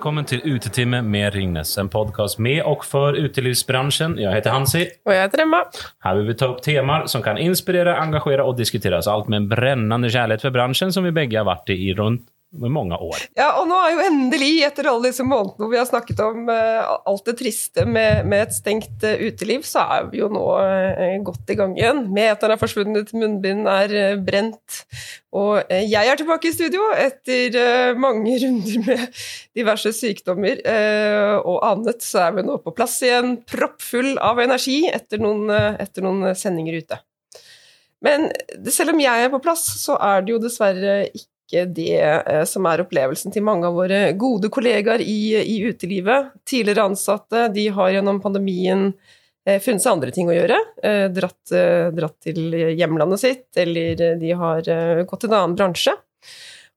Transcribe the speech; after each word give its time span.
Velkommen 0.00 0.24
til 0.24 0.40
Utetime 0.48 1.02
med 1.04 1.34
Ringnes, 1.34 1.74
en 1.76 1.90
podkast 1.92 2.38
med 2.40 2.62
og 2.64 2.86
for 2.88 3.12
utelivsbransjen. 3.12 4.14
Jeg 4.16 4.32
heter 4.32 4.54
Hansi. 4.54 4.86
Og 5.04 5.12
jeg 5.12 5.26
heter 5.26 5.42
Emma. 5.44 5.58
Her 6.00 6.14
vil 6.16 6.30
vi 6.30 6.36
ta 6.40 6.46
opp 6.48 6.62
temaer 6.64 7.04
som 7.12 7.20
kan 7.20 7.36
inspirere, 7.36 7.98
engasjere 8.00 8.46
og 8.48 8.56
diskuteres. 8.56 9.04
Alt 9.12 9.28
med 9.28 9.42
en 9.42 9.50
brennende 9.50 10.08
kjærlighet 10.08 10.46
for 10.46 10.56
bransjen, 10.56 10.88
som 10.96 11.04
vi 11.04 11.12
begge 11.12 11.36
har 11.36 11.44
vært 11.44 11.68
i 11.74 11.76
i 11.90 11.92
mange 12.50 12.96
år. 12.98 13.22
Ja, 13.38 13.52
og 13.60 13.68
nå 13.70 13.76
er 13.78 13.92
jo 13.94 14.04
endelig, 14.08 14.50
etter 14.66 14.88
alle 14.90 15.10
disse 15.10 15.24
månedene 15.26 15.60
hvor 15.60 15.70
vi 15.70 15.78
har 15.78 15.86
snakket 15.86 16.22
om 16.24 16.48
uh, 16.50 16.96
alt 17.06 17.28
det 17.28 17.36
triste 17.38 17.84
med, 17.86 18.26
med 18.26 18.48
et 18.48 18.56
stengt 18.56 19.04
uh, 19.06 19.22
uteliv, 19.22 19.62
så 19.66 19.84
er 19.96 20.08
vi 20.10 20.18
jo 20.18 20.30
nå 20.32 20.42
uh, 20.58 21.14
godt 21.26 21.52
i 21.54 21.56
gang 21.60 21.76
igjen. 21.78 22.02
Meteren 22.10 22.56
er 22.56 22.60
forsvunnet, 22.60 23.12
munnbind 23.14 23.70
er 23.70 24.18
brent. 24.26 24.80
Og 25.30 25.62
jeg 25.70 26.10
er 26.10 26.18
tilbake 26.18 26.50
i 26.50 26.54
studio 26.56 26.88
etter 26.98 27.94
mange 27.94 28.34
runder 28.42 28.80
med 28.82 29.20
diverse 29.54 29.92
sykdommer 29.94 30.58
og 31.46 31.60
annet. 31.68 32.02
Så 32.02 32.24
er 32.24 32.34
vi 32.34 32.42
nå 32.48 32.56
på 32.64 32.74
plass 32.74 32.96
igjen, 33.06 33.36
proppfull 33.46 34.16
av 34.18 34.42
energi 34.42 34.80
etter 34.90 35.22
noen, 35.22 35.46
etter 35.54 36.02
noen 36.02 36.32
sendinger 36.34 36.80
ute. 36.82 36.98
Men 38.02 38.30
selv 38.72 38.94
om 38.94 39.02
jeg 39.02 39.24
er 39.26 39.30
på 39.30 39.42
plass, 39.44 39.62
så 39.84 39.94
er 40.02 40.24
det 40.24 40.34
jo 40.34 40.42
dessverre 40.42 41.04
ikke 41.12 41.29
ikke 41.50 41.66
det 41.74 41.98
eh, 42.00 42.44
som 42.46 42.66
er 42.70 42.84
opplevelsen 42.84 43.34
til 43.34 43.44
mange 43.46 43.66
av 43.66 43.74
våre 43.78 44.12
gode 44.18 44.50
kollegaer 44.52 45.02
i, 45.02 45.34
i 45.40 45.56
utelivet. 45.66 46.30
Tidligere 46.46 46.86
ansatte 46.92 47.48
de 47.54 47.66
har 47.74 47.90
gjennom 47.96 48.20
pandemien 48.22 48.92
eh, 49.46 49.58
funnet 49.62 49.82
seg 49.82 49.96
andre 49.96 50.14
ting 50.14 50.30
å 50.30 50.36
gjøre. 50.36 50.60
Eh, 50.86 51.08
dratt, 51.14 51.54
dratt 51.96 52.16
til 52.22 52.54
hjemlandet 52.78 53.22
sitt, 53.22 53.48
eller 53.58 54.16
de 54.20 54.32
har 54.38 54.70
gått 55.02 55.24
til 55.24 55.32
en 55.32 55.38
annen 55.40 55.58
bransje. 55.58 55.96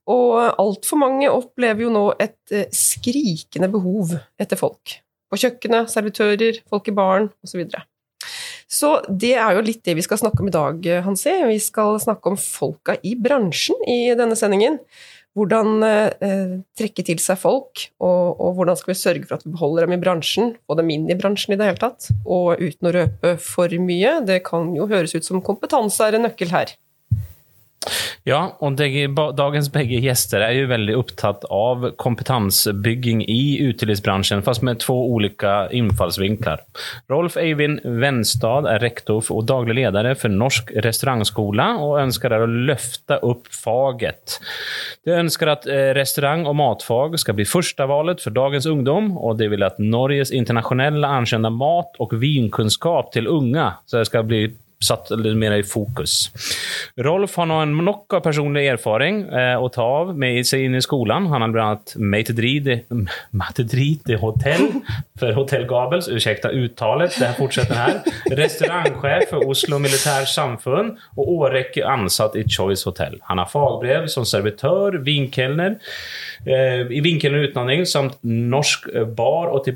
Og 0.09 0.36
altfor 0.59 1.00
mange 1.00 1.30
opplever 1.31 1.86
jo 1.86 1.94
nå 1.94 2.08
et 2.20 2.73
skrikende 2.76 3.70
behov 3.72 4.17
etter 4.42 4.59
folk. 4.59 4.98
På 5.31 5.39
kjøkkenet, 5.39 5.88
servitører, 5.94 6.59
folk 6.70 6.89
i 6.92 6.95
baren 6.98 7.30
osv. 7.45 7.64
Så 8.74 8.96
det 9.08 9.36
er 9.38 9.54
jo 9.54 9.66
litt 9.66 9.84
det 9.86 9.94
vi 10.00 10.06
skal 10.06 10.20
snakke 10.22 10.42
om 10.42 10.50
i 10.50 10.54
dag, 10.56 10.88
Hansi. 11.06 11.34
Vi 11.52 11.60
skal 11.62 12.00
snakke 12.02 12.32
om 12.32 12.40
folka 12.40 12.98
i 13.06 13.14
bransjen 13.20 13.78
i 13.90 14.16
denne 14.18 14.38
sendingen. 14.40 14.80
Hvordan 15.38 15.86
eh, 15.86 16.58
trekke 16.78 17.06
til 17.06 17.22
seg 17.22 17.40
folk, 17.42 17.88
og, 17.98 18.38
og, 18.38 18.52
hvordan 18.58 18.78
skal 18.78 18.92
vi 18.92 19.00
sørge 19.00 19.26
for 19.26 19.40
at 19.40 19.46
vi 19.48 19.54
beholder 19.56 19.88
dem 19.88 19.96
i 19.96 20.02
bransjen, 20.02 20.52
og 20.70 20.78
dem 20.78 20.92
inn 20.94 21.08
i 21.10 21.18
bransjen 21.18 21.56
i 21.56 21.58
det 21.58 21.72
hele 21.72 21.82
tatt, 21.82 22.12
og 22.22 22.62
uten 22.62 22.90
å 22.90 22.94
røpe 22.94 23.34
for 23.42 23.74
mye. 23.82 24.20
Det 24.30 24.44
kan 24.46 24.70
jo 24.78 24.90
høres 24.90 25.16
ut 25.18 25.26
som 25.26 25.42
kompetanse 25.46 26.06
er 26.06 26.20
en 26.20 26.28
nøkkel 26.28 26.54
her. 26.54 26.76
Ja, 28.23 28.53
og 28.64 28.78
dagens 28.80 29.67
begge 29.73 30.00
gjester 30.03 30.44
er 30.45 30.53
jo 30.56 30.70
veldig 30.72 30.95
opptatt 30.95 31.44
av 31.52 31.89
kompetansebygging 32.00 33.23
i 33.28 33.59
utelivsbransjen, 33.67 34.44
fast 34.45 34.64
med 34.64 34.80
to 34.84 34.95
ulike 34.95 35.52
innfallsvinkler. 35.76 36.64
Rolf 37.11 37.36
Eivind 37.39 37.81
Venstad 37.84 38.70
er 38.72 38.80
rektor 38.84 39.20
og 39.34 39.44
daglig 39.52 39.76
leder 39.81 40.14
for 40.20 40.31
Norsk 40.31 40.72
restaurantskole, 40.86 41.67
og 41.84 42.00
ønsker 42.00 42.38
å 42.38 42.48
løfte 42.48 43.20
opp 43.28 43.52
faget. 43.52 44.39
De 45.04 45.17
ønsker 45.20 45.52
at 45.52 45.67
eh, 45.67 45.92
restaurant- 45.98 46.48
og 46.48 46.58
matfag 46.59 47.20
skal 47.20 47.36
bli 47.38 47.48
førstevalget 47.48 48.23
for 48.23 48.36
dagens 48.36 48.67
ungdom, 48.72 49.14
og 49.20 49.38
de 49.42 49.52
vil 49.52 49.67
at 49.67 49.81
Norges 49.84 50.31
internasjonale 50.31 51.04
anerkjente 51.04 51.52
mat- 51.54 52.00
og 52.04 52.16
vinkunnskap 52.23 53.11
til 53.14 53.28
unge 53.31 53.67
skal 53.92 54.26
bli 54.28 54.45
satt 54.84 55.12
litt 55.16 55.38
mer 55.39 55.56
i 55.58 55.64
fokus. 55.67 56.30
Rolf 57.06 57.38
har 57.39 57.50
nå 57.50 57.59
en 57.64 57.76
nok 57.86 58.17
av 58.17 58.23
personlig 58.26 58.66
erfaring 58.72 59.23
eh, 59.31 59.56
å 59.59 59.70
ta 59.73 59.86
av 60.03 60.14
med 60.17 60.44
seg 60.48 60.67
inn 60.67 60.78
i 60.78 60.84
skolen. 60.84 61.30
Han 61.31 61.45
har 61.45 61.53
blant 61.53 61.95
annet 61.95 61.95
matedrit 63.33 64.10
i 64.14 64.20
hotell 64.20 64.67
for 65.20 65.36
Hotell 65.38 65.66
Gabels, 65.70 66.10
ursäkta 66.11 66.52
uttalet, 66.52 67.16
det 67.21 67.32
fortsetter 67.38 67.77
her. 67.77 67.99
Restaurantsjef 68.38 69.30
for 69.32 69.48
Oslo 69.49 69.80
Militær 69.82 70.27
Samfunn 70.30 70.94
og 71.15 71.33
årrekke 71.38 71.86
ansatt 71.88 72.38
i 72.39 72.45
Choice 72.50 72.88
Hotel. 72.88 73.20
Han 73.30 73.42
har 73.42 73.50
fagbrev 73.52 74.10
som 74.11 74.27
servitør, 74.27 75.00
vinkelner, 75.05 75.77
eh, 76.49 76.83
vinkelen 77.05 77.45
utdanning 77.48 77.86
samt 77.89 78.20
norsk 78.23 78.89
bar- 79.15 79.54
og 79.54 79.70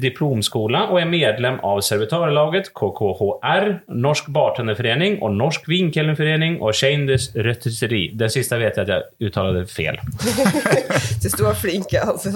diplomskole, 0.00 0.86
og 0.90 1.00
er 1.00 1.10
medlem 1.10 1.60
av 1.66 1.82
servitørlaget 1.84 2.72
KKHR, 2.76 3.70
Norsk 3.94 4.30
bar 4.32 4.44
bartenderforening 4.44 5.18
og 5.22 5.34
Norsk 5.38 5.68
Vinkelenforening 5.70 6.60
og 6.62 6.74
Kjendis 6.76 7.30
Røtteseri. 7.34 8.06
Den 8.18 8.32
siste 8.32 8.58
vet 8.60 8.78
jeg 8.78 8.86
at 8.86 8.94
jeg 8.94 9.30
uttalte 9.30 9.66
feil. 9.70 10.00
Syns 11.20 11.36
du 11.38 11.44
var 11.46 11.58
flink, 11.58 11.94
altså. 12.00 12.32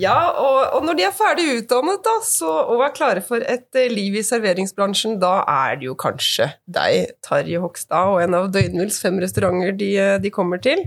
Ja, 0.00 0.16
og, 0.40 0.58
og, 0.72 0.84
når 0.86 0.96
de 0.96 1.04
er 1.04 1.12
ferdig 1.12 1.42
utdannet 1.58 2.00
da, 2.06 2.14
så, 2.24 2.48
og 2.72 2.80
er 2.80 2.94
klare 2.96 3.22
for 3.24 3.44
et 3.44 3.76
eh, 3.76 3.90
liv 3.92 4.16
i 4.16 4.24
serveringsbransjen, 4.24 5.18
da 5.20 5.42
er 5.44 5.76
det 5.82 5.90
jo 5.90 5.96
kanskje 6.00 6.48
deg, 6.64 7.12
Tarjei 7.20 7.60
Hogstad, 7.60 8.14
og 8.14 8.22
en 8.24 8.38
av 8.38 8.48
Døgnvills 8.54 9.02
fem 9.04 9.20
restauranter 9.20 9.76
de, 9.76 9.90
eh, 10.00 10.14
de 10.22 10.32
kommer 10.32 10.62
til. 10.64 10.80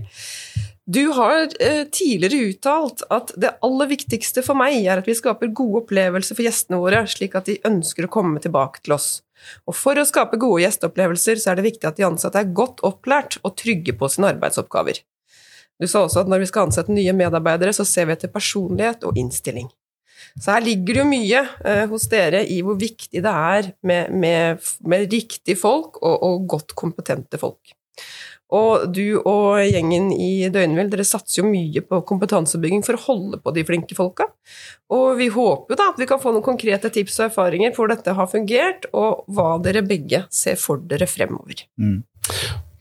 Du 0.85 1.07
har 1.17 1.47
eh, 1.59 1.87
tidligere 1.89 2.51
uttalt 2.51 3.01
at 3.09 3.31
det 3.41 3.55
aller 3.65 3.89
viktigste 3.89 4.43
for 4.45 4.57
meg 4.59 4.83
er 4.83 5.01
at 5.01 5.07
vi 5.09 5.15
skaper 5.17 5.49
gode 5.49 5.81
opplevelser 5.81 6.37
for 6.37 6.45
gjestene 6.45 6.77
våre, 6.77 6.99
slik 7.09 7.33
at 7.37 7.47
de 7.49 7.55
ønsker 7.65 8.05
å 8.05 8.11
komme 8.13 8.41
tilbake 8.41 8.83
til 8.85 8.93
oss. 8.93 9.07
Og 9.65 9.73
For 9.77 9.97
å 9.97 10.05
skape 10.05 10.37
gode 10.41 10.61
gjesteopplevelser 10.61 11.41
så 11.41 11.51
er 11.51 11.57
det 11.57 11.65
viktig 11.71 11.89
at 11.89 11.97
de 11.97 12.05
ansatte 12.05 12.37
er 12.37 12.53
godt 12.53 12.83
opplært 12.85 13.39
og 13.41 13.55
trygge 13.57 13.95
på 13.97 14.09
sine 14.13 14.29
arbeidsoppgaver. 14.35 15.01
Du 15.81 15.87
sa 15.89 16.03
også 16.05 16.21
at 16.21 16.29
når 16.31 16.43
vi 16.43 16.49
skal 16.51 16.67
ansette 16.67 16.93
nye 16.93 17.15
medarbeidere, 17.17 17.73
så 17.73 17.83
ser 17.87 18.05
vi 18.07 18.13
etter 18.13 18.31
personlighet 18.31 19.03
og 19.09 19.17
innstilling. 19.19 19.71
Så 20.37 20.53
her 20.53 20.63
ligger 20.63 20.93
det 20.93 21.01
jo 21.01 21.07
mye 21.09 21.41
eh, 21.65 21.85
hos 21.89 22.05
dere 22.11 22.43
i 22.45 22.59
hvor 22.65 22.77
viktig 22.77 23.23
det 23.25 23.33
er 23.33 23.71
med, 23.87 24.13
med, 24.13 24.69
med 24.85 25.09
riktige 25.11 25.57
folk 25.57 25.97
og, 26.03 26.15
og 26.29 26.45
godt 26.53 26.77
kompetente 26.77 27.41
folk. 27.41 27.73
Og 28.53 28.91
du 28.93 29.17
og 29.25 29.57
gjengen 29.65 30.11
i 30.13 30.45
Døgnvill, 30.53 30.91
dere 30.91 31.05
satser 31.07 31.41
jo 31.41 31.49
mye 31.49 31.81
på 31.81 32.01
kompetansebygging 32.05 32.83
for 32.85 32.97
å 32.97 33.03
holde 33.07 33.39
på 33.41 33.53
de 33.55 33.63
flinke 33.65 33.97
folka. 33.97 34.27
Og 34.93 35.17
vi 35.17 35.31
håper 35.33 35.73
jo 35.73 35.79
da 35.79 35.89
at 35.89 36.01
vi 36.01 36.05
kan 36.09 36.21
få 36.21 36.35
noen 36.35 36.45
konkrete 36.45 36.91
tips 36.93 37.17
og 37.19 37.31
erfaringer 37.31 37.73
på 37.73 37.81
hvor 37.81 37.89
dette 37.89 38.13
har 38.13 38.29
fungert, 38.29 38.85
og 38.93 39.25
hva 39.33 39.55
dere 39.65 39.81
begge 39.85 40.25
ser 40.29 40.61
for 40.61 40.83
dere 40.85 41.09
fremover. 41.09 41.65
Mm. 41.81 42.03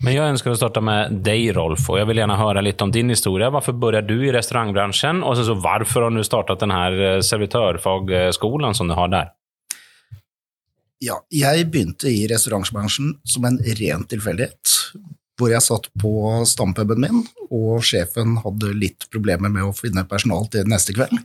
Men 0.04 0.12
jeg 0.12 0.34
ønsker 0.34 0.52
å 0.52 0.58
starte 0.58 0.82
med 0.84 1.22
deg, 1.24 1.46
Rolf, 1.56 1.86
og 1.88 1.96
jeg 1.96 2.10
vil 2.10 2.20
gjerne 2.20 2.36
høre 2.36 2.64
litt 2.66 2.82
om 2.84 2.92
din 2.92 3.08
historie. 3.14 3.48
Hvorfor 3.48 3.76
begynte 3.80 4.04
du 4.04 4.26
i 4.26 4.34
restaurantbransjen, 4.36 5.22
og 5.24 5.38
så 5.38 5.56
hvorfor 5.56 6.04
har 6.04 6.12
du 6.12 6.20
startet 6.26 6.60
denne 6.60 6.82
eh, 6.92 7.22
servitørfagskolen 7.24 8.76
som 8.76 8.92
du 8.92 8.98
har 8.98 9.08
der? 9.14 9.32
Ja, 11.04 11.18
jeg 11.32 11.70
begynte 11.72 12.12
i 12.12 12.26
restaurantbransjen 12.28 13.16
som 13.28 13.48
en 13.48 13.58
ren 13.80 14.04
tilfeldighet 14.08 14.76
hvor 15.38 15.50
jeg 15.50 15.64
satt 15.64 15.88
på 15.98 16.12
stampuben 16.46 17.00
min, 17.02 17.22
og 17.54 17.82
sjefen 17.86 18.36
hadde 18.44 18.70
litt 18.78 19.06
problemer 19.12 19.50
med 19.52 19.66
å 19.66 19.74
finne 19.74 20.04
personal 20.08 20.46
til 20.52 20.68
neste 20.70 20.94
kveld. 20.94 21.18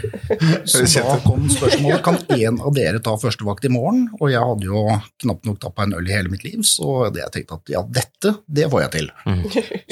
Så 0.70 0.84
da 0.86 1.16
kom 1.24 1.48
spørsmålet 1.50 2.04
kan 2.06 2.20
en 2.36 2.60
av 2.62 2.74
dere 2.76 3.02
ta 3.02 3.16
førstevakt 3.18 3.66
i 3.66 3.72
morgen, 3.74 4.06
og 4.20 4.30
jeg 4.30 4.44
hadde 4.52 4.68
jo 4.68 4.84
knapt 5.24 5.48
nok 5.48 5.58
tappa 5.62 5.86
en 5.86 5.96
øl 5.98 6.06
i 6.06 6.14
hele 6.14 6.30
mitt 6.32 6.46
liv, 6.46 6.62
så 6.66 7.08
det 7.10 7.24
jeg 7.24 7.34
tenkte 7.34 7.58
at 7.58 7.74
ja, 7.74 7.82
dette, 7.98 8.36
det 8.46 8.70
får 8.70 8.84
jeg 8.84 8.94
til. 8.94 9.10
Mm. 9.26 9.42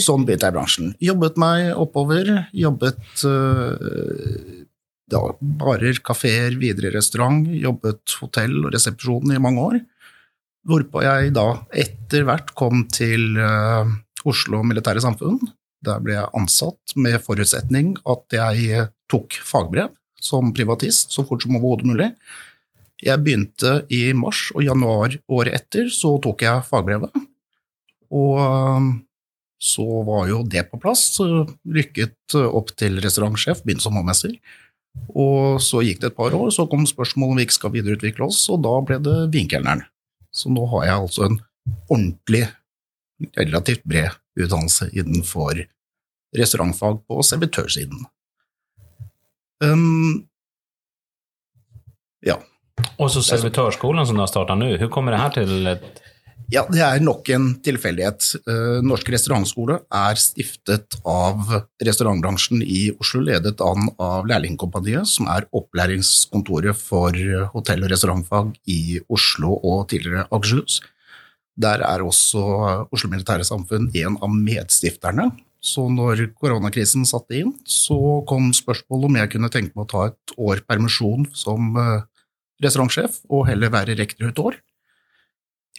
Sånn 0.07 0.27
begynte 0.29 0.47
jeg 0.47 0.55
i 0.55 0.59
bransjen. 0.59 0.95
Jobbet 1.03 1.43
meg 1.43 1.73
oppover, 1.75 2.31
jobbet 2.55 3.27
uh, 3.27 4.65
ja, 5.11 5.23
barer, 5.41 6.01
kafeer, 6.05 6.57
videre 6.61 6.93
restaurant, 6.95 7.47
jobbet 7.49 8.19
hotell 8.23 8.61
og 8.63 8.75
resepsjon 8.77 9.35
i 9.35 9.43
mange 9.43 9.65
år. 9.65 9.81
Hvorpå 10.67 11.03
jeg 11.05 11.33
da 11.37 11.47
etter 11.71 12.27
hvert 12.27 12.51
kom 12.59 12.84
til 12.93 13.39
uh, 13.39 13.87
Oslo 14.28 14.65
Militære 14.66 15.03
Samfunn. 15.05 15.39
Der 15.84 16.03
ble 16.03 16.16
jeg 16.16 16.34
ansatt 16.34 16.97
med 16.99 17.21
forutsetning 17.22 17.95
at 18.09 18.34
jeg 18.34 18.89
tok 19.10 19.39
fagbrev 19.47 19.93
som 20.19 20.51
privatist 20.51 21.15
så 21.15 21.22
fort 21.27 21.45
som 21.45 21.55
overhodet 21.55 21.87
mulig. 21.87 22.09
Jeg 22.99 23.22
begynte 23.22 23.84
i 23.95 24.09
mars, 24.19 24.49
og 24.57 24.65
januar 24.66 25.15
året 25.31 25.55
etter 25.55 25.87
så 25.95 26.16
tok 26.22 26.43
jeg 26.43 26.66
fagbrevet. 26.66 27.15
Og 28.11 28.41
uh, 28.43 28.89
så 29.59 29.87
var 30.07 30.27
jo 30.31 30.43
det 30.47 30.65
på 30.71 30.81
plass. 30.83 31.11
Rykket 31.19 32.34
opp 32.39 32.75
til 32.78 32.99
restaurantsjef, 33.03 33.63
begynte 33.65 33.87
som 33.87 33.99
hovmester. 33.99 34.34
Og 35.15 35.63
så 35.63 35.83
gikk 35.87 36.03
det 36.03 36.13
et 36.13 36.19
par 36.19 36.34
år, 36.34 36.51
så 36.54 36.66
kom 36.71 36.87
spørsmålet 36.87 37.33
om 37.33 37.39
vi 37.39 37.47
ikke 37.47 37.59
skal 37.59 37.75
videreutvikle 37.75 38.28
oss, 38.28 38.43
og 38.53 38.63
da 38.66 38.75
ble 38.87 38.99
det 39.03 39.16
vinkelneren. 39.34 39.84
Så 40.39 40.53
nå 40.55 40.67
har 40.75 40.87
jeg 40.87 41.03
altså 41.03 41.27
en 41.27 41.41
ordentlig, 41.91 42.47
relativt 43.35 43.83
bred 43.89 44.15
utdannelse 44.39 44.91
innenfor 44.95 45.65
restaurantfag 46.39 47.01
på 47.09 47.23
servitørsiden. 47.27 48.05
Um, 49.65 50.29
ja. 52.23 52.37
Og 52.99 53.11
så 53.11 53.25
servitørskolen 53.27 54.07
som 54.07 54.19
du 54.19 54.23
har 54.23 54.31
starta 54.31 54.55
nå, 54.55 54.71
hvordan 54.77 54.93
kommer 54.95 55.15
det 55.15 55.23
her 55.23 55.35
til 55.41 55.73
et 55.73 56.03
Ja, 56.49 56.63
det 56.73 56.81
er 56.81 57.03
nok 57.05 57.29
en 57.35 57.49
tilfeldighet. 57.61 58.25
Eh, 58.49 58.79
Norsk 58.87 59.11
restaurantskole 59.13 59.83
er 59.93 60.21
stiftet 60.21 60.97
av 61.05 61.51
restaurantbransjen 61.85 62.63
i 62.65 62.87
Oslo, 62.97 63.21
ledet 63.27 63.61
an 63.61 63.91
av 64.01 64.25
Lærlingkompaniet, 64.31 65.11
som 65.11 65.29
er 65.29 65.45
opplæringskontoret 65.53 66.79
for 66.79 67.13
hotell- 67.53 67.85
og 67.85 67.93
restaurantfag 67.93 68.55
i 68.65 69.01
Oslo 69.13 69.59
og 69.61 69.91
tidligere 69.93 70.25
Akershus. 70.33 70.81
Der 71.59 71.83
er 71.83 72.05
også 72.07 72.41
Oslo 72.95 73.11
Militære 73.11 73.45
Samfunn 73.45 73.91
en 73.99 74.17
av 74.23 74.33
medstifterne. 74.33 75.33
Så 75.59 75.89
når 75.91 76.29
koronakrisen 76.39 77.07
satte 77.09 77.35
inn, 77.41 77.51
så 77.67 78.23
kom 78.31 78.53
spørsmålet 78.55 79.09
om 79.09 79.19
jeg 79.19 79.33
kunne 79.33 79.51
tenke 79.51 79.75
meg 79.75 79.89
å 79.89 79.91
ta 79.91 80.05
et 80.13 80.35
år 80.39 80.63
permisjon 80.69 81.27
som 81.35 81.75
eh, 81.75 82.07
restaurantsjef 82.63 83.25
og 83.27 83.49
heller 83.51 83.75
være 83.75 83.99
rektor 83.99 84.31
et 84.31 84.43
år. 84.43 84.61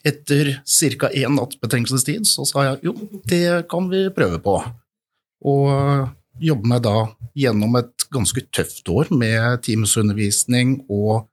Etter 0.08 0.54
ca. 0.64 1.10
én 1.12 1.36
natts 1.36 1.60
betenkelsestid 1.62 2.28
så 2.30 2.46
sa 2.48 2.66
jeg 2.70 2.90
jo, 2.90 2.96
det 3.28 3.68
kan 3.72 3.90
vi 3.92 4.06
prøve 4.16 4.40
på. 4.44 4.56
Og 5.50 6.10
jobbe 6.40 6.72
meg 6.72 6.84
da 6.86 7.10
gjennom 7.36 7.76
et 7.80 8.08
ganske 8.14 8.46
tøft 8.56 8.88
år 8.92 9.12
med 9.12 9.64
Teams-undervisning 9.66 10.80
og 10.88 11.28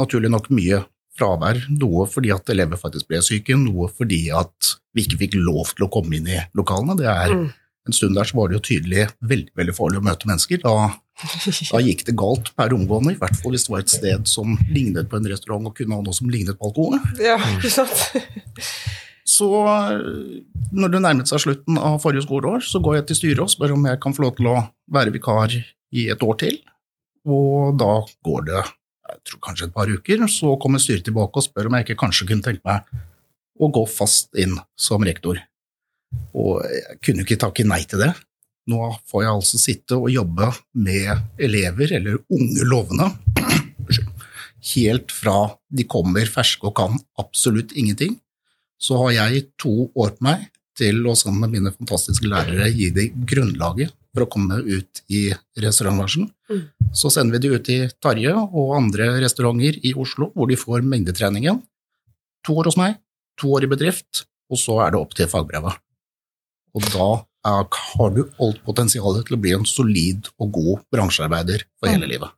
naturlig 0.00 0.32
nok 0.34 0.50
mye 0.54 0.82
fravær. 1.18 1.62
Noe 1.78 2.08
fordi 2.10 2.32
at 2.34 2.50
elever 2.50 2.80
faktisk 2.80 3.10
ble 3.10 3.22
syke, 3.24 3.56
noe 3.58 3.90
fordi 3.94 4.28
at 4.34 4.74
vi 4.94 5.06
ikke 5.06 5.22
fikk 5.24 5.38
lov 5.38 5.74
til 5.74 5.86
å 5.86 5.92
komme 5.94 6.18
inn 6.18 6.30
i 6.30 6.42
lokalene. 6.58 6.98
Det 6.98 7.08
er 7.10 7.34
mm 7.34 7.48
en 7.88 7.96
stund 7.96 8.16
der 8.18 8.28
så 8.28 8.36
var 8.36 8.50
det 8.50 8.58
jo 8.58 8.64
tydelig 8.68 9.08
veldig 9.24 9.54
veldig 9.56 9.74
farlig 9.76 10.00
å 10.00 10.04
møte 10.04 10.28
mennesker. 10.28 10.60
Da, 10.64 10.74
da, 11.18 11.80
gikk 11.82 12.04
det 12.06 12.14
galt 12.18 12.52
per 12.58 12.74
omgående, 12.76 13.16
i 13.16 13.18
hvert 13.18 13.36
fall 13.40 13.54
hvis 13.54 13.66
det 13.66 13.72
var 13.74 13.82
et 13.82 13.92
sted 13.92 14.30
som 14.30 14.54
lignet 14.70 15.10
på 15.10 15.18
en 15.18 15.28
restaurant 15.30 15.66
og 15.66 15.74
kunne 15.76 15.98
ha 15.98 16.04
noe 16.04 16.16
som 16.16 16.30
lignet 16.30 16.58
på 16.58 16.70
alkohol. 16.70 16.98
Ja, 17.22 17.38
ikke 17.56 17.72
sant? 17.74 18.06
Så 19.28 19.48
når 20.72 20.92
det 20.94 21.02
nærmet 21.04 21.28
seg 21.28 21.42
slutten 21.42 21.76
av 21.76 21.98
forrige 22.00 22.24
skoleår, 22.24 22.62
så 22.64 22.80
går 22.80 23.00
jeg 23.00 23.08
til 23.10 23.18
styret 23.18 23.44
og 23.44 23.52
spør 23.52 23.74
om 23.76 23.84
jeg 23.90 24.00
kan 24.00 24.14
få 24.16 24.24
lov 24.24 24.38
til 24.38 24.48
å 24.48 24.56
være 24.94 25.12
vikar 25.12 25.52
i 25.58 26.06
et 26.14 26.24
år 26.24 26.38
til. 26.40 26.56
Og 27.28 27.76
da 27.80 27.92
går 28.24 28.46
det 28.48 28.62
jeg 29.08 29.20
tror 29.24 29.40
kanskje 29.44 29.68
et 29.68 29.74
par 29.74 29.88
uker, 29.88 30.24
så 30.28 30.54
kommer 30.60 30.82
styret 30.82 31.06
tilbake 31.08 31.40
og 31.40 31.44
spør 31.44 31.68
om 31.68 31.76
jeg 31.76 31.86
ikke 31.86 32.00
kanskje 32.02 32.28
kunne 32.28 32.44
tenke 32.44 32.64
meg 32.68 32.88
å 33.58 33.70
gå 33.72 33.84
fast 33.90 34.36
inn 34.38 34.56
som 34.78 35.04
rektor. 35.04 35.40
Og 36.36 36.60
jeg 36.68 36.98
kunne 37.04 37.24
ikke 37.24 37.40
takke 37.40 37.66
nei 37.68 37.82
til 37.88 38.04
det. 38.04 38.12
Nå 38.68 38.90
får 39.08 39.24
jeg 39.24 39.32
altså 39.32 39.60
sitte 39.60 39.96
og 39.96 40.10
jobbe 40.12 40.50
med 40.76 41.40
elever, 41.40 41.94
eller 41.96 42.20
unge 42.34 42.66
lovende, 42.68 43.08
helt 44.74 45.14
fra 45.14 45.38
de 45.72 45.86
kommer 45.88 46.28
ferske 46.28 46.68
og 46.68 46.76
kan 46.76 46.98
absolutt 47.20 47.72
ingenting. 47.72 48.18
Så 48.78 48.98
har 49.00 49.14
jeg 49.16 49.48
to 49.60 49.88
år 49.96 50.14
på 50.18 50.28
meg 50.28 50.48
til 50.78 51.00
å 51.08 51.16
sammen 51.18 51.42
med 51.42 51.56
mine 51.56 51.72
fantastiske 51.74 52.28
lærere 52.28 52.68
gi 52.70 52.92
dem 52.94 53.24
grunnlaget 53.26 53.94
for 54.14 54.24
å 54.24 54.30
komme 54.30 54.60
ut 54.62 55.02
i 55.12 55.28
restaurantbransjen. 55.58 56.28
Mm. 56.50 56.62
Så 56.96 57.10
sender 57.12 57.36
vi 57.36 57.42
dem 57.44 57.56
ut 57.58 57.70
i 57.72 57.80
Tarje 58.02 58.34
og 58.34 58.76
andre 58.76 59.10
restauranter 59.22 59.80
i 59.84 59.94
Oslo, 59.98 60.30
hvor 60.34 60.48
de 60.50 60.58
får 60.58 60.86
mengdetreningen. 60.86 61.60
To 62.46 62.56
år 62.60 62.70
hos 62.70 62.78
meg, 62.80 62.96
to 63.38 63.50
år 63.54 63.66
i 63.66 63.70
bedrift, 63.70 64.24
og 64.48 64.60
så 64.60 64.78
er 64.84 64.94
det 64.94 65.02
opp 65.02 65.14
til 65.16 65.28
fagbrevet. 65.30 65.76
Og 66.76 66.84
da 66.92 67.08
har 67.46 68.10
du 68.14 68.24
alt 68.42 68.60
potensialet 68.66 69.28
til 69.28 69.36
å 69.36 69.40
bli 69.40 69.54
en 69.56 69.66
solid 69.68 70.28
og 70.38 70.50
god 70.56 70.84
bransjearbeider 70.92 71.64
for 71.78 71.90
hele 71.90 72.08
mm. 72.08 72.12
livet. 72.12 72.34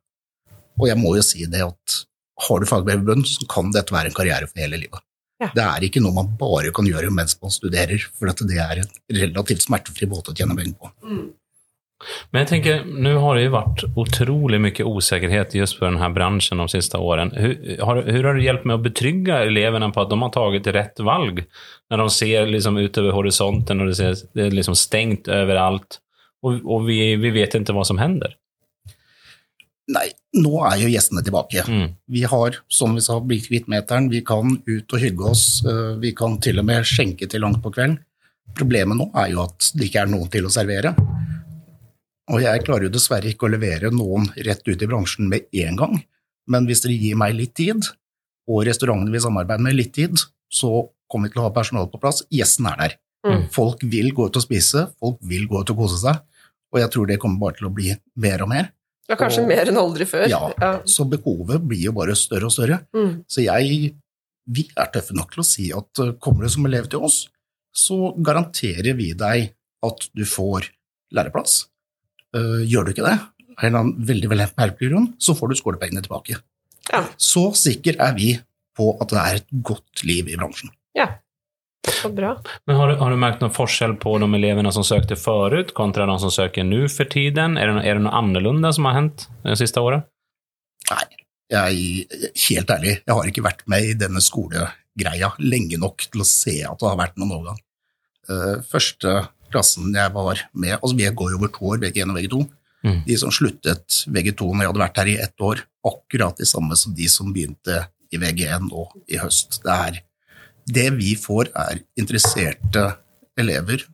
Og 0.80 0.88
jeg 0.88 1.00
må 1.00 1.14
jo 1.16 1.24
si 1.24 1.46
det 1.50 1.62
at 1.64 2.00
har 2.46 2.60
du 2.60 2.68
fagbrev 2.68 3.02
i 3.02 3.06
bunnen, 3.06 3.26
så 3.28 3.44
kan 3.50 3.72
dette 3.74 3.92
være 3.92 4.12
en 4.12 4.16
karriere 4.16 4.48
for 4.48 4.62
hele 4.62 4.78
livet. 4.80 5.02
Ja. 5.40 5.48
Det 5.56 5.64
er 5.64 5.84
ikke 5.86 6.02
noe 6.04 6.12
man 6.16 6.28
bare 6.40 6.72
kan 6.76 6.88
gjøre 6.88 7.12
mens 7.16 7.36
man 7.40 7.52
studerer, 7.52 8.02
for 8.16 8.28
det 8.28 8.58
er 8.60 8.82
en 8.82 8.90
relativt 9.16 9.64
smertefri 9.64 10.08
måte 10.08 10.32
å 10.32 10.36
tjene 10.36 10.56
penger 10.56 10.76
på. 10.76 10.92
Mm. 11.04 11.26
Men 12.30 12.40
jag 12.40 12.48
tänker, 12.48 12.84
nu 12.84 13.14
har 13.14 13.34
det 13.34 13.42
ju 13.42 13.48
varit 13.48 13.84
otroligt 13.96 14.60
mycket 14.60 14.86
osäkerhet 14.86 15.54
just 15.54 15.78
för 15.78 15.86
den 15.86 15.96
här 15.96 16.10
branschen 16.10 16.58
de 16.58 16.68
sista 16.68 16.98
åren. 16.98 17.30
Hur 17.34 17.78
har, 17.82 18.02
hur 18.02 18.24
har 18.24 18.34
det 18.34 18.42
hjälpt 18.42 18.64
med 18.64 18.74
att 18.74 18.82
betrygga 18.82 19.44
eleverna 19.44 19.90
på 19.90 20.00
att 20.00 20.10
de 20.10 20.22
har 20.22 20.28
tagit 20.28 20.66
rätt 20.66 21.00
valg? 21.00 21.44
När 21.90 21.98
de 21.98 22.10
ser 22.10 22.46
liksom 22.46 22.76
ut 22.76 22.98
över 22.98 23.10
horisonten 23.10 23.80
och 23.80 23.86
det, 23.86 23.94
ser, 23.94 24.16
det 24.32 24.42
är 24.42 24.50
liksom 24.50 24.76
stängt 24.76 25.28
överallt 25.28 25.98
och, 26.42 26.74
och 26.74 26.88
vi, 26.88 27.16
vi 27.16 27.30
vet 27.30 27.54
inte 27.54 27.72
vad 27.72 27.86
som 27.86 27.98
händer. 27.98 28.36
Nei, 29.90 30.06
nå 30.38 30.52
er 30.68 30.84
jo 30.84 30.90
gjestene 30.92 31.22
tilbake. 31.26 31.64
Mm. 31.66 31.96
Vi 32.06 32.22
har, 32.30 32.60
som 32.70 32.94
vi 32.94 33.02
sa, 33.02 33.16
blitt 33.20 33.48
kvitt 33.48 33.66
meteren. 33.70 34.10
Vi 34.12 34.22
kan 34.26 34.60
ut 34.66 34.94
og 34.94 35.02
hygge 35.02 35.32
oss. 35.32 35.44
Eh, 35.66 35.96
vi 36.02 36.12
kan 36.16 36.38
til 36.42 36.62
og 36.62 36.68
med 36.68 36.86
skjenke 36.86 37.26
til 37.30 37.42
langt 37.42 37.62
på 37.64 37.72
kvelden. 37.74 37.98
Problemet 38.58 38.98
nå 38.98 39.08
er 39.18 39.32
jo 39.34 39.44
at 39.46 39.72
det 39.74 39.88
ikke 39.88 40.04
er 40.04 40.10
noen 40.10 40.30
til 40.30 40.46
å 40.46 40.52
servere. 40.52 40.94
Og 42.30 42.42
jeg 42.44 42.62
klarer 42.66 42.86
jo 42.86 42.94
dessverre 42.94 43.30
ikke 43.32 43.48
å 43.48 43.52
levere 43.52 43.90
noen 43.94 44.28
rett 44.46 44.62
ut 44.68 44.82
i 44.82 44.88
bransjen 44.88 45.30
med 45.30 45.48
en 45.64 45.78
gang, 45.78 45.96
men 46.50 46.66
hvis 46.68 46.82
dere 46.84 46.98
gir 46.98 47.18
meg 47.18 47.36
litt 47.36 47.56
tid, 47.58 47.88
og 48.50 48.64
restaurantene 48.66 49.14
vi 49.14 49.22
samarbeider 49.22 49.64
med 49.66 49.76
litt 49.78 49.92
tid, 49.96 50.18
så 50.50 50.88
kommer 51.10 51.28
vi 51.28 51.34
til 51.34 51.42
å 51.42 51.48
ha 51.48 51.54
personalet 51.54 51.92
på 51.92 52.00
plass. 52.02 52.22
Gjesten 52.30 52.68
er 52.70 52.78
der. 52.80 52.98
Mm. 53.26 53.46
Folk 53.52 53.82
vil 53.92 54.12
gå 54.16 54.28
ut 54.30 54.38
og 54.38 54.44
spise, 54.44 54.86
folk 55.02 55.18
vil 55.30 55.46
gå 55.50 55.60
ut 55.60 55.72
og 55.74 55.82
kose 55.82 55.98
seg, 56.00 56.20
og 56.70 56.80
jeg 56.80 56.92
tror 56.94 57.10
det 57.10 57.18
kommer 57.22 57.42
bare 57.42 57.58
til 57.58 57.68
å 57.68 57.74
bli 57.74 57.90
mer 58.22 58.44
og 58.46 58.52
mer. 58.52 58.70
Ja, 59.10 59.16
kanskje 59.18 59.42
og, 59.42 59.50
mer 59.50 59.70
enn 59.70 59.80
aldri 59.80 60.06
før. 60.06 60.28
Ja, 60.30 60.44
ja, 60.54 60.70
så 60.86 61.04
behovet 61.10 61.66
blir 61.66 61.88
jo 61.88 61.94
bare 61.96 62.14
større 62.18 62.46
og 62.46 62.54
større. 62.54 62.84
Mm. 62.94 63.24
Så 63.30 63.46
jeg 63.46 63.96
Vi 64.50 64.64
er 64.74 64.88
tøffe 64.90 65.14
nok 65.14 65.30
til 65.30 65.42
å 65.42 65.46
si 65.46 65.68
at 65.70 66.00
eh, 66.02 66.14
kommer 66.18 66.42
du 66.42 66.50
som 66.50 66.64
elev 66.66 66.88
til 66.90 67.04
oss, 67.06 67.28
så 67.70 68.10
garanterer 68.18 68.96
vi 68.98 69.12
deg 69.14 69.52
at 69.86 70.06
du 70.16 70.24
får 70.26 70.72
læreplass. 71.14 71.69
Uh, 72.36 72.60
gjør 72.62 72.86
du 72.86 72.92
ikke 72.94 73.06
det, 73.06 73.16
av 73.60 73.80
en 73.80 73.94
veldig 74.06 74.30
veldig 74.30 74.46
merkelig 74.58 74.92
grunn, 74.92 75.08
så 75.20 75.34
får 75.36 75.50
du 75.50 75.58
skolepengene 75.58 76.04
tilbake. 76.04 76.38
Ja. 76.90 77.02
Så 77.20 77.50
sikker 77.58 77.98
er 78.02 78.14
vi 78.16 78.34
på 78.76 78.92
at 79.02 79.10
det 79.12 79.20
er 79.20 79.40
et 79.40 79.50
godt 79.66 80.04
liv 80.06 80.30
i 80.30 80.38
bransjen. 80.38 80.72
Ja, 80.96 81.08
så 81.88 82.10
bra. 82.12 82.34
Men 82.66 82.76
har, 82.76 82.88
du, 82.88 82.98
har 83.00 83.12
du 83.12 83.18
merket 83.20 83.42
noen 83.44 83.54
forskjell 83.54 83.94
på 84.00 84.14
de 84.20 84.28
elevene 84.36 84.72
som 84.74 84.84
søkte 84.86 85.16
forut, 85.18 85.72
kontra 85.76 86.06
de 86.08 86.16
som 86.22 86.32
søker 86.32 86.66
nå 86.66 86.84
for 86.92 87.08
tiden? 87.10 87.56
Er 87.60 87.72
det, 87.72 87.84
er 87.88 87.98
det 87.98 88.04
noe 88.04 88.16
annerledes 88.20 88.78
som 88.78 88.88
har 88.88 88.98
hendt 88.98 89.26
det 89.46 89.56
siste 89.60 89.82
året? 89.84 90.06
Nei, 90.90 91.06
jeg, 91.50 92.06
helt 92.48 92.72
ærlig, 92.76 92.94
jeg 93.00 93.16
har 93.16 93.32
ikke 93.32 93.46
vært 93.46 93.64
med 93.70 93.88
i 93.88 93.96
denne 93.98 94.22
skolegreia 94.24 95.32
lenge 95.42 95.80
nok 95.80 96.06
til 96.10 96.22
å 96.22 96.28
se 96.28 96.60
at 96.66 96.80
det 96.80 96.88
har 96.90 97.00
vært 97.00 97.20
noen 97.20 97.36
overgang. 97.38 97.60
Uh, 98.30 98.56
første 98.70 99.16
klassen 99.52 99.94
jeg 99.94 100.12
var 100.14 100.40
med 100.52 100.76
altså 100.78 100.96
Vi 100.96 101.08
går 101.20 101.32
jo 101.32 101.38
over 101.40 101.52
to 101.52 101.70
år, 101.72 101.80
VG1 101.82 102.12
og 102.12 102.18
VG2. 102.18 102.42
Mm. 102.80 103.00
De 103.04 103.16
som 103.20 103.32
sluttet 103.34 104.02
VG2 104.08 104.46
når 104.48 104.64
jeg 104.64 104.70
hadde 104.72 104.84
vært 104.84 105.00
her 105.02 105.10
i 105.12 105.18
ett 105.20 105.44
år, 105.44 105.64
akkurat 105.86 106.38
de 106.38 106.48
samme 106.48 106.76
som 106.78 106.94
de 106.96 107.08
som 107.12 107.32
begynte 107.34 107.82
i 108.10 108.20
VG1 108.20 108.68
nå 108.68 108.86
i 109.10 109.20
høst. 109.20 109.60
Det, 109.64 109.76
er, 109.76 110.00
det 110.66 110.88
vi 110.96 111.14
får, 111.18 111.52
er 111.56 111.82
interesserte 112.00 112.86
elever. 113.40 113.84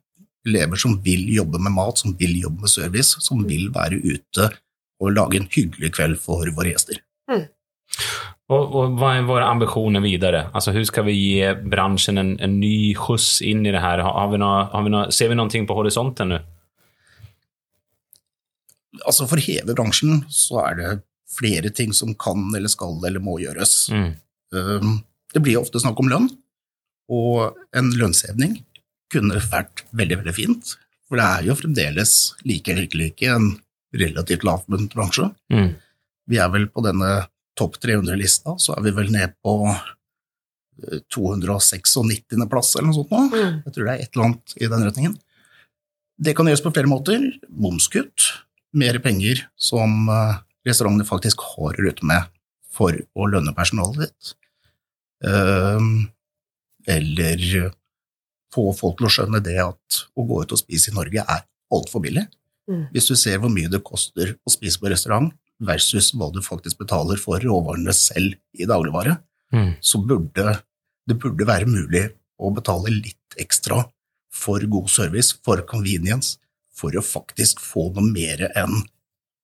Elever 0.47 0.79
som 0.79 0.95
vil 1.03 1.27
jobbe 1.35 1.59
med 1.59 1.75
mat, 1.75 1.99
som 1.99 2.15
vil 2.19 2.37
jobbe 2.39 2.65
med 2.67 2.73
service, 2.73 3.19
som 3.25 3.43
vil 3.49 3.69
være 3.75 3.99
ute 4.05 4.51
og 5.03 5.13
lage 5.13 5.41
en 5.41 5.51
hyggelig 5.53 5.93
kveld 5.99 6.17
for 6.23 6.49
våre 6.57 6.73
gjester. 6.73 7.03
Mm. 7.31 7.45
Och, 8.49 8.75
och 8.75 8.93
vad 8.93 9.17
är 9.17 9.23
våra 9.23 9.47
ambitioner 9.47 10.01
vidare? 10.01 10.51
Alltså 10.53 10.71
hur 10.71 10.85
ska 10.85 11.03
vi 11.03 11.13
ge 11.13 11.55
branschen 11.55 12.19
en, 12.19 12.41
en 12.41 12.61
ny 12.61 12.95
skjuts 12.95 13.43
in 13.43 13.67
i 13.67 13.73
det 13.73 13.81
här? 13.81 13.99
Har 13.99 14.31
vi 14.31 14.39
några, 14.39 14.65
har 14.65 14.83
vi 14.83 14.91
några, 14.91 15.11
ser 15.11 15.29
vi 15.29 15.35
någonting 15.35 15.67
på 15.67 15.75
horisonten 15.75 16.29
nu? 16.29 16.41
Altså 19.07 19.27
For 19.27 19.37
hele 19.37 19.75
bransjen 19.75 20.25
så 20.29 20.63
er 20.63 20.79
det 20.79 20.93
flere 21.39 21.71
ting 21.71 21.93
som 21.93 22.15
kan 22.15 22.55
eller 22.57 22.71
skal 22.73 23.03
eller 23.05 23.21
må 23.21 23.37
gjøres. 23.43 23.91
Mm. 23.93 24.15
Um, 24.55 24.95
det 25.35 25.43
blir 25.45 25.61
ofte 25.61 25.83
snakk 25.83 25.99
om 26.01 26.09
lønn, 26.09 26.31
og 27.13 27.59
en 27.77 27.91
lønnshevning 27.99 28.61
kunne 29.13 29.43
vært 29.51 29.85
veldig 29.91 30.23
veldig 30.23 30.35
fint. 30.35 30.77
For 31.07 31.21
det 31.21 31.27
er 31.27 31.49
jo 31.51 31.59
fremdeles 31.59 32.15
like 32.47 32.73
eller 32.73 32.87
ikke 32.87 33.03
like 33.03 33.35
en 33.35 33.51
relativt 33.97 34.47
lavlønnet 34.47 34.97
bransje. 34.97 35.29
Mm. 35.53 35.75
Vi 36.31 36.41
er 36.41 36.49
vel 36.55 36.71
på 36.73 36.83
denne 36.87 37.27
topp 37.57 37.79
300-lista, 37.83 38.57
så 38.61 38.75
er 38.77 38.85
vi 38.85 38.95
vel 38.97 39.13
ned 39.15 39.37
på 39.45 39.57
296. 41.15 41.97
Eh, 41.97 42.49
plass 42.51 42.75
eller 42.77 42.91
noe 42.91 42.99
sånt 42.99 43.15
nå. 43.15 43.23
Mm. 43.33 43.61
Jeg 43.65 43.75
tror 43.75 43.87
det 43.87 43.95
er 43.95 44.03
et 44.03 44.11
eller 44.13 44.29
annet 44.29 44.57
i 44.59 44.71
den 44.73 44.87
retningen. 44.87 45.17
Det 46.17 46.33
kan 46.37 46.49
gjøres 46.49 46.65
på 46.65 46.73
flere 46.77 46.91
måter. 46.91 47.25
Momskutt. 47.49 48.31
Mer 48.77 48.99
penger 49.05 49.47
som 49.57 50.11
eh, 50.13 50.43
restaurantene 50.69 51.09
faktisk 51.09 51.45
har 51.55 51.77
å 51.77 51.87
rutte 51.87 52.09
med 52.09 52.29
for 52.77 52.97
å 53.17 53.29
lønne 53.31 53.55
personalet 53.57 54.05
sitt. 54.05 54.35
Ehm, 55.25 56.09
eller 56.87 57.71
få 58.53 58.71
folk 58.77 58.99
til 58.99 59.09
å 59.09 59.13
skjønne 59.13 59.41
det 59.45 59.57
at 59.63 60.03
å 60.17 60.27
gå 60.29 60.43
ut 60.45 60.53
og 60.53 60.61
spise 60.61 60.93
i 60.93 60.97
Norge 60.97 61.25
er 61.25 61.47
altfor 61.73 62.05
billig. 62.05 62.27
Mm. 62.69 62.89
Hvis 62.93 63.09
du 63.09 63.17
ser 63.19 63.41
hvor 63.41 63.53
mye 63.53 63.71
det 63.73 63.85
koster 63.87 64.35
å 64.45 64.53
spise 64.53 64.81
på 64.83 64.91
restaurant, 64.93 65.33
versus 65.65 66.13
hva 66.15 66.29
du 66.35 66.43
faktisk 66.45 66.83
betaler 66.83 67.21
for 67.21 67.41
råvarene 67.41 67.95
selv 67.97 68.37
i 68.57 68.69
dagligvare, 68.69 69.19
mm. 69.55 69.77
så 69.81 70.01
burde 70.05 70.59
det 71.07 71.19
burde 71.23 71.47
være 71.47 71.69
mulig 71.71 72.03
å 72.43 72.51
betale 72.55 72.91
litt 72.93 73.39
ekstra 73.41 73.85
for 74.35 74.61
god 74.69 74.91
service, 74.91 75.37
for 75.47 75.63
convenience, 75.69 76.37
for 76.77 76.97
å 76.99 77.05
faktisk 77.05 77.63
få 77.63 77.89
noe 77.95 78.11
mer 78.11 78.49
enn 78.59 78.83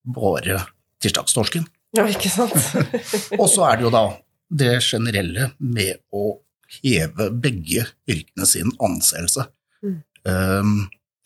bare 0.02 0.58
tirsdagstorsken. 1.02 1.64
Ja, 1.96 2.04
ikke 2.08 2.32
sant? 2.32 2.56
Og 3.40 3.46
så 3.52 3.66
er 3.68 3.78
det 3.78 3.86
jo 3.86 3.92
da 3.94 4.04
det 4.52 4.74
generelle 4.84 5.52
med 5.62 6.02
å 6.12 6.40
heve 6.82 7.30
begge 7.32 7.86
yrkene 8.10 8.48
sin 8.48 8.72
anseelse. 8.82 9.46
Mm. 9.84 9.98
Um, 10.28 10.74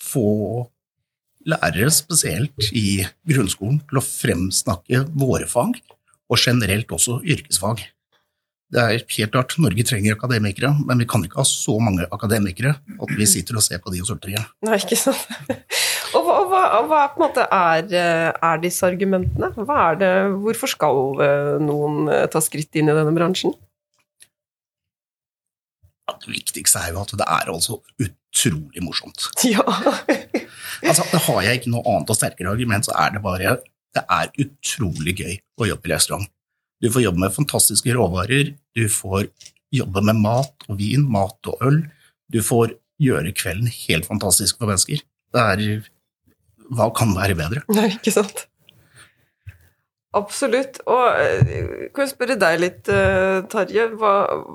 få 0.03 0.29
lærere, 1.47 1.91
spesielt 1.95 2.71
i 2.73 3.03
grunnskolen, 3.29 3.81
til 3.87 4.01
å 4.01 4.05
fremsnakke 4.05 5.05
våre 5.17 5.49
fag, 5.51 5.79
og 6.27 6.41
generelt 6.43 6.91
også 6.93 7.21
yrkesfag. 7.23 7.85
Det 8.75 8.83
er 8.83 8.97
helt 8.99 9.31
klart, 9.31 9.55
Norge 9.63 9.85
trenger 9.87 10.17
akademikere, 10.17 10.73
men 10.89 10.99
vi 10.99 11.07
kan 11.07 11.23
ikke 11.23 11.39
ha 11.39 11.47
så 11.47 11.77
mange 11.79 12.09
akademikere 12.11 12.73
at 12.75 13.13
vi 13.15 13.29
sitter 13.31 13.61
og 13.61 13.63
ser 13.63 13.79
på 13.79 13.93
de 13.95 14.01
og 14.03 14.09
sulter 14.09 14.33
igjen. 14.33 14.49
Nei, 14.67 14.81
ikke 14.83 14.99
sant. 14.99 15.23
Og 16.17 16.25
hva, 16.27 16.35
og 16.41 16.51
hva, 16.51 16.63
hva 16.89 17.01
på 17.13 17.21
en 17.21 17.25
måte 17.27 17.45
er, 17.53 17.87
er 18.33 18.61
disse 18.63 18.87
argumentene? 18.87 19.53
Det, 20.01 20.11
hvorfor 20.43 20.71
skal 20.71 21.23
eh, 21.23 21.55
noen 21.63 22.11
eh, 22.11 22.27
ta 22.33 22.43
skritt 22.43 22.79
inn 22.79 22.91
i 22.91 22.95
denne 22.97 23.15
bransjen? 23.15 23.55
Ja, 26.07 26.15
det 26.23 26.31
viktigste 26.31 26.83
er 26.83 26.93
jo 26.95 27.03
at 27.03 27.15
det 27.19 27.27
er 27.27 27.51
altså 27.51 27.81
utrolig 27.99 28.85
morsomt. 28.85 29.27
Ja. 29.47 29.65
Altså, 30.85 31.07
det 31.11 31.23
har 31.25 31.43
jeg 31.47 31.61
ikke 31.61 31.73
noe 31.73 31.87
annet 31.89 32.11
og 32.13 32.19
sterkere 32.19 32.53
argument, 32.53 32.87
så 32.87 32.95
er 33.01 33.15
det 33.15 33.23
bare 33.25 33.57
det 33.97 34.03
er 34.13 34.33
utrolig 34.43 35.15
gøy 35.17 35.37
å 35.63 35.69
jobbe 35.71 35.89
i 35.89 35.93
restaurant. 35.95 36.29
Du 36.85 36.91
får 36.93 37.07
jobbe 37.07 37.23
med 37.23 37.33
fantastiske 37.33 37.95
råvarer, 37.97 38.51
du 38.77 38.83
får 38.93 39.31
jobbe 39.75 40.03
med 40.05 40.21
mat 40.21 40.67
og 40.69 40.77
vin, 40.81 41.07
mat 41.11 41.49
og 41.49 41.63
øl. 41.65 41.79
Du 42.33 42.43
får 42.45 42.75
gjøre 43.03 43.33
kvelden 43.37 43.71
helt 43.73 44.09
fantastisk 44.09 44.61
for 44.61 44.69
mennesker. 44.71 45.01
Det 45.33 45.47
er 45.55 45.89
Hva 46.77 46.91
kan 46.91 47.13
være 47.15 47.37
bedre? 47.39 47.63
Nei, 47.73 47.89
ikke 47.95 48.13
sant. 48.15 48.47
Absolutt. 50.17 50.81
Og 50.89 51.05
eh, 51.21 51.89
kan 51.95 52.07
jeg 52.07 52.13
spørre 52.15 52.39
deg 52.41 52.61
litt, 52.63 52.89
Tarje. 53.53 53.87
Hva, 54.01 54.13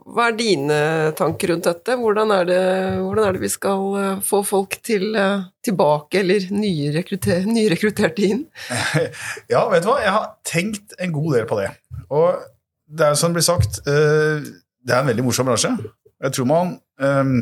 hva 0.09 0.27
er 0.29 0.37
dine 0.39 0.79
tanker 1.17 1.53
rundt 1.53 1.67
dette? 1.69 1.97
Hvordan 1.99 2.33
er 2.35 2.47
det, 2.49 2.61
hvordan 3.01 3.27
er 3.27 3.37
det 3.37 3.43
vi 3.43 3.51
skal 3.51 3.85
eh, 3.99 4.23
få 4.25 4.41
folk 4.47 4.77
til, 4.85 5.11
eh, 5.15 5.45
tilbake, 5.63 6.21
eller 6.21 6.47
nyrekrutter, 6.53 7.45
nyrekrutterte 7.49 8.27
inn? 8.27 8.45
Ja, 9.53 9.65
vet 9.71 9.83
du 9.83 9.91
hva? 9.91 9.99
Jeg 10.03 10.15
har 10.15 10.27
tenkt 10.47 10.95
en 11.01 11.13
god 11.15 11.35
del 11.37 11.47
på 11.49 11.59
det. 11.59 11.69
Og 12.09 12.41
det 12.91 13.05
er 13.05 13.13
jo 13.13 13.21
som 13.21 13.31
det 13.31 13.39
blir 13.39 13.47
sagt, 13.47 13.81
eh, 13.87 14.45
det 14.81 14.95
er 14.95 15.03
en 15.03 15.11
veldig 15.11 15.25
morsom 15.25 15.49
bransje. 15.49 15.71
Jeg 16.21 16.35
tror, 16.37 16.47
man, 16.49 16.77
eh, 17.01 17.35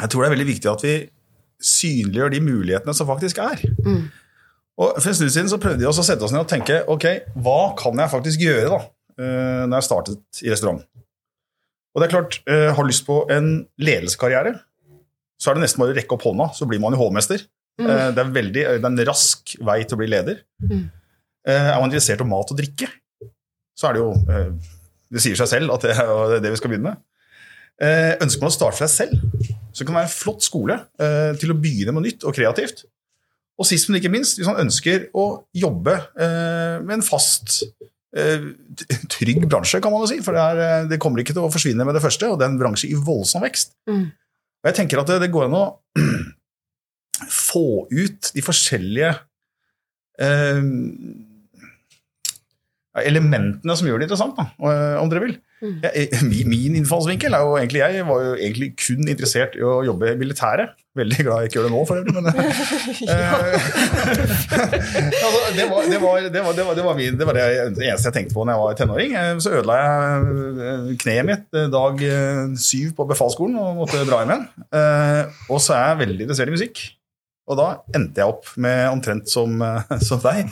jeg 0.00 0.10
tror 0.10 0.24
det 0.24 0.28
er 0.28 0.36
veldig 0.36 0.50
viktig 0.52 0.72
at 0.72 0.86
vi 0.86 0.96
synliggjør 1.64 2.34
de 2.34 2.44
mulighetene 2.44 2.94
som 2.96 3.08
faktisk 3.08 3.40
er. 3.40 3.62
Mm. 3.86 4.04
Og 4.80 4.96
For 4.98 5.10
en 5.12 5.16
stund 5.16 5.30
siden 5.30 5.50
så 5.50 5.60
prøvde 5.62 5.82
vi 5.84 5.86
å 5.86 5.94
sette 5.94 6.26
oss 6.26 6.34
ned 6.34 6.42
og 6.42 6.50
tenke 6.50 6.80
ok, 6.90 7.06
hva 7.44 7.74
kan 7.78 8.00
jeg 8.02 8.10
faktisk 8.10 8.42
gjøre 8.42 8.70
da, 8.72 8.80
eh, 9.22 9.62
når 9.68 9.76
jeg 9.78 9.86
startet 9.86 10.42
i 10.42 10.50
restaurant. 10.50 10.82
Og 11.94 12.02
det 12.02 12.08
er 12.08 12.14
klart, 12.16 12.40
eh, 12.50 12.72
Har 12.74 12.84
lyst 12.88 13.06
på 13.06 13.20
en 13.30 13.68
ledelseskarriere, 13.78 14.56
så 15.38 15.50
er 15.50 15.54
det 15.54 15.62
nesten 15.62 15.78
bare 15.78 15.94
å 15.94 15.98
rekke 15.98 16.16
opp 16.16 16.26
hånda, 16.26 16.48
så 16.54 16.66
blir 16.66 16.80
man 16.82 16.92
jo 16.92 16.98
hovmester. 16.98 17.46
Mm. 17.78 17.86
Eh, 17.86 18.10
Det, 18.14 18.18
er 18.18 18.34
veldig, 18.34 18.52
det 18.52 18.84
er 18.84 18.90
en 18.90 19.06
rask 19.06 19.56
vei 19.60 19.84
til 19.84 19.94
å 19.94 20.00
bli 20.02 20.10
leder. 20.10 20.42
Mm. 20.62 20.90
Er 21.46 21.78
man 21.78 21.90
interessert 21.90 22.20
i 22.20 22.24
mat 22.24 22.50
og 22.50 22.58
drikke, 22.58 22.88
så 23.76 23.88
er 23.88 23.92
det 23.92 24.00
jo 24.00 24.12
Det 25.14 25.20
sier 25.20 25.36
seg 25.36 25.46
selv 25.46 25.70
at 25.70 25.82
det 25.82 25.92
er 25.94 26.40
det 26.40 26.50
vi 26.50 26.56
skal 26.56 26.70
begynne 26.72 26.90
med. 26.90 27.02
Ønsker 28.24 28.40
man 28.40 28.50
å 28.50 28.54
starte 28.54 28.74
for 28.74 28.88
seg 28.88 29.06
selv, 29.06 29.60
så 29.70 29.84
kan 29.84 29.94
det 29.94 30.00
være 30.00 30.08
en 30.08 30.14
flott 30.18 30.42
skole 30.42 30.76
til 31.38 31.52
å 31.52 31.58
begynne 31.60 31.92
med 31.94 32.02
nytt 32.08 32.24
og 32.24 32.34
kreativt. 32.34 32.82
Og 33.54 33.68
sist, 33.68 33.88
men 33.88 34.00
ikke 34.00 34.10
minst, 34.10 34.38
hvis 34.38 34.48
man 34.50 34.62
ønsker 34.64 35.08
å 35.14 35.26
jobbe 35.54 35.94
eh, 35.94 36.80
med 36.82 36.96
en 36.96 37.04
fast, 37.06 37.60
eh, 38.16 38.48
trygg 39.12 39.44
bransje, 39.46 39.78
kan 39.82 39.94
man 39.94 40.02
jo 40.02 40.10
si, 40.10 40.18
for 40.26 40.34
det, 40.34 40.42
er, 40.42 40.62
eh, 40.64 40.88
det 40.90 40.98
kommer 41.02 41.22
ikke 41.22 41.36
til 41.36 41.46
å 41.46 41.52
forsvinne 41.54 41.86
med 41.86 41.94
det 41.94 42.02
første, 42.02 42.32
og 42.32 42.40
det 42.40 42.48
er 42.48 42.54
en 42.54 42.58
bransje 42.58 42.90
i 42.90 42.98
voldsom 42.98 43.44
vekst. 43.46 43.76
Mm. 43.90 44.08
Og 44.64 44.70
jeg 44.70 44.78
tenker 44.80 45.02
at 45.02 45.12
det, 45.12 45.20
det 45.22 45.30
går 45.34 45.46
an 45.46 45.58
å 45.60 45.64
få 47.52 47.66
ut 47.92 48.32
de 48.34 48.42
forskjellige 48.42 49.12
eh, 50.24 50.66
elementene 53.02 53.74
som 53.74 53.88
gjør 53.88 53.98
det 53.98 54.06
interessant, 54.06 54.36
da, 54.38 54.44
eh, 54.70 54.94
om 55.02 55.08
dere 55.10 55.24
vil. 55.24 55.34
Mm. 55.64 55.78
Jeg, 55.82 56.08
min, 56.28 56.48
min 56.52 56.74
innfallsvinkel 56.80 57.32
er 57.32 57.40
jo 57.40 57.54
egentlig 57.56 57.80
Jeg 57.80 58.04
var 58.04 58.18
jo 58.20 58.34
egentlig 58.36 58.74
kun 58.76 59.00
interessert 59.08 59.54
i 59.56 59.62
å 59.64 59.78
jobbe 59.86 60.10
i 60.12 60.16
militæret. 60.20 60.68
Veldig 60.94 61.24
glad 61.26 61.40
jeg 61.42 61.48
ikke 61.50 61.58
gjør 61.58 61.66
det 61.66 61.74
nå, 61.74 61.80
for 61.88 61.96
øvrig, 61.98 62.14
men 62.14 62.26
eh, 62.32 62.34
altså, 65.24 65.40
det, 65.56 65.64
var, 65.70 65.80
det, 65.90 65.98
var, 66.02 66.20
det, 66.20 66.40
var, 66.44 66.52
det, 66.54 66.64
var, 66.66 66.74
det, 66.78 66.84
var 66.86 66.94
min, 66.98 67.16
det 67.18 67.26
var 67.26 67.34
det 67.38 67.44
eneste 67.88 68.08
jeg 68.10 68.16
tenkte 68.18 68.36
på 68.36 68.44
når 68.46 68.54
jeg 68.54 68.62
var 68.64 68.76
tenåring. 68.78 69.10
Eh, 69.18 69.32
Så 69.42 69.48
ødela 69.58 69.74
jeg 69.80 69.88
eh, 70.68 70.90
kneet 71.02 71.28
mitt 71.30 71.46
eh, 71.58 71.68
dag 71.72 71.94
eh, 72.06 72.42
syv 72.60 72.88
på 72.98 73.08
befalsskolen 73.10 73.56
og 73.60 73.80
måtte 73.82 74.04
dra 74.08 74.16
hjem 74.22 74.34
igjen. 74.36 74.46
Eh, 74.70 75.22
Og 75.50 75.58
så 75.64 75.70
er 75.78 75.84
jeg 75.90 76.02
veldig 76.04 76.22
interessert 76.28 76.52
i 76.52 76.56
musikk. 76.58 76.76
Og 77.44 77.58
da 77.60 77.66
endte 77.96 78.22
jeg 78.22 78.30
opp 78.30 78.46
med 78.64 78.86
omtrent 78.88 79.26
som, 79.28 79.58
eh, 79.60 79.96
som 80.04 80.22
deg. 80.24 80.48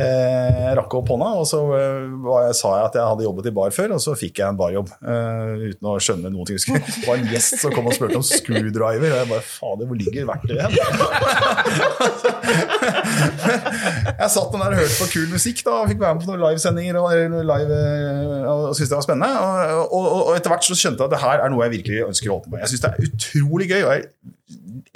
Eh, 0.00 0.58
Jeg 0.70 0.76
rakk 0.78 0.92
opp 1.00 1.08
hånda, 1.12 1.28
og 1.40 1.46
så 1.50 1.58
eh, 1.76 2.52
sa 2.56 2.68
jeg 2.78 2.84
at 2.90 2.94
jeg 3.00 3.06
hadde 3.10 3.24
jobbet 3.26 3.48
i 3.50 3.54
bar 3.56 3.70
før, 3.74 3.88
og 3.96 4.00
så 4.04 4.10
fikk 4.18 4.34
jeg 4.40 4.46
en 4.52 4.58
barjobb. 4.60 4.88
eh, 5.02 5.50
uten 5.72 5.84
å 5.90 5.92
skjønne 6.02 6.28
noen 6.32 6.46
ting. 6.48 6.58
Det 7.00 7.06
var 7.06 7.16
en 7.20 7.30
gjest 7.32 7.52
som 7.62 7.70
kom 7.74 7.88
og 7.90 7.94
spurte 7.96 8.18
om 8.20 8.26
screwdriver, 8.26 9.10
og 9.10 9.18
jeg 9.20 9.28
bare 9.32 9.44
fader, 9.46 9.84
hvor 9.90 9.98
ligger 10.00 10.22
verktøyet 10.30 10.62
hen? 10.64 10.70
jeg 14.20 14.30
satt 14.34 14.52
der 14.54 14.74
og 14.74 14.78
hørte 14.80 14.98
på 15.00 15.06
kul 15.14 15.28
musikk 15.32 15.58
da, 15.66 15.72
og 15.82 15.90
fikk 15.92 16.00
være 16.02 16.14
med 16.16 16.24
på 16.24 16.30
noen 16.32 16.44
livesendinger 16.46 16.94
og, 17.00 17.06
live, 17.50 17.80
eh, 17.80 18.50
og 18.50 18.74
syntes 18.76 18.90
det 18.92 18.98
var 19.00 19.06
spennende. 19.06 19.32
Og, 19.80 19.86
og, 20.00 20.04
og 20.30 20.34
etter 20.38 20.50
hvert 20.54 20.66
så 20.66 20.76
skjønte 20.78 21.00
jeg 21.04 21.08
at 21.10 21.14
det 21.16 21.24
her 21.24 21.36
er 21.44 21.48
noe 21.54 21.64
jeg 21.66 21.74
virkelig 21.78 21.98
ønsker 22.10 22.30
å 22.30 22.32
holde 22.38 22.50
på. 22.54 22.60
Jeg 22.62 22.70
syns 22.74 22.84
det 22.86 22.92
er 22.92 23.08
utrolig 23.10 23.66
gøy. 23.72 23.82
og 23.84 23.92
jeg 23.96 24.02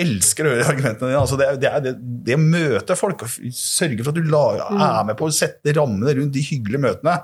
elsker 0.03 0.49
å 0.49 0.51
høre 0.51 0.65
argumentene 0.67 1.09
dine. 1.13 1.21
Altså 1.21 1.37
det, 1.39 1.47
det, 1.63 1.71
det, 1.85 1.93
det 2.27 2.35
å 2.35 2.41
møte 2.43 2.97
folk 2.99 3.21
og 3.27 3.31
sørge 3.55 4.03
for 4.03 4.11
at 4.11 4.19
du 4.19 4.25
la, 4.33 4.41
er 4.95 5.11
med 5.11 5.19
på 5.19 5.29
å 5.29 5.35
sette 5.35 5.75
rammene 5.77 6.17
rundt 6.19 6.35
de 6.35 6.43
hyggelige 6.45 6.85
møtene. 6.87 7.19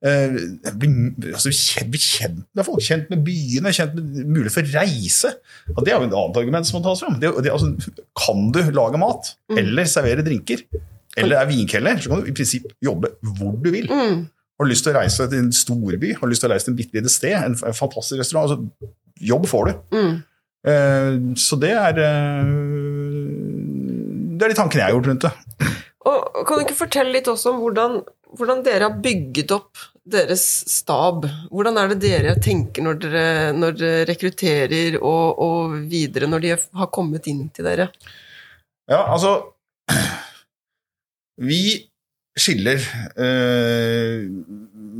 Eh, 0.00 0.32
bli, 0.80 0.90
altså, 1.28 1.52
bli 1.92 2.00
kjent 2.00 2.46
med 2.56 2.64
folk, 2.64 2.80
kjent 2.84 3.10
med 3.12 3.20
byene, 3.26 3.72
kjent 3.76 3.98
med 3.98 4.22
mulighet 4.24 4.54
for 4.54 4.70
reise. 4.78 5.34
Og 5.74 5.82
det 5.84 5.92
er 5.92 5.98
jo 5.98 6.08
et 6.08 6.14
annet 6.22 6.40
argument 6.40 6.68
som 6.68 6.78
må 6.78 6.84
tas 6.86 7.02
fram. 7.04 7.18
Det, 7.20 7.32
det, 7.44 7.52
altså, 7.52 7.74
kan 8.16 8.46
du 8.54 8.62
lage 8.76 9.00
mat 9.00 9.34
eller 9.60 9.90
servere 9.90 10.24
drinker, 10.24 10.64
eller 11.20 11.40
er 11.40 11.50
vinkeller, 11.50 12.00
så 12.00 12.12
kan 12.12 12.22
du 12.22 12.30
i 12.30 12.36
prinsipp 12.36 12.70
jobbe 12.84 13.12
hvor 13.36 13.58
du 13.60 13.68
vil. 13.74 13.90
Mm. 13.90 14.24
Har 14.30 14.68
du 14.68 14.72
lyst 14.72 14.84
til 14.86 14.94
å 14.94 15.00
reise 15.00 15.26
til 15.28 15.42
en 15.42 15.52
storby, 15.56 16.14
har 16.16 16.24
du 16.24 16.32
lyst 16.32 16.44
til 16.44 16.50
å 16.50 16.54
reise 16.54 16.68
til 16.68 16.74
en 16.74 16.80
bitte 16.80 16.96
lite 16.96 17.12
sted, 17.12 17.36
en, 17.36 17.56
en 17.56 17.76
fantastisk 17.76 18.20
restaurant, 18.22 18.48
altså, 18.48 18.90
jobb 19.20 19.46
får 19.50 19.68
du. 19.68 19.72
Mm. 19.96 20.18
Uh, 20.60 21.12
så 21.40 21.56
det 21.56 21.70
er 21.72 21.96
uh, 22.04 22.48
Det 24.36 24.44
er 24.44 24.52
de 24.52 24.56
tankene 24.58 24.82
jeg 24.82 24.90
har 24.90 24.92
gjort 24.92 25.08
rundt 25.08 25.24
det. 25.24 25.32
Og 26.08 26.44
kan 26.48 26.56
du 26.56 26.64
ikke 26.64 26.78
fortelle 26.78 27.12
litt 27.12 27.28
også 27.28 27.52
om 27.52 27.58
hvordan, 27.60 27.98
hvordan 28.38 28.62
dere 28.64 28.88
har 28.88 29.00
bygget 29.04 29.52
opp 29.52 29.82
deres 30.10 30.44
stab? 30.70 31.26
Hvordan 31.52 31.76
er 31.76 31.92
det 31.92 32.00
dere 32.06 32.36
tenker 32.40 32.86
når 32.86 33.02
dere, 33.02 33.26
når 33.56 33.76
dere 33.76 34.06
rekrutterer, 34.08 34.96
og, 34.96 35.42
og 35.44 35.76
videre 35.90 36.30
når 36.30 36.46
de 36.46 36.54
har 36.56 36.90
kommet 36.94 37.28
inn 37.30 37.46
til 37.52 37.68
dere? 37.68 37.90
Ja, 38.90 39.04
altså 39.12 39.36
Vi 41.40 41.60
skiller 42.40 42.80
eh, 43.20 44.24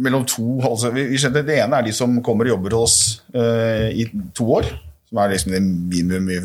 mellom 0.05 0.25
to 0.29 0.61
altså, 0.67 0.91
vi, 0.95 1.07
skjønner, 1.19 1.45
Det 1.47 1.59
ene 1.63 1.79
er 1.79 1.87
de 1.87 1.93
som 1.97 2.21
kommer 2.25 2.49
og 2.49 2.57
jobber 2.57 2.77
hos 2.77 2.85
oss 2.85 2.97
eh, 3.33 3.89
i 4.05 4.09
to 4.37 4.47
år. 4.61 4.69
Som 5.09 5.25
er 5.25 5.33
liksom 5.33 5.57
det 5.57 5.65
minimum 5.65 6.29
vi 6.29 6.39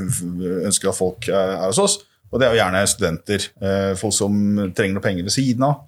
ønsker 0.63 0.89
at 0.89 0.97
folk 0.97 1.27
er 1.27 1.67
hos 1.67 1.81
oss. 1.81 1.99
Og 2.31 2.41
det 2.41 2.47
er 2.47 2.55
jo 2.55 2.59
gjerne 2.59 2.85
studenter. 2.89 3.49
Eh, 3.61 3.91
folk 3.99 4.15
som 4.15 4.33
trenger 4.75 4.97
noe 4.97 5.05
penger 5.05 5.27
ved 5.27 5.35
siden 5.35 5.67
av. 5.67 5.85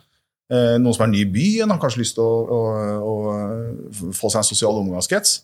Eh, 0.48 0.77
noen 0.79 0.96
som 0.96 1.08
er 1.08 1.12
ny 1.12 1.25
i 1.25 1.32
byen, 1.32 1.74
har 1.74 1.82
kanskje 1.82 2.03
lyst 2.03 2.15
til 2.20 2.24
å, 2.24 2.62
å, 3.03 3.12
å 3.12 4.13
få 4.15 4.32
seg 4.32 4.44
en 4.44 4.48
sosial 4.48 4.79
omgangskrets. 4.79 5.41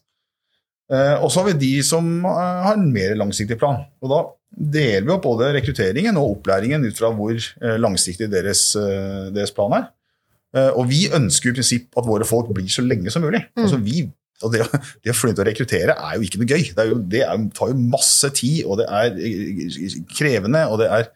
Eh, 0.94 1.18
og 1.18 1.32
så 1.32 1.42
har 1.42 1.52
vi 1.52 1.60
de 1.64 1.74
som 1.86 2.08
eh, 2.28 2.64
har 2.68 2.78
en 2.78 2.88
mer 2.94 3.16
langsiktig 3.20 3.58
plan. 3.60 3.84
Og 4.04 4.12
da 4.12 4.22
deler 4.54 5.08
vi 5.08 5.14
opp 5.16 5.26
både 5.26 5.52
rekrutteringen 5.56 6.18
og 6.22 6.38
opplæringen 6.38 6.86
ut 6.86 6.98
fra 7.00 7.12
hvor 7.16 7.34
eh, 7.34 7.78
langsiktig 7.82 8.30
deres, 8.32 8.68
eh, 8.80 9.30
deres 9.34 9.54
plan 9.56 9.76
er. 9.80 9.88
Eh, 10.54 10.70
og 10.78 10.88
vi 10.92 11.08
ønsker 11.14 11.52
i 11.52 11.56
prinsipp 11.58 11.98
at 12.00 12.08
våre 12.08 12.28
folk 12.28 12.52
blir 12.54 12.70
så 12.72 12.86
lenge 12.86 13.12
som 13.14 13.26
mulig. 13.26 13.42
Altså 13.58 13.80
vi, 13.82 14.06
og 14.44 14.54
det, 14.54 14.66
det 15.04 15.14
å 15.14 15.18
flytte 15.18 15.44
og 15.44 15.50
rekruttere 15.50 15.96
er 15.96 16.18
jo 16.18 16.28
ikke 16.28 16.42
noe 16.42 16.50
gøy. 16.50 16.66
Det, 16.76 16.88
jo, 16.90 17.00
det 17.14 17.24
er, 17.26 17.46
tar 17.56 17.72
jo 17.72 17.80
masse 17.94 18.30
tid, 18.38 18.64
og 18.68 18.82
det 18.82 18.90
er 18.90 19.16
eh, 19.18 19.98
krevende, 20.14 20.66
og 20.70 20.84
det 20.84 20.92
er 20.92 21.10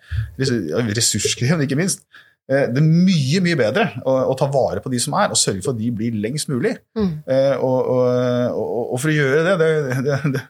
ressurskrevende, 0.98 1.67
ikke 1.67 1.79
minst. 1.79 2.05
Eh, 2.48 2.67
det 2.72 2.79
er 2.79 2.88
mye 2.88 3.41
mye 3.43 3.60
bedre 3.60 3.89
å, 4.07 4.13
å, 4.31 4.36
ta 4.39 4.48
vare 4.51 4.79
på 4.84 4.91
de 4.93 5.01
som 5.03 5.17
er, 5.19 5.34
og 5.34 5.39
sørge 5.39 5.65
for 5.65 5.75
at 5.75 5.81
de 5.81 5.91
blir 5.96 6.15
lengst 6.24 6.51
mulig. 6.51 6.77
Mm. 6.96 7.10
Eh, 7.27 7.55
og, 7.57 7.79
og, 7.96 8.05
og, 8.55 8.84
og, 8.86 9.00
for 9.03 9.12
å 9.12 9.17
gjøre 9.17 9.43
det 9.50 9.57
Det, 9.60 9.72
det, 10.07 10.19
det, 10.38 10.46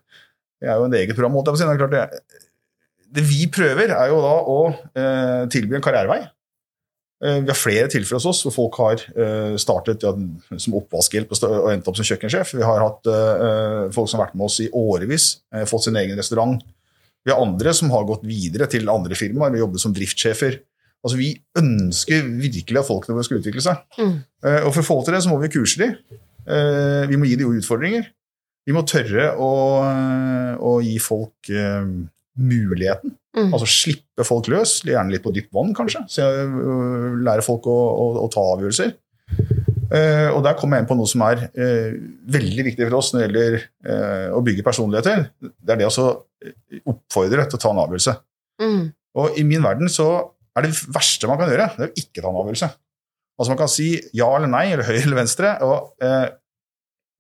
det 0.61 0.69
er 0.69 0.77
jo 0.77 0.87
en 0.87 0.97
eget 0.97 1.17
program. 1.17 1.37
det, 1.93 2.05
det 3.17 3.23
vi 3.25 3.47
prøver, 3.53 3.93
er 3.93 4.11
jo 4.11 4.21
da 4.21 4.33
å 4.41 4.59
eh, 4.73 5.43
tilby 5.53 5.77
en 5.77 5.85
karrierevei. 5.85 6.21
Eh, 7.25 7.39
vi 7.41 7.49
har 7.49 7.57
flere 7.57 7.89
tilfeller 7.89 8.19
hos 8.19 8.29
oss 8.29 8.43
hvor 8.45 8.53
folk 8.53 8.75
har 8.83 9.01
eh, 9.17 9.55
startet 9.57 10.03
ja, 10.05 10.11
som 10.61 10.75
oppvaskhjelp 10.77 11.31
og 11.33 11.69
endt 11.71 11.89
opp 11.89 11.97
som 11.97 12.05
kjøkkensjef. 12.05 12.53
Vi 12.59 12.65
har 12.65 12.83
hatt 12.83 13.09
uh, 13.09 13.89
folk 13.93 14.09
som 14.11 14.19
har 14.19 14.27
vært 14.27 14.37
med 14.37 14.45
oss 14.45 14.59
i 14.61 14.69
årevis, 14.69 15.29
uh, 15.55 15.63
fått 15.69 15.87
sin 15.87 15.97
egen 15.97 16.19
restaurant. 16.19 16.61
Vi 17.25 17.33
har 17.33 17.41
andre 17.41 17.73
som 17.75 17.89
har 17.91 18.05
gått 18.07 18.25
videre 18.27 18.69
til 18.69 18.89
andre 18.93 19.17
firmaer. 19.17 19.55
Vi 19.55 19.63
jobber 19.63 19.81
som 19.81 19.95
driftssjefer. 19.97 20.59
Altså, 21.01 21.17
vi 21.17 21.31
ønsker 21.57 22.29
virkelig 22.37 22.83
at 22.83 22.89
folkene 22.89 23.17
våre 23.17 23.25
skal 23.25 23.41
utvikle 23.41 23.65
seg. 23.65 23.81
Mm. 23.97 24.13
Uh, 24.45 24.61
og 24.61 24.69
for 24.75 24.83
å 24.83 24.87
få 24.91 24.99
til 25.01 25.17
det, 25.17 25.23
så 25.25 25.33
må 25.33 25.41
vi 25.41 25.51
kurse 25.57 25.81
dem. 25.81 25.97
vi 27.09 27.17
må 27.19 27.27
gi 27.27 27.35
dem 27.35 27.57
utfordringer. 27.57 28.05
Vi 28.67 28.75
må 28.75 28.85
tørre 28.87 29.33
å, 29.35 29.49
å 30.63 30.71
gi 30.83 30.93
folk 31.03 31.49
muligheten. 32.37 33.17
Mm. 33.37 33.51
Altså 33.53 33.67
slippe 33.69 34.25
folk 34.25 34.49
løs, 34.49 34.79
gjerne 34.87 35.13
litt 35.13 35.23
på 35.25 35.33
dypt 35.35 35.53
vann, 35.53 35.73
kanskje. 35.77 36.01
Så 36.09 36.23
jeg 36.23 36.47
uh, 36.49 37.17
lærer 37.21 37.45
folk 37.45 37.67
å, 37.69 37.77
å, 37.77 38.07
å 38.23 38.29
ta 38.33 38.43
avgjørelser. 38.55 38.95
Uh, 39.87 40.33
og 40.35 40.41
der 40.43 40.55
kommer 40.59 40.77
jeg 40.77 40.83
inn 40.83 40.89
på 40.89 40.97
noe 40.99 41.07
som 41.07 41.21
er 41.23 41.45
uh, 41.47 41.91
veldig 42.33 42.63
viktig 42.67 42.87
for 42.89 42.97
oss 42.99 43.13
når 43.13 43.21
det 43.21 43.27
gjelder 43.27 43.59
uh, 43.87 44.33
å 44.35 44.41
bygge 44.43 44.65
personligheter. 44.65 45.29
Det 45.39 45.75
er 45.75 45.79
det 45.79 45.87
å 45.87 46.07
oppfordre 46.91 47.45
til 47.47 47.59
å 47.59 47.61
ta 47.61 47.71
en 47.71 47.83
avgjørelse. 47.85 48.15
Mm. 48.63 48.81
Og 49.21 49.39
i 49.39 49.45
min 49.47 49.63
verden 49.63 49.91
så 49.91 50.09
er 50.57 50.65
det 50.65 50.73
verste 50.91 51.29
man 51.29 51.39
kan 51.39 51.53
gjøre, 51.53 51.69
det 51.77 51.85
er 51.85 51.93
å 51.93 52.01
ikke 52.03 52.19
ta 52.19 52.31
en 52.31 52.41
avgjørelse. 52.41 52.69
Altså 53.37 53.53
Man 53.53 53.59
kan 53.59 53.69
si 53.69 53.91
ja 54.17 54.27
eller 54.33 54.49
nei, 54.49 54.65
eller 54.73 54.87
høyre 54.87 55.03
eller 55.05 55.19
venstre. 55.19 55.51
og 55.61 55.91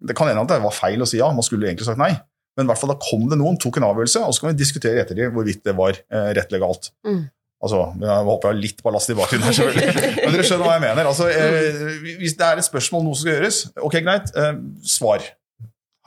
Det 0.01 0.15
kan 0.17 0.31
hende 0.31 0.41
at 0.41 0.49
det 0.49 0.63
var 0.63 0.73
feil 0.73 1.05
å 1.05 1.07
si 1.09 1.19
ja, 1.19 1.27
man 1.29 1.45
skulle 1.45 1.69
egentlig 1.69 1.85
sagt 1.85 2.01
nei. 2.01 2.15
Men 2.57 2.65
i 2.65 2.71
hvert 2.71 2.81
fall 2.81 2.91
da 2.91 2.99
kom 3.01 3.25
det 3.29 3.37
noen, 3.39 3.57
tok 3.61 3.77
en 3.79 3.87
avgjørelse, 3.91 4.23
og 4.25 4.33
så 4.33 4.43
kan 4.43 4.53
vi 4.53 4.61
diskutere 4.63 5.03
etter 5.03 5.17
det 5.17 5.29
hvorvidt 5.33 5.61
det 5.67 5.75
var 5.77 5.97
eh, 5.97 6.29
rett 6.37 6.53
legalt. 6.53 6.89
Mm. 7.05 7.27
Altså, 7.57 7.83
Jeg 8.01 8.25
håper 8.27 8.49
jeg 8.49 8.53
har 8.53 8.59
litt 8.61 8.81
ballast 8.85 9.11
i 9.13 9.17
bakgrunnen 9.17 9.47
her, 9.47 9.55
selvfølgelig. 9.57 10.01
Men 10.23 10.35
dere 10.35 10.47
skjønner 10.49 10.67
hva 10.67 10.73
jeg 10.75 10.83
mener. 10.83 11.09
Altså, 11.09 11.29
eh, 11.29 12.17
hvis 12.21 12.35
det 12.37 12.47
er 12.47 12.61
et 12.61 12.67
spørsmål 12.67 13.03
om 13.03 13.07
noe 13.09 13.17
som 13.17 13.25
skal 13.25 13.37
gjøres, 13.37 13.61
ok, 13.89 13.99
greit, 14.05 14.33
eh, 14.37 14.59
svar. 14.97 15.29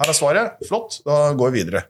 Her 0.00 0.12
er 0.12 0.16
svaret. 0.16 0.60
Flott, 0.66 1.00
da 1.06 1.22
går 1.38 1.54
vi 1.54 1.62
videre. 1.62 1.86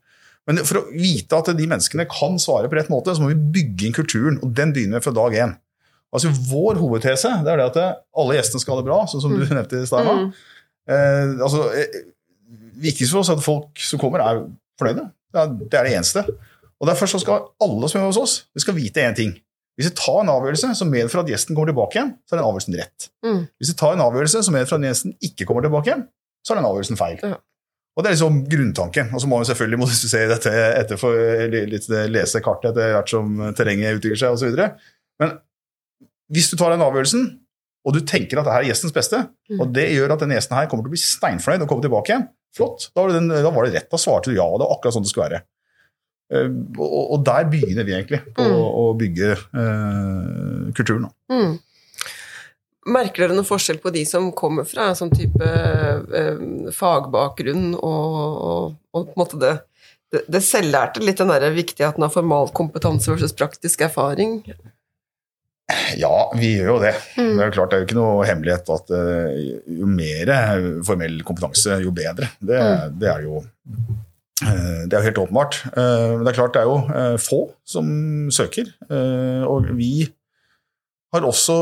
Men 0.49 0.62
for 0.67 0.81
å 0.81 0.87
vite 0.93 1.37
at 1.37 1.50
de 1.57 1.67
menneskene 1.69 2.09
kan 2.11 2.38
svare 2.43 2.69
på 2.71 2.79
rett 2.79 2.93
måte, 2.93 3.12
så 3.14 3.23
må 3.23 3.33
vi 3.33 3.43
bygge 3.59 3.88
inn 3.88 3.97
kulturen, 3.97 4.40
og 4.45 4.55
den 4.57 4.73
begynner 4.76 5.00
vi 5.00 5.07
fra 5.07 5.17
dag 5.17 5.37
én. 5.45 5.59
Altså, 6.11 6.33
vår 6.50 6.81
hovedtese 6.81 7.31
det 7.45 7.52
er 7.52 7.61
det 7.61 7.69
at 7.71 8.00
alle 8.19 8.38
gjestene 8.38 8.62
skal 8.62 8.75
ha 8.75 8.81
det 8.81 8.88
bra, 8.88 9.02
sånn 9.07 9.23
som 9.23 9.37
du 9.37 9.45
mm. 9.45 9.52
nevnte 9.52 9.83
i 9.85 9.87
stad. 9.87 10.09
Mm. 10.09 10.33
Eh, 10.90 11.35
altså, 11.47 11.69
eh, 11.76 12.00
viktigste 12.77 13.15
for 13.15 13.25
oss 13.25 13.31
er 13.33 13.39
at 13.39 13.45
folk 13.45 13.83
som 13.83 14.00
kommer, 14.03 14.23
er 14.25 14.43
fornøyde. 14.81 15.07
Det 15.33 15.79
er 15.79 15.87
det 15.87 15.95
eneste. 15.95 16.25
Og 16.81 16.89
Derfor 16.89 17.11
skal 17.12 17.50
alle 17.61 17.89
som 17.91 18.00
er 18.00 18.09
hos 18.09 18.21
oss, 18.21 18.35
vi 18.57 18.65
skal 18.65 18.77
vite 18.79 19.05
én 19.05 19.17
ting. 19.17 19.35
Hvis 19.79 19.91
vi 19.91 19.97
tar 19.97 20.23
en 20.23 20.33
avgjørelse 20.33 20.75
som 20.77 20.91
medfører 20.93 21.25
at 21.25 21.31
gjesten 21.33 21.57
kommer 21.57 21.71
tilbake 21.71 21.97
igjen, 21.97 22.11
så 22.29 22.35
er 22.35 22.41
den 22.41 22.49
avgjørelsen 22.49 22.77
rett. 22.81 23.07
Mm. 23.25 23.45
Hvis 23.61 23.71
vi 23.73 23.77
tar 23.81 23.95
en 23.95 24.03
avgjørelse 24.05 24.43
som 24.45 24.57
medfører 24.57 24.83
at 24.83 24.91
gjesten 24.91 25.15
ikke 25.25 25.47
kommer 25.49 25.65
tilbake 25.65 25.89
igjen, 25.89 26.03
så 26.45 26.53
er 26.53 26.61
den 26.61 26.69
avgjørelsen 26.69 27.00
feil. 27.00 27.23
Ja. 27.23 27.39
Og 27.97 28.05
Det 28.05 28.11
er 28.11 28.17
liksom 28.17 28.41
grunntanken. 28.49 29.12
Og 29.15 29.23
så 29.23 29.29
må 29.29 29.39
vi 29.41 29.49
selvfølgelig 29.50 29.81
modifisere 29.81 30.31
dette 30.31 30.53
etter 30.53 31.00
for 31.00 31.47
litt 31.53 31.89
lese 32.12 32.43
kartet 32.45 32.71
etter 32.73 32.95
hvert 32.97 33.12
som 33.12 33.41
terrenget 33.57 34.00
utvikler 34.00 34.21
seg 34.21 34.37
osv. 34.37 34.61
Men 35.21 35.39
hvis 36.33 36.50
du 36.53 36.57
tar 36.57 36.75
den 36.75 36.85
avgjørelsen, 36.85 37.25
og 37.89 37.97
du 37.97 38.03
tenker 38.05 38.41
at 38.41 38.47
det 38.47 38.55
her 38.55 38.65
er 38.67 38.71
gjestens 38.71 38.95
beste, 38.95 39.23
mm. 39.50 39.61
og 39.61 39.73
det 39.77 39.87
gjør 39.95 40.15
at 40.15 40.23
denne 40.23 40.37
gjesten 40.37 40.57
her 40.59 40.69
kommer 40.69 40.85
til 40.85 40.93
å 40.93 40.97
bli 40.97 41.03
steinfornøyd 41.03 41.65
og 41.65 41.73
komme 41.73 41.85
tilbake 41.85 42.12
igjen, 42.12 42.27
Flott. 42.57 42.90
Da 42.95 43.04
var, 43.04 43.14
den, 43.14 43.28
da 43.30 43.50
var, 43.50 43.66
det 43.66 43.78
rett. 43.78 43.90
Da 43.90 43.99
svarte 44.00 44.30
du 44.30 44.37
ja. 44.37 44.47
Det 44.59 44.66
var 44.66 44.76
akkurat 44.76 44.97
sånn 44.97 45.07
det 45.07 45.12
skulle 45.12 45.28
være. 45.28 45.42
Uh, 46.30 46.50
og, 46.78 47.00
og, 47.00 47.19
der 47.26 47.49
begynner 47.50 47.86
vi 47.86 47.97
egentlig 47.97 48.23
på 48.36 48.47
mm. 48.47 48.54
å, 48.54 48.69
å 48.82 48.84
bygge 48.99 49.32
uh, 49.34 50.71
kulturen. 50.76 51.08
Mm. 51.32 51.58
Merker 52.91 53.26
dere 53.26 53.36
noen 53.36 53.47
forskjell 53.49 53.80
på 53.82 53.93
de 53.95 54.04
som 54.08 54.30
kommer 54.36 54.67
fra 54.69 54.93
sånn 54.99 55.10
type 55.15 55.47
uh, 55.47 56.71
fagbakgrunn 56.75 57.75
og, 57.75 58.21
og, 58.21 58.76
og, 58.95 59.10
på 59.10 59.15
en 59.15 59.21
måte 59.21 59.41
det, 59.43 59.54
det, 60.15 60.25
det 60.32 60.43
selvlærte, 60.47 61.02
litt 61.04 61.21
den 61.21 61.32
der 61.34 61.50
viktigheten 61.54 62.06
av 62.06 62.15
formalkompetanse 62.15 63.13
versus 63.13 63.36
praktisk 63.36 63.84
erfaring? 63.86 64.41
Ja, 66.00 66.15
vi 66.37 66.52
gjør 66.56 66.75
jo 66.75 66.76
det. 66.83 66.93
Mm. 67.17 67.33
Det 67.33 67.43
er 67.43 67.49
jo 67.49 67.54
klart, 67.56 67.71
det 67.71 67.76
er 67.76 67.83
jo 67.83 67.89
ikke 67.89 67.99
noe 67.99 68.28
hemmelighet 68.28 68.71
at 68.75 68.93
uh, 68.95 69.41
jo 69.80 69.89
mer 69.91 70.33
formell 70.87 71.19
kompetanse, 71.26 71.80
jo 71.85 71.93
bedre. 71.95 72.30
Det, 72.39 72.61
mm. 72.61 72.97
det 73.00 73.11
er 73.13 73.26
jo 73.26 73.41
uh, 73.41 74.47
det 74.47 74.93
er 74.93 74.99
jo 74.99 75.06
helt 75.09 75.23
åpenbart. 75.25 75.61
Men 75.76 76.25
det 76.25 76.33
er 76.33 76.39
klart 76.41 76.56
det 76.56 76.65
er 76.65 76.71
jo 76.71 77.19
få 77.21 77.43
som 77.69 77.87
søker. 78.35 78.73
og 79.47 79.71
vi 79.78 80.09
har 81.15 81.26
også 81.26 81.56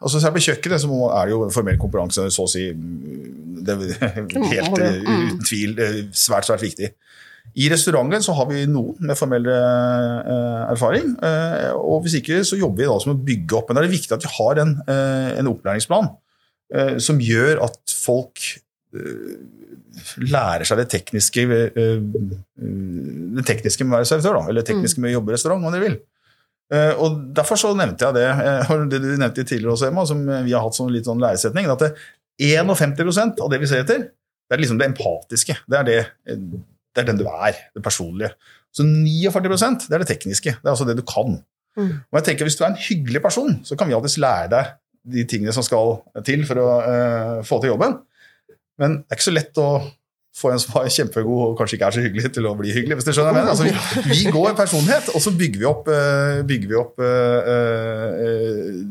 altså 0.00 0.20
Selv 0.20 0.36
på 0.36 0.42
kjøkkenet 0.44 0.82
så 0.82 0.98
er 1.16 1.26
det 1.26 1.32
jo 1.32 1.48
formell 1.50 1.78
kompetanse 1.82 2.28
så 2.30 2.44
å 2.46 2.50
si 2.50 2.68
det, 3.66 3.74
helt 4.52 4.76
uten 4.76 5.40
tvil 5.42 5.74
svært, 6.14 6.46
svært 6.46 6.62
viktig. 6.62 6.92
I 7.56 7.68
restauranten 7.72 8.24
så 8.24 8.34
har 8.36 8.48
vi 8.50 8.66
noen 8.68 9.08
med 9.08 9.16
formell 9.16 9.46
eh, 9.48 10.62
erfaring. 10.72 11.14
Eh, 11.24 11.70
og 11.76 12.02
hvis 12.04 12.18
ikke 12.18 12.42
så 12.44 12.58
jobber 12.60 12.82
vi 12.82 12.88
da 12.90 12.96
som 13.00 13.14
å 13.14 13.20
bygge 13.28 13.56
opp. 13.56 13.70
Men 13.70 13.80
det 13.80 13.86
er 13.86 13.94
viktig 13.94 14.16
at 14.16 14.26
vi 14.26 14.32
har 14.34 14.60
en, 14.62 14.74
eh, 14.92 15.30
en 15.40 15.48
opplæringsplan 15.52 16.10
eh, 16.74 16.96
som 17.02 17.22
gjør 17.22 17.62
at 17.64 17.96
folk 17.96 18.44
lærer 20.20 20.66
seg 20.68 20.82
det 20.82 20.90
tekniske, 20.92 21.46
eh, 21.46 21.96
det 23.38 23.46
tekniske 23.48 23.86
med 23.86 23.94
å 23.94 24.02
være 24.02 24.10
servitør, 24.12 24.36
da, 24.36 24.44
eller 24.50 24.60
det 24.60 24.70
tekniske 24.74 25.00
med 25.00 25.14
å 25.14 25.16
jobbe 25.16 25.32
i 25.32 25.38
restaurant, 25.38 25.64
om 25.64 25.72
dere 25.72 25.86
vil. 25.86 25.96
og 27.00 27.18
Derfor 27.36 27.58
så 27.60 27.72
nevnte 27.78 28.08
jeg 28.08 28.18
det, 28.18 28.28
det 28.92 29.00
du 29.02 29.10
nevnte 29.14 29.46
tidligere 29.46 29.72
også, 29.74 29.88
Emma, 29.88 30.04
som 30.08 30.22
vi 30.28 30.52
har 30.52 30.64
hatt 30.64 30.76
som 30.76 30.92
litt 30.92 31.08
sånn 31.08 31.22
læresetning, 31.24 31.68
at 31.72 31.88
51% 32.36 33.40
av 33.40 33.52
det 33.52 33.62
vi 33.62 33.70
ser 33.70 33.86
etter, 33.86 34.10
det 34.46 34.54
er 34.54 34.62
liksom 34.62 34.78
det 34.78 34.90
empatiske. 34.92 35.56
Det 35.66 35.78
er 35.80 35.86
det 35.88 36.00
det 36.96 37.04
er 37.04 37.10
den 37.10 37.20
du 37.20 37.26
er, 37.28 37.58
det 37.76 37.82
personlige. 37.84 38.32
Så 38.74 38.84
49 38.84 39.86
det 39.86 39.94
er 39.94 40.02
det 40.02 40.08
tekniske. 40.08 40.56
Det 40.56 40.66
er 40.66 40.72
altså 40.72 40.88
det 40.88 40.96
du 40.98 41.04
kan. 41.06 41.38
Mm. 41.76 41.92
Og 42.08 42.18
jeg 42.18 42.24
tenker 42.30 42.48
Hvis 42.48 42.56
du 42.56 42.64
er 42.64 42.72
en 42.72 42.80
hyggelig 42.88 43.22
person, 43.22 43.60
så 43.64 43.76
kan 43.76 43.88
vi 43.88 43.94
alltids 43.96 44.18
lære 44.18 44.48
deg 44.52 44.74
de 45.16 45.24
tingene 45.28 45.52
som 45.54 45.62
skal 45.62 46.00
til 46.26 46.42
for 46.48 46.58
å 46.58 46.70
uh, 46.82 47.44
få 47.46 47.60
til 47.62 47.74
jobben. 47.74 48.00
Men 48.80 48.98
det 48.98 49.14
er 49.14 49.18
ikke 49.18 49.28
så 49.28 49.36
lett 49.36 49.60
å 49.62 49.68
få 50.36 50.50
en 50.52 50.60
som 50.60 50.74
er 50.82 50.90
kjempegod 50.92 51.42
og 51.46 51.52
kanskje 51.56 51.78
ikke 51.78 51.86
er 51.88 51.96
så 51.96 52.02
hyggelig, 52.04 52.30
til 52.34 52.48
å 52.48 52.56
bli 52.58 52.72
hyggelig. 52.74 52.98
hvis 52.98 53.06
du 53.06 53.12
skjønner 53.16 53.38
jeg 53.38 53.52
altså, 53.54 53.68
vi, 53.68 54.02
vi, 54.10 54.32
går 54.34 54.56
personlighet, 54.58 55.08
og 55.14 55.22
så 55.24 55.32
bygger 55.32 55.62
vi 55.62 55.68
opp, 55.70 55.88
uh, 55.88 56.42
bygger 56.48 56.72
vi 56.72 56.80
opp 56.80 57.00
uh, 57.00 58.32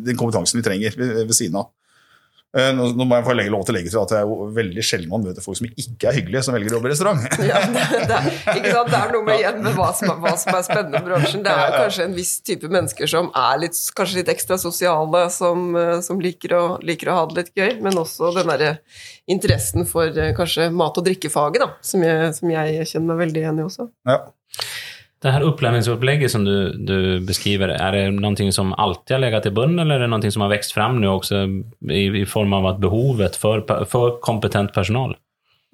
den 0.08 0.18
kompetansen 0.18 0.62
vi 0.62 0.66
trenger 0.66 0.98
ved, 0.98 1.20
ved 1.28 1.38
siden 1.38 1.60
av. 1.62 1.70
Eh, 2.56 2.70
nå, 2.72 2.88
må 3.04 3.18
jeg 3.18 3.26
få 3.26 3.34
lov 3.36 3.66
til 3.68 3.74
å 3.74 3.76
legge 3.76 3.92
til 3.92 4.00
at 4.00 4.12
det 4.14 4.20
er 4.22 4.52
veldig 4.56 4.84
sjelden 4.86 5.12
man 5.12 5.26
møter 5.28 5.44
folk 5.44 5.58
som 5.60 5.68
ikke 5.68 6.08
er 6.08 6.16
hyggelige, 6.16 6.44
som 6.46 6.56
velger 6.56 6.72
å 6.72 6.78
jobbe 6.78 6.88
i 6.88 6.94
restaurant. 6.94 7.26
Ja, 7.46 7.60
det, 7.68 7.84
det, 8.08 8.16
er, 8.16 8.30
det, 8.48 8.96
er, 8.96 9.12
noe 9.12 9.26
med 9.28 9.42
igjen 9.42 9.60
med 9.66 9.76
hva 9.76 9.90
som, 9.98 10.14
hva 10.24 10.32
som 10.40 10.56
er 10.56 10.64
spennende 10.66 11.02
med 11.02 11.10
bransjen. 11.10 11.44
Det 11.46 11.52
er 11.52 11.76
kanskje 11.76 12.08
en 12.08 12.16
viss 12.16 12.32
type 12.48 12.72
mennesker 12.72 13.12
som 13.12 13.28
er 13.42 13.60
litt, 13.66 13.80
kanskje 13.98 14.22
litt 14.22 14.32
ekstra 14.32 14.58
sosiale, 14.62 15.26
som, 15.36 15.68
eh, 15.80 15.98
som 16.06 16.24
liker, 16.24 16.56
å, 16.56 16.64
liker, 16.86 17.12
å, 17.12 17.20
ha 17.20 17.28
det 17.30 17.42
litt 17.42 17.54
gøy, 17.60 17.76
men 17.84 18.00
også 18.00 18.32
den 18.38 18.54
derre 18.54 18.72
interessen 19.32 19.84
for 19.90 20.08
eh, 20.08 20.32
kanskje 20.38 20.72
mat- 20.72 20.96
og 21.02 21.10
drikkefaget, 21.10 21.66
da, 21.66 21.70
som 21.84 22.08
jeg, 22.08 22.32
som 22.40 22.56
jeg 22.56 22.88
kjenner 22.94 23.12
meg 23.12 23.24
veldig 23.26 23.44
igjen 23.44 23.60
i 23.60 23.68
også. 23.68 23.90
Ja. 24.08 24.22
Det 25.22 25.32
här 25.32 25.42
upplärningsupplägget 25.42 26.32
som 26.32 26.46
du, 26.46 26.74
du, 26.74 27.20
beskriver, 27.20 27.68
är 27.68 27.92
det 27.92 28.12
någonting 28.12 28.52
som 28.52 28.74
alltid 28.74 29.16
har 29.16 29.20
legat 29.20 29.46
i 29.46 29.52
bunnen 29.52 29.80
eller 29.80 29.96
är 29.96 30.00
det 30.00 30.08
någonting 30.08 30.32
som 30.32 30.42
har 30.42 30.50
växt 30.50 30.72
fram 30.72 31.02
nu 31.02 31.08
också 31.08 31.36
i, 31.90 32.22
i 32.22 32.26
form 32.26 32.54
av 32.54 32.66
att 32.66 32.80
behovet 32.80 33.36
för, 33.36 33.86
för 33.86 34.20
kompetent 34.20 34.74
personal? 34.74 35.18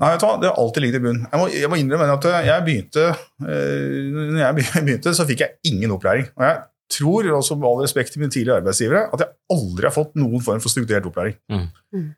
Nei, 0.01 0.17
Det 0.17 0.47
har 0.47 0.63
alltid 0.63 0.81
ligget 0.81 0.95
i 0.95 0.99
bunnen. 0.99 1.27
Jeg 1.31 1.39
må, 1.39 1.47
jeg 1.53 1.69
må 1.69 1.77
innrømme 1.77 2.07
at 2.09 2.25
jeg 2.25 2.65
begynte, 2.65 3.03
øh, 3.45 4.31
når 4.33 4.39
jeg 4.41 4.55
begynte, 4.85 5.13
så 5.13 5.27
fikk 5.29 5.43
jeg 5.43 5.59
ingen 5.69 5.93
opplæring. 5.93 6.25
Og 6.35 6.45
jeg 6.47 6.57
tror, 6.97 7.29
også 7.37 7.55
med 7.55 7.69
all 7.69 7.83
respekt 7.83 8.11
til 8.11 8.23
mine 8.23 8.33
tidligere 8.33 8.63
arbeidsgivere, 8.63 9.03
at 9.13 9.21
jeg 9.21 9.29
aldri 9.53 9.87
har 9.87 9.93
fått 9.93 10.17
noen 10.17 10.41
form 10.41 10.63
for 10.63 10.73
strukturert 10.73 11.05
opplæring. 11.05 11.37
Mm. 11.53 11.67
Mm. 11.93 12.09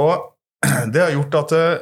Og 0.00 0.14
det 0.92 1.04
har 1.04 1.12
gjort 1.18 1.38
at 1.42 1.56
Eh, 1.58 1.76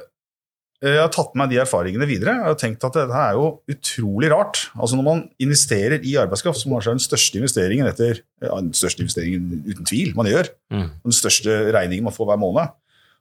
jeg 0.84 1.00
har 1.00 1.12
tatt 1.12 1.32
med 1.32 1.40
meg 1.46 1.52
de 1.54 1.60
erfaringene 1.62 2.08
videre 2.08 2.34
og 2.42 2.50
har 2.50 2.56
tenkt 2.60 2.84
at 2.84 2.96
dette 2.98 3.16
er 3.16 3.36
jo 3.38 3.46
utrolig 3.72 4.28
rart. 4.32 4.66
Altså 4.76 4.98
Når 4.98 5.06
man 5.06 5.22
investerer 5.40 6.04
i 6.04 6.16
arbeidskraft, 6.20 6.60
som 6.60 6.74
kanskje 6.74 6.92
er 6.92 6.98
den 6.98 7.06
største 7.06 7.40
investeringen 7.40 7.88
etter, 7.88 8.20
ja, 8.44 8.50
den 8.58 8.74
største 8.76 9.04
investeringen 9.06 9.62
uten 9.70 9.88
tvil 9.88 10.12
man 10.18 10.28
gjør, 10.28 10.50
mm. 10.74 10.88
den 11.08 11.16
største 11.16 11.56
regningen 11.76 12.04
man 12.08 12.16
får 12.16 12.28
hver 12.28 12.42
måned, 12.42 12.74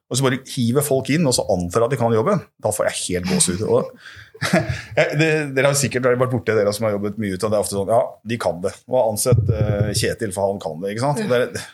og 0.06 0.18
så 0.18 0.22
bare 0.22 0.38
hiver 0.52 0.84
folk 0.86 1.08
inn 1.10 1.26
og 1.26 1.34
så 1.34 1.42
antar 1.50 1.86
at 1.86 1.94
de 1.94 1.98
kan 1.98 2.12
jobben, 2.14 2.44
da 2.62 2.70
får 2.74 2.90
jeg 2.90 3.00
helt 3.06 3.32
gåsehud. 3.32 3.64
Jeg- 4.98 5.16
det, 5.16 5.28
dere 5.56 5.70
har 5.72 5.78
sikkert 5.80 6.04
vært 6.04 6.28
borti 6.30 6.52
dere 6.52 6.72
som 6.76 6.84
har 6.86 6.92
jobbet 6.98 7.16
mye 7.18 7.34
ut 7.34 7.44
av 7.46 7.50
det. 7.50 7.56
er 7.56 7.64
ofte 7.64 7.72
sånn, 7.78 7.88
Ja, 7.88 8.02
de 8.28 8.36
kan 8.38 8.60
det. 8.60 8.74
Og 8.84 8.98
ansett 9.00 9.40
uh, 9.48 9.88
Kjetil, 9.96 10.34
for 10.36 10.52
han 10.52 10.60
kan 10.60 10.76
det. 10.82 10.92
ikke 10.92 11.06
sant? 11.06 11.22
Det 11.24 11.38
er, 11.40 11.64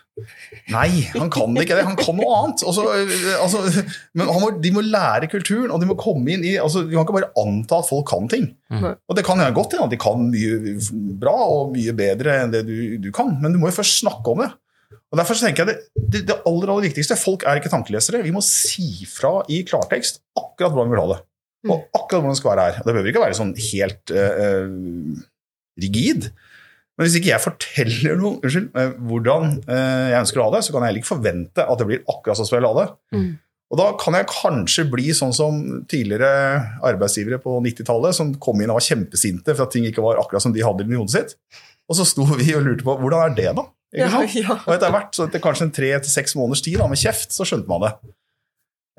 nei, 0.72 0.88
han 1.14 1.30
kan 1.32 1.56
ikke 1.56 1.76
det. 1.78 1.84
Han 1.86 1.98
kan 1.98 2.16
noe 2.18 2.38
annet. 2.38 2.64
Og 2.68 2.80
eh, 2.92 3.12
altså, 3.40 3.62
men 4.18 4.28
han 4.28 4.42
må, 4.42 4.50
de 4.62 4.72
må 4.74 4.84
lære 4.84 5.30
kulturen, 5.32 5.70
og 5.72 5.82
de 5.82 5.88
må 5.88 5.96
komme 6.00 6.34
inn 6.34 6.44
i 6.46 6.56
altså, 6.60 6.84
Vi 6.86 6.96
kan 6.96 7.06
ikke 7.06 7.16
bare 7.16 7.30
anta 7.40 7.80
at 7.80 7.88
folk 7.88 8.08
kan 8.10 8.28
ting. 8.32 8.50
Mm. 8.72 8.90
Og 8.94 9.18
det 9.18 9.24
kan 9.26 9.40
gjerne 9.40 9.56
godt 9.56 9.76
hende 9.76 9.88
at 9.88 9.94
de 9.94 10.00
kan 10.02 10.26
mye 10.28 10.76
bra 11.22 11.36
og 11.56 11.72
mye 11.76 11.96
bedre 11.96 12.42
enn 12.42 12.52
det 12.54 12.64
du, 12.68 12.76
du 13.02 13.08
kan, 13.14 13.34
men 13.40 13.54
du 13.54 13.60
må 13.62 13.70
jo 13.70 13.78
først 13.80 14.02
snakke 14.04 14.34
om 14.34 14.44
det. 14.44 14.52
Og 15.12 15.18
Derfor 15.20 15.36
så 15.36 15.46
tenker 15.46 15.64
jeg 15.64 15.72
det, 15.72 16.04
det, 16.12 16.22
det 16.30 16.38
aller 16.48 16.70
aller 16.72 16.86
viktigste 16.86 17.18
Folk 17.20 17.44
er 17.44 17.60
ikke 17.60 17.72
tankelesere. 17.72 18.22
Vi 18.24 18.32
må 18.32 18.40
si 18.44 19.04
fra 19.08 19.40
i 19.52 19.60
klartekst 19.68 20.22
akkurat 20.38 20.72
hvordan 20.72 20.88
vi 20.88 20.96
vil 20.96 21.04
ha 21.04 21.10
det. 21.12 21.20
Og 21.68 21.84
akkurat 21.94 22.22
hvordan 22.22 22.32
det 22.32 22.40
skal 22.40 22.52
være 22.54 22.64
her. 22.64 22.80
Og 22.80 22.88
det 22.88 22.94
behøver 22.94 23.12
ikke 23.12 23.26
være 23.26 23.38
sånn 23.38 23.52
helt 23.68 24.14
eh, 24.16 24.72
rigid. 25.84 26.32
Men 26.98 27.08
hvis 27.08 27.16
ikke 27.18 27.30
jeg 27.30 27.40
forteller 27.40 28.18
noe, 28.20 28.36
unnskyld, 28.44 28.68
eh, 28.76 28.90
hvordan 29.08 29.54
eh, 29.64 30.10
jeg 30.12 30.18
ønsker 30.20 30.42
å 30.42 30.48
ha 30.48 30.52
det, 30.56 30.60
så 30.66 30.74
kan 30.74 30.84
jeg 30.84 30.92
heller 30.92 31.02
ikke 31.02 31.14
forvente 31.14 31.64
at 31.64 31.80
det 31.80 31.88
blir 31.88 32.04
akkurat 32.04 32.38
sånn 32.38 32.48
som 32.48 32.56
jeg 32.56 32.62
vil 32.62 32.68
ha 32.68 32.82
det. 32.82 32.86
Mm. 33.16 33.30
Og 33.72 33.80
da 33.80 33.86
kan 33.96 34.16
jeg 34.18 34.28
kanskje 34.28 34.84
bli 34.92 35.14
sånn 35.16 35.32
som 35.32 35.60
tidligere 35.88 36.28
arbeidsgivere 36.84 37.40
på 37.40 37.56
90-tallet, 37.64 38.16
som 38.18 38.34
kom 38.36 38.60
inn 38.60 38.72
og 38.74 38.76
var 38.76 38.84
kjempesinte 38.84 39.54
for 39.54 39.64
at 39.64 39.72
ting 39.72 39.86
ikke 39.88 40.04
var 40.04 40.20
akkurat 40.20 40.44
som 40.44 40.52
de 40.52 40.64
hadde 40.64 40.84
i 40.84 40.98
hodet 40.98 41.14
sitt. 41.14 41.62
Og 41.88 41.96
så 41.96 42.04
sto 42.08 42.26
vi 42.36 42.52
og 42.58 42.66
lurte 42.66 42.84
på 42.84 42.98
hvordan 43.00 43.24
er 43.24 43.38
det, 43.38 43.48
da? 43.56 43.64
Ikke 43.92 44.10
Ja, 44.12 44.20
ja. 44.36 44.58
Og 44.60 44.74
etter 44.76 44.92
hvert, 44.92 45.16
så 45.16 45.24
etter 45.24 45.40
kanskje 45.44 45.70
en 45.70 45.72
tre 45.80 45.88
til 46.04 46.12
seks 46.12 46.36
måneders 46.36 46.64
tid 46.64 46.76
da, 46.80 46.90
med 46.92 47.00
kjeft, 47.00 47.32
så 47.32 47.48
skjønte 47.48 47.72
man 47.72 47.86
det. 47.86 47.92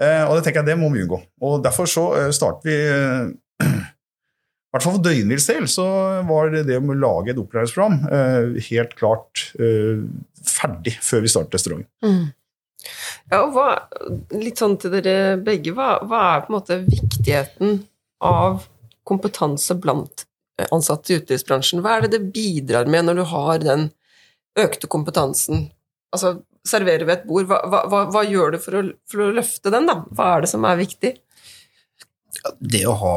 Eh, 0.01 0.23
og 0.25 0.39
det 0.39 0.47
tenker 0.47 0.63
jeg, 0.63 0.71
det 0.73 0.79
må 0.81 0.89
vi 0.93 1.05
unngå. 1.05 1.21
Og 1.45 1.61
derfor 1.61 1.89
så 1.89 2.07
starter 2.33 2.65
vi 2.65 2.77
hvert 4.73 4.85
fall 4.85 4.95
for 4.97 5.05
Døgnvills 5.05 5.47
del 5.49 5.67
så 5.69 5.87
var 6.27 6.53
det 6.53 6.63
det 6.69 6.79
med 6.81 6.95
å 6.95 7.01
lage 7.03 7.33
et 7.33 7.41
opplæringsprogram 7.41 7.99
eh, 8.09 8.61
helt 8.71 8.95
klart 8.97 9.47
eh, 9.61 10.01
ferdig 10.43 10.95
før 11.03 11.23
vi 11.23 11.31
startet 11.31 11.59
restauranten. 11.59 11.89
Mm. 12.03 12.23
Ja, 13.31 13.39
og 13.43 13.53
hva, 13.55 13.67
litt 14.35 14.59
sånn 14.59 14.75
til 14.81 14.95
dere 14.97 15.37
begge, 15.39 15.75
hva, 15.77 15.95
hva 16.03 16.21
er 16.33 16.43
på 16.43 16.51
en 16.51 16.57
måte 16.57 16.79
viktigheten 16.87 17.83
av 18.25 18.65
kompetanse 19.07 19.77
blant 19.79 20.25
eh, 20.59 20.67
ansatte 20.73 21.13
i 21.13 21.19
utelivsbransjen? 21.21 21.83
Hva 21.85 21.97
er 21.97 22.07
det 22.07 22.17
det 22.17 22.33
bidrar 22.35 22.89
med 22.89 23.07
når 23.07 23.21
du 23.21 23.27
har 23.29 23.61
den 23.63 23.87
økte 24.59 24.89
kompetansen? 24.91 25.69
Altså, 26.13 26.39
serverer 26.67 27.05
vi 27.07 27.15
et 27.15 27.27
bord, 27.29 27.45
hva, 27.49 27.61
hva, 27.69 27.85
hva, 27.91 28.01
hva 28.13 28.25
gjør 28.25 28.55
du 28.55 28.59
for 28.63 28.79
å, 28.79 28.83
for 29.09 29.25
å 29.25 29.33
løfte 29.37 29.71
den, 29.73 29.87
da? 29.89 30.01
Hva 30.11 30.33
er 30.33 30.43
det 30.45 30.51
som 30.51 30.65
er 30.67 30.81
viktig? 30.81 31.17
det 32.59 32.83
å 32.89 32.95
ha 32.99 33.15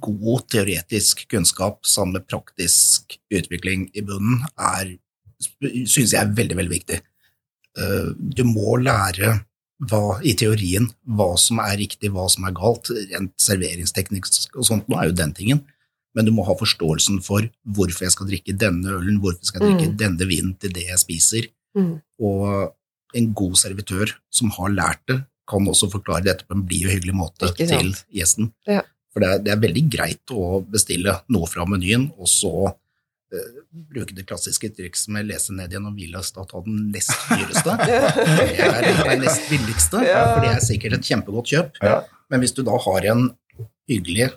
god 0.00 0.46
teoretisk 0.50 1.26
kunnskap 1.30 1.84
sammen 1.86 2.18
med 2.18 2.26
praktisk 2.30 3.18
utvikling 3.32 3.88
i 3.94 4.02
bunnen, 4.06 4.42
er, 4.58 4.96
synes 5.86 6.12
jeg 6.12 6.20
er 6.22 6.32
veldig, 6.34 6.56
veldig 6.58 6.74
viktig. 6.74 7.00
Eh, 7.78 8.08
Du 8.18 8.42
må 8.48 8.76
lære 8.80 9.44
hva, 9.86 10.18
i 10.24 10.32
teorien 10.34 10.88
hva 11.06 11.36
som 11.38 11.58
er 11.60 11.76
riktig, 11.76 12.10
hva 12.10 12.28
som 12.32 12.44
er 12.48 12.54
galt. 12.56 12.88
Rent 13.12 13.34
serveringsteknisk 13.38 14.56
og 14.56 14.64
sånt, 14.64 14.88
nå 14.88 14.96
er 15.00 15.10
jo 15.10 15.18
den 15.20 15.34
tingen. 15.36 15.64
Men 16.16 16.24
du 16.24 16.32
må 16.32 16.46
ha 16.48 16.54
forståelsen 16.56 17.20
for 17.22 17.44
hvorfor 17.76 18.06
jeg 18.06 18.14
skal 18.14 18.26
drikke 18.30 18.54
denne 18.56 18.88
ølen, 18.88 19.18
hvorfor 19.20 19.42
jeg 19.44 19.50
skal 19.52 19.66
drikke 19.66 19.90
Mm. 19.92 19.96
denne 20.00 20.26
vinen 20.26 20.54
til 20.58 20.72
det 20.72 20.86
jeg 20.88 20.98
spiser. 20.98 21.48
Mm. 21.76 22.00
Og 22.18 22.72
en 23.14 23.34
god 23.34 23.54
servitør 23.60 24.14
som 24.32 24.48
har 24.50 24.70
lært 24.72 25.02
det, 25.06 25.18
kan 25.46 25.68
også 25.68 25.90
forklare 25.92 26.24
dette 26.24 26.44
på 26.48 26.56
en 26.56 26.64
blid 26.66 26.86
og 26.88 26.92
hyggelig 26.96 27.14
måte 27.14 27.52
til 27.54 27.92
gjesten. 28.10 28.52
Ja. 28.66 28.80
For 29.16 29.24
det 29.24 29.28
er, 29.32 29.38
det 29.40 29.52
er 29.54 29.60
veldig 29.62 29.82
greit 29.88 30.32
å 30.36 30.58
bestille 30.68 31.14
noe 31.32 31.46
fra 31.48 31.64
menyen, 31.64 32.10
og 32.20 32.28
så 32.28 32.50
uh, 32.68 33.46
bruke 33.72 34.12
det 34.12 34.26
klassiske 34.28 34.68
trikset 34.76 35.08
med 35.16 35.30
lese 35.30 35.56
ned 35.56 35.72
gjennom 35.72 35.94
hvilelista 35.96 36.42
og 36.42 36.50
ta 36.50 36.60
den 36.66 36.90
nest 36.92 37.14
dyreste. 37.30 37.78
Det 37.86 38.66
er 38.66 38.90
det 39.08 39.16
nest 39.22 39.48
billigste, 39.48 40.02
for 40.04 40.44
det 40.44 40.50
er 40.52 40.60
sikkert 40.64 40.98
et 40.98 41.08
kjempegodt 41.08 41.48
kjøp. 41.54 41.80
Men 42.28 42.42
hvis 42.42 42.52
du 42.52 42.60
da 42.66 42.76
har 42.84 43.08
en 43.14 43.30
hyggelig, 43.88 44.28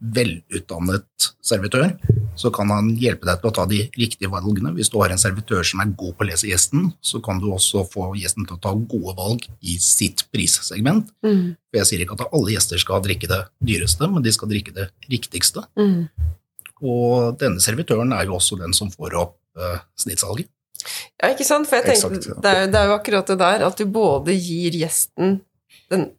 velutdannet 0.00 1.28
servitør, 1.44 1.94
så 2.36 2.50
kan 2.52 2.70
han 2.72 2.90
hjelpe 3.00 3.26
deg 3.28 3.40
til 3.40 3.50
å 3.50 3.54
ta 3.56 3.64
de 3.70 3.78
riktige 3.96 4.30
valgene. 4.32 4.74
Hvis 4.76 4.90
du 4.92 4.98
har 5.00 5.12
en 5.12 5.20
servitør 5.20 5.64
som 5.66 5.80
er 5.82 5.94
god 5.96 6.16
på 6.16 6.26
å 6.26 6.28
lese 6.28 6.50
gjesten, 6.50 6.90
så 7.00 7.20
kan 7.24 7.40
du 7.40 7.48
også 7.54 7.86
få 7.88 8.10
gjesten 8.20 8.46
til 8.48 8.58
å 8.58 8.62
ta 8.62 8.74
gode 8.76 9.16
valg 9.16 9.46
i 9.64 9.78
sitt 9.82 10.26
prissegment. 10.34 11.12
Mm. 11.24 11.54
For 11.56 11.80
jeg 11.80 11.90
sier 11.90 12.04
ikke 12.04 12.18
at 12.18 12.26
alle 12.28 12.52
gjester 12.52 12.82
skal 12.82 13.04
drikke 13.04 13.30
det 13.30 13.40
dyreste, 13.70 14.10
men 14.12 14.26
de 14.26 14.34
skal 14.36 14.52
drikke 14.52 14.76
det 14.76 14.90
riktigste. 15.08 15.64
Mm. 15.80 16.04
Og 16.84 17.40
denne 17.40 17.62
servitøren 17.64 18.12
er 18.12 18.28
jo 18.28 18.36
også 18.36 18.60
den 18.60 18.76
som 18.76 18.92
får 18.92 19.16
opp 19.16 19.38
uh, 19.56 19.80
snittsalget. 19.96 20.50
Ja, 21.16 21.32
ikke 21.32 21.46
sant? 21.48 21.66
For 21.70 21.80
jeg 21.80 21.88
tenker, 21.88 22.18
Exakt, 22.18 22.28
ja. 22.28 22.40
det, 22.44 22.52
er, 22.52 22.70
det 22.70 22.78
er 22.82 22.90
jo 22.90 22.98
akkurat 22.98 23.32
det 23.32 23.38
der 23.40 23.64
at 23.66 23.80
du 23.80 23.88
både 23.88 24.36
gir 24.36 24.76
gjesten 24.76 25.38
den 25.90 26.10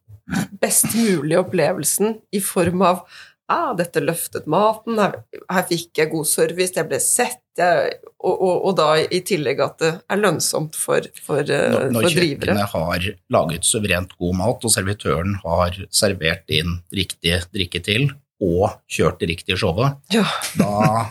best 0.60 0.90
mulige 0.96 1.40
opplevelsen 1.40 2.18
i 2.36 2.42
form 2.44 2.84
av 2.84 3.04
ah, 3.50 3.72
dette 3.78 4.02
løftet 4.04 4.48
maten, 4.50 4.98
her, 5.00 5.20
her 5.52 5.66
fikk 5.70 6.02
jeg 6.02 6.12
god 6.12 6.28
service, 6.30 6.74
jeg 6.76 6.88
ble 6.90 7.00
sett, 7.04 7.42
jeg, 7.58 7.96
og, 8.20 8.34
og, 8.36 8.54
og 8.70 8.76
da 8.78 8.88
i 9.02 9.22
tillegg 9.26 9.62
at 9.64 9.80
det 9.82 9.92
er 10.14 10.20
lønnsomt 10.22 10.76
for, 10.78 11.08
for, 11.26 11.42
eh, 11.42 11.68
Når, 11.74 11.90
når 11.96 12.06
for 12.06 12.18
drivere. 12.20 12.54
kjøkkenet 12.54 12.76
har 12.76 13.08
laget 13.34 13.66
suverent 13.66 14.14
god 14.20 14.38
mat, 14.44 14.68
og 14.68 14.74
servitøren 14.76 15.36
har 15.46 15.80
servert 15.90 16.46
inn 16.54 16.80
riktig 16.94 17.40
drikke 17.56 17.82
til, 17.88 18.10
og 18.38 18.76
kjørt 18.94 19.18
det 19.24 19.32
riktige 19.32 19.58
showet, 19.58 19.96
Ja. 20.14 20.22
da, 20.62 21.08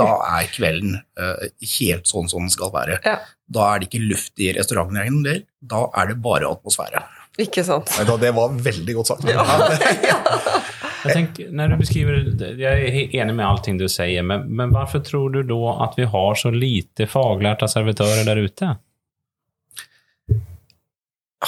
da 0.00 0.06
er 0.38 0.46
kvelden 0.54 0.94
uh, 1.20 1.42
helt 1.74 2.08
sånn 2.08 2.30
som 2.32 2.46
den 2.46 2.54
skal 2.54 2.72
være. 2.72 2.96
Ja. 3.04 3.18
Da 3.52 3.66
er 3.74 3.82
det 3.82 3.90
ikke 3.90 4.06
luft 4.06 4.40
i 4.40 4.48
restauranten 4.56 4.96
lenger, 4.96 5.42
da 5.60 5.82
er 6.00 6.08
det 6.14 6.22
bare 6.24 6.48
atmosfære. 6.48 7.02
Ikke 7.40 7.64
sant? 7.64 7.88
Du 8.04 8.16
Det 8.20 8.32
var 8.36 8.52
veldig 8.52 8.94
godt 8.98 9.12
sagt. 9.12 9.24
Ja. 9.28 9.44
jeg 11.06 11.14
tenker, 11.14 11.52
når 11.54 11.72
du 11.72 11.76
beskriver, 11.80 12.18
jeg 12.60 12.88
er 12.90 13.16
enig 13.22 13.36
med 13.38 13.46
allting 13.46 13.80
du 13.80 13.86
sier, 13.90 14.24
men, 14.26 14.44
men 14.52 14.74
hvorfor 14.74 15.00
tror 15.06 15.32
du 15.32 15.40
da 15.48 15.76
at 15.86 15.96
vi 15.96 16.08
har 16.12 16.36
så 16.38 16.52
lite 16.52 17.08
faglærte 17.08 17.70
servitører 17.72 18.26
der 18.28 18.42
ute? 18.44 18.74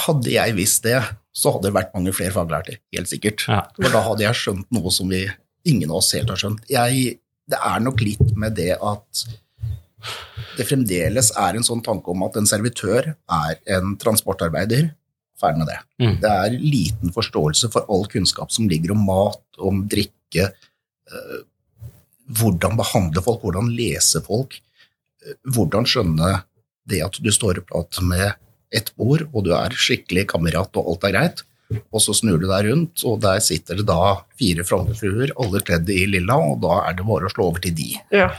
Hadde 0.05 0.33
jeg 0.33 0.57
visst 0.57 0.83
det, 0.87 0.97
så 1.35 1.53
hadde 1.53 1.69
det 1.69 1.77
vært 1.77 1.93
mange 1.95 2.15
flere 2.15 2.33
faglærte, 2.35 2.79
helt 2.95 3.11
sikkert. 3.11 3.45
Ja. 3.51 3.61
For 3.77 3.93
da 3.93 4.01
hadde 4.09 4.25
jeg 4.25 4.41
skjønt 4.41 4.67
noe 4.75 4.91
som 4.91 5.13
vi, 5.13 5.23
ingen 5.69 5.93
av 5.93 6.01
oss 6.01 6.13
helt 6.17 6.33
har 6.33 6.41
skjønt. 6.41 6.65
Jeg, 6.71 7.17
det 7.51 7.61
er 7.61 7.85
nok 7.85 8.01
litt 8.03 8.33
med 8.35 8.57
det 8.57 8.73
at 8.81 9.25
det 10.55 10.65
fremdeles 10.67 11.31
er 11.39 11.57
en 11.57 11.65
sånn 11.65 11.81
tanke 11.85 12.11
om 12.13 12.23
at 12.25 12.37
en 12.39 12.47
servitør 12.49 13.13
er 13.13 13.57
en 13.77 13.95
transportarbeider. 14.01 14.89
Ferdig 15.39 15.63
med 15.63 15.67
det. 15.67 15.79
Mm. 15.99 16.13
Det 16.23 16.31
er 16.31 16.59
liten 16.61 17.11
forståelse 17.15 17.69
for 17.73 17.87
all 17.91 18.05
kunnskap 18.11 18.53
som 18.55 18.69
ligger 18.71 18.93
om 18.95 19.03
mat, 19.07 19.43
om 19.59 19.83
drikke, 19.91 20.47
eh, 21.11 21.41
hvordan 22.39 22.77
behandle 22.79 23.23
folk, 23.23 23.43
hvordan 23.43 23.73
lese 23.75 24.21
folk, 24.25 24.55
eh, 25.25 25.35
hvordan 25.55 25.87
skjønne 25.89 26.37
det 26.87 27.01
at 27.03 27.19
du 27.19 27.31
står 27.33 27.59
og 27.61 27.67
prater 27.71 28.05
med 28.05 28.31
ett 28.75 28.93
bord, 28.95 29.25
og 29.33 29.45
du 29.45 29.51
er 29.55 29.75
skikkelig 29.75 30.27
kamerat, 30.31 30.71
og 30.79 30.93
alt 30.93 31.07
er 31.07 31.15
greit, 31.15 31.43
og 31.89 32.01
så 32.03 32.13
snur 32.15 32.39
du 32.41 32.47
deg 32.47 32.69
rundt, 32.69 33.03
og 33.07 33.19
der 33.23 33.41
sitter 33.43 33.79
det 33.79 33.87
da 33.89 34.21
fire 34.39 34.65
fremmedfruer, 34.67 35.33
alle 35.41 35.61
kledd 35.65 35.89
i 35.91 36.05
lilla, 36.09 36.37
og 36.37 36.61
da 36.63 36.79
er 36.85 36.97
det 36.97 37.07
bare 37.07 37.27
å 37.27 37.33
slå 37.33 37.49
over 37.49 37.63
til 37.63 37.75
de. 37.77 37.91
Ja. 38.13 38.29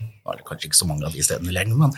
Nå 0.00 0.32
er 0.32 0.40
det 0.40 0.46
kanskje 0.48 0.70
ikke 0.70 0.80
så 0.80 0.88
mange 0.88 1.06
av 1.06 1.14
de 1.14 1.24
stedene 1.24 1.54
lenger, 1.54 1.78
men, 1.78 1.92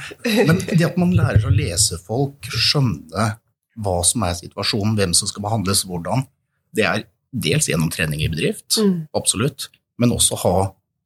men 0.50 0.60
det 0.68 0.84
at 0.86 0.98
man 1.00 1.14
lærer 1.16 1.40
seg 1.42 1.50
å 1.50 1.58
lese 1.58 2.00
folk, 2.04 2.50
skjønne 2.52 3.30
hva 3.78 3.98
som 4.06 4.24
er 4.26 4.34
situasjonen, 4.38 4.96
hvem 4.98 5.14
som 5.14 5.28
skal 5.30 5.44
behandles, 5.44 5.84
hvordan, 5.88 6.26
det 6.74 6.84
er 6.84 7.04
dels 7.32 7.68
gjennom 7.70 7.90
trening 7.92 8.22
i 8.24 8.28
bedrift, 8.32 8.78
Mm. 8.80 9.06
absolutt, 9.14 9.68
men 9.98 10.10
også 10.14 10.36
ha, 10.42 10.54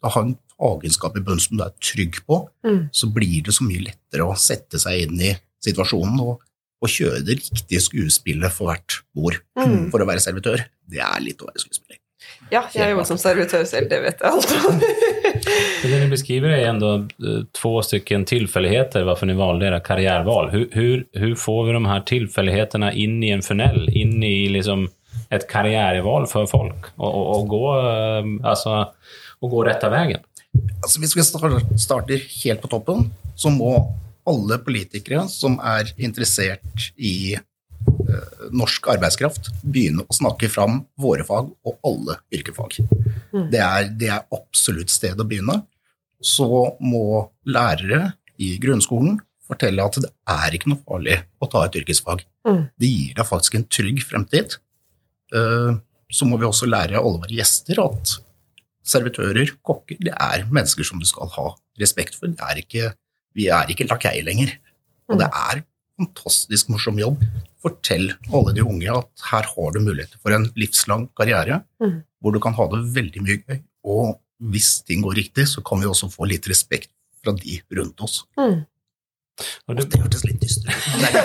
ha 0.04 0.20
en 0.22 0.36
fagkunnskap 0.58 1.16
i 1.18 1.20
bunnen 1.24 1.40
som 1.42 1.56
du 1.58 1.64
er 1.64 1.74
trygg 1.80 2.20
på, 2.26 2.48
Mm. 2.64 2.88
så 2.92 3.10
blir 3.12 3.42
det 3.44 3.54
så 3.54 3.64
mye 3.66 3.84
lettere 3.88 4.26
å 4.26 4.36
sette 4.38 4.78
seg 4.78 5.02
inn 5.08 5.20
i 5.20 5.32
situasjonen 5.64 6.20
og, 6.20 6.40
og 6.82 6.88
kjøre 6.90 7.24
det 7.24 7.38
riktige 7.38 7.80
skuespillet 7.80 8.50
for 8.52 8.70
hvert 8.72 9.02
bord. 9.14 9.38
Mm. 9.58 9.90
For 9.90 10.02
å 10.02 10.06
være 10.06 10.20
servitør, 10.24 10.64
det 10.88 10.98
er 11.00 11.20
litt 11.22 11.38
å 11.42 11.46
være 11.46 11.62
skuespiller. 11.62 11.98
Ja, 12.52 12.62
jeg 12.76 12.92
jobber 12.92 13.06
som 13.08 13.18
servitør 13.20 13.64
selv, 13.68 13.88
det 13.88 13.98
vet 14.04 14.20
jeg 14.20 14.28
allt 14.28 14.52
om. 14.68 14.80
Det 15.82 16.00
ni 16.00 16.08
beskriver 16.08 16.48
är 16.48 16.66
ändå 16.66 16.94
eh, 16.94 17.44
två 17.62 17.82
stycken 17.82 18.24
tillfälligheter 18.24 19.02
varför 19.02 19.26
ni 19.26 19.32
valde 19.32 19.66
era 19.66 19.80
karriärval. 19.80 20.50
Hur, 20.50 20.68
hur, 20.72 21.06
hur 21.12 21.34
får 21.34 21.64
vi 21.64 21.72
de 21.72 21.86
här 21.86 22.00
tillfälligheterna 22.00 22.92
in 22.92 23.22
i 23.22 23.30
en 23.30 23.42
funnel, 23.42 23.88
in 23.92 24.22
i 24.22 24.48
liksom 24.48 24.88
ett 25.30 25.48
karriärval 25.48 26.26
för 26.26 26.46
folk 26.46 26.84
och, 26.96 27.14
och, 27.14 27.40
och, 27.40 27.48
gå, 27.48 27.78
eh, 27.78 28.50
alltså, 28.50 28.92
och 29.40 29.50
gå 29.50 29.64
rätta 29.64 29.90
vägen? 29.90 30.20
Alltså, 30.82 31.00
vi 31.00 31.06
ska 31.06 31.22
starter 31.22 32.44
helt 32.44 32.62
på 32.62 32.68
toppen, 32.68 33.10
så 33.36 33.50
må 33.50 33.94
alle 34.26 34.58
politikere 34.58 35.28
som 35.28 35.58
er 35.64 35.92
interessert 35.96 36.92
i 36.96 37.36
norsk 38.52 38.86
arbeidskraft 38.92 39.50
begynne 39.62 40.04
å 40.06 40.16
snakke 40.16 40.48
fram 40.52 40.82
våre 41.00 41.24
fag 41.26 41.50
og 41.66 41.78
alle 41.88 42.18
yrkesfag. 42.34 42.78
Det, 43.32 43.60
er, 43.60 43.90
det 43.98 44.10
er 44.12 44.26
absolutt 44.34 44.92
sted 44.92 45.20
å 45.20 45.26
begynne. 45.28 45.62
Så 46.22 46.46
må 46.80 47.28
lærere 47.48 48.12
i 48.42 48.54
grunnskolen 48.62 49.18
fortelle 49.48 49.84
at 49.84 49.98
det 50.00 50.10
er 50.30 50.54
ikke 50.56 50.70
noe 50.72 50.82
farlig 50.86 51.16
å 51.42 51.48
ta 51.50 51.64
et 51.66 51.78
yrkesfag. 51.80 52.22
Mm. 52.48 52.60
Det 52.78 52.90
gir 52.90 53.16
deg 53.18 53.28
faktisk 53.28 53.56
en 53.58 53.66
trygg 53.68 54.04
fremtid. 54.06 54.58
Eh, 55.34 55.72
Så 56.12 56.26
må 56.28 56.36
vi 56.36 56.44
også 56.44 56.68
lære 56.68 57.00
alle 57.00 57.22
våre 57.22 57.32
gjester 57.32 57.78
at 57.80 58.18
servitører, 58.84 59.54
kokker, 59.64 59.96
det 60.02 60.12
er 60.12 60.44
mennesker 60.52 60.84
som 60.84 61.00
du 61.00 61.06
skal 61.08 61.30
ha 61.38 61.46
respekt 61.80 62.18
for. 62.18 62.28
Det 62.28 62.42
er 62.44 62.60
ikke, 62.60 62.90
vi 63.38 63.46
er 63.48 63.70
ikke 63.72 63.86
lakei 63.88 64.18
lenger. 64.26 64.52
Og 65.08 65.18
det 65.20 65.28
er 65.28 65.62
fantastisk 66.02 66.68
morsom 66.72 66.98
jobb. 66.98 67.22
Fortell 67.62 68.10
alle 68.34 68.54
de 68.56 68.64
unge 68.66 68.90
at 68.90 69.26
her 69.30 69.46
har 69.46 69.72
du 69.72 69.80
muligheter 69.80 70.18
for 70.22 70.34
en 70.34 70.48
livslang 70.58 71.08
karriere, 71.18 71.62
Mm. 71.80 72.02
hvor 72.20 72.32
du 72.32 72.40
kan 72.40 72.52
ha 72.54 72.66
det 72.68 72.94
veldig 72.94 73.22
mye 73.22 73.38
gøy. 73.46 73.62
Og 73.84 74.18
hvis 74.42 74.82
ting 74.84 75.02
går 75.02 75.14
riktig, 75.14 75.46
så 75.48 75.62
kan 75.64 75.80
vi 75.80 75.86
også 75.86 76.10
få 76.10 76.26
litt 76.28 76.46
respekt 76.48 76.90
fra 77.22 77.32
de 77.32 77.60
rundt 77.72 78.00
oss. 78.02 78.24
Mm. 78.38 78.64
Och 79.66 79.76
du, 79.76 79.82
Det 79.82 80.00
hørtes 80.00 80.24
litt 80.24 80.40
dystert 80.40 80.68
er 80.72 81.22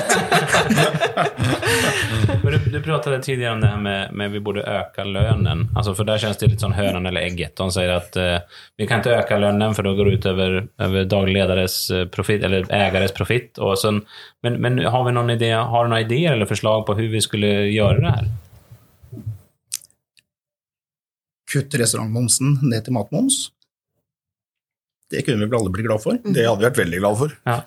men 2.43 2.53
du, 2.53 2.59
du 2.71 2.81
pratade 2.83 3.21
tidigare 3.23 3.53
om 3.53 3.61
det 3.61 3.67
här 3.67 3.77
med, 3.77 4.13
med 4.13 4.31
vi 4.31 4.39
borde 4.39 4.63
öka 4.63 5.03
lönen. 5.03 5.67
Alltså 5.75 5.95
för 5.95 6.03
där 6.03 6.17
känns 6.17 6.37
det 6.37 6.45
lite 6.47 6.59
som 6.59 6.73
hönan 6.73 7.05
eller 7.05 7.21
ägget. 7.21 7.55
De 7.55 7.71
säger 7.71 7.89
att 7.89 8.15
eh, 8.15 8.37
vi 8.77 8.87
kan 8.87 8.99
inte 8.99 9.11
öka 9.11 9.37
lönen 9.37 9.75
för 9.75 9.83
då 9.83 9.95
går 9.95 10.05
det 10.05 10.11
ut 10.11 10.25
över, 10.25 10.67
över 10.77 11.05
dagledares 11.05 11.89
eh, 11.89 12.07
profit, 12.07 12.43
eller 12.43 12.71
ägares 12.71 13.11
profit. 13.11 13.57
Och 13.57 13.79
sen, 13.79 14.05
men, 14.43 14.53
men 14.53 14.85
har 14.85 15.03
vi 15.03 15.11
någon 15.11 15.29
idé, 15.29 15.51
har 15.51 15.83
du 15.83 15.89
några 15.89 16.01
idéer 16.01 16.33
eller 16.33 16.45
förslag 16.45 16.85
på 16.85 16.93
hur 16.93 17.07
vi 17.07 17.21
skulle 17.21 17.47
göra 17.47 17.99
det 17.99 18.11
här? 18.11 18.25
Kutt 21.51 21.75
restaurantmomsen 21.75 22.59
ned 22.61 22.83
til 22.83 22.93
matmoms. 22.93 23.51
Det 25.09 25.21
kunne 25.21 25.45
vi 25.45 25.55
alle 25.55 25.69
bli 25.69 25.83
glad 25.83 26.03
for. 26.03 26.17
Det 26.23 26.43
hadde 26.43 26.59
vi 26.59 26.67
vært 26.67 26.77
veldig 26.77 26.99
glad 26.99 27.17
for. 27.17 27.35
Ja. 27.43 27.61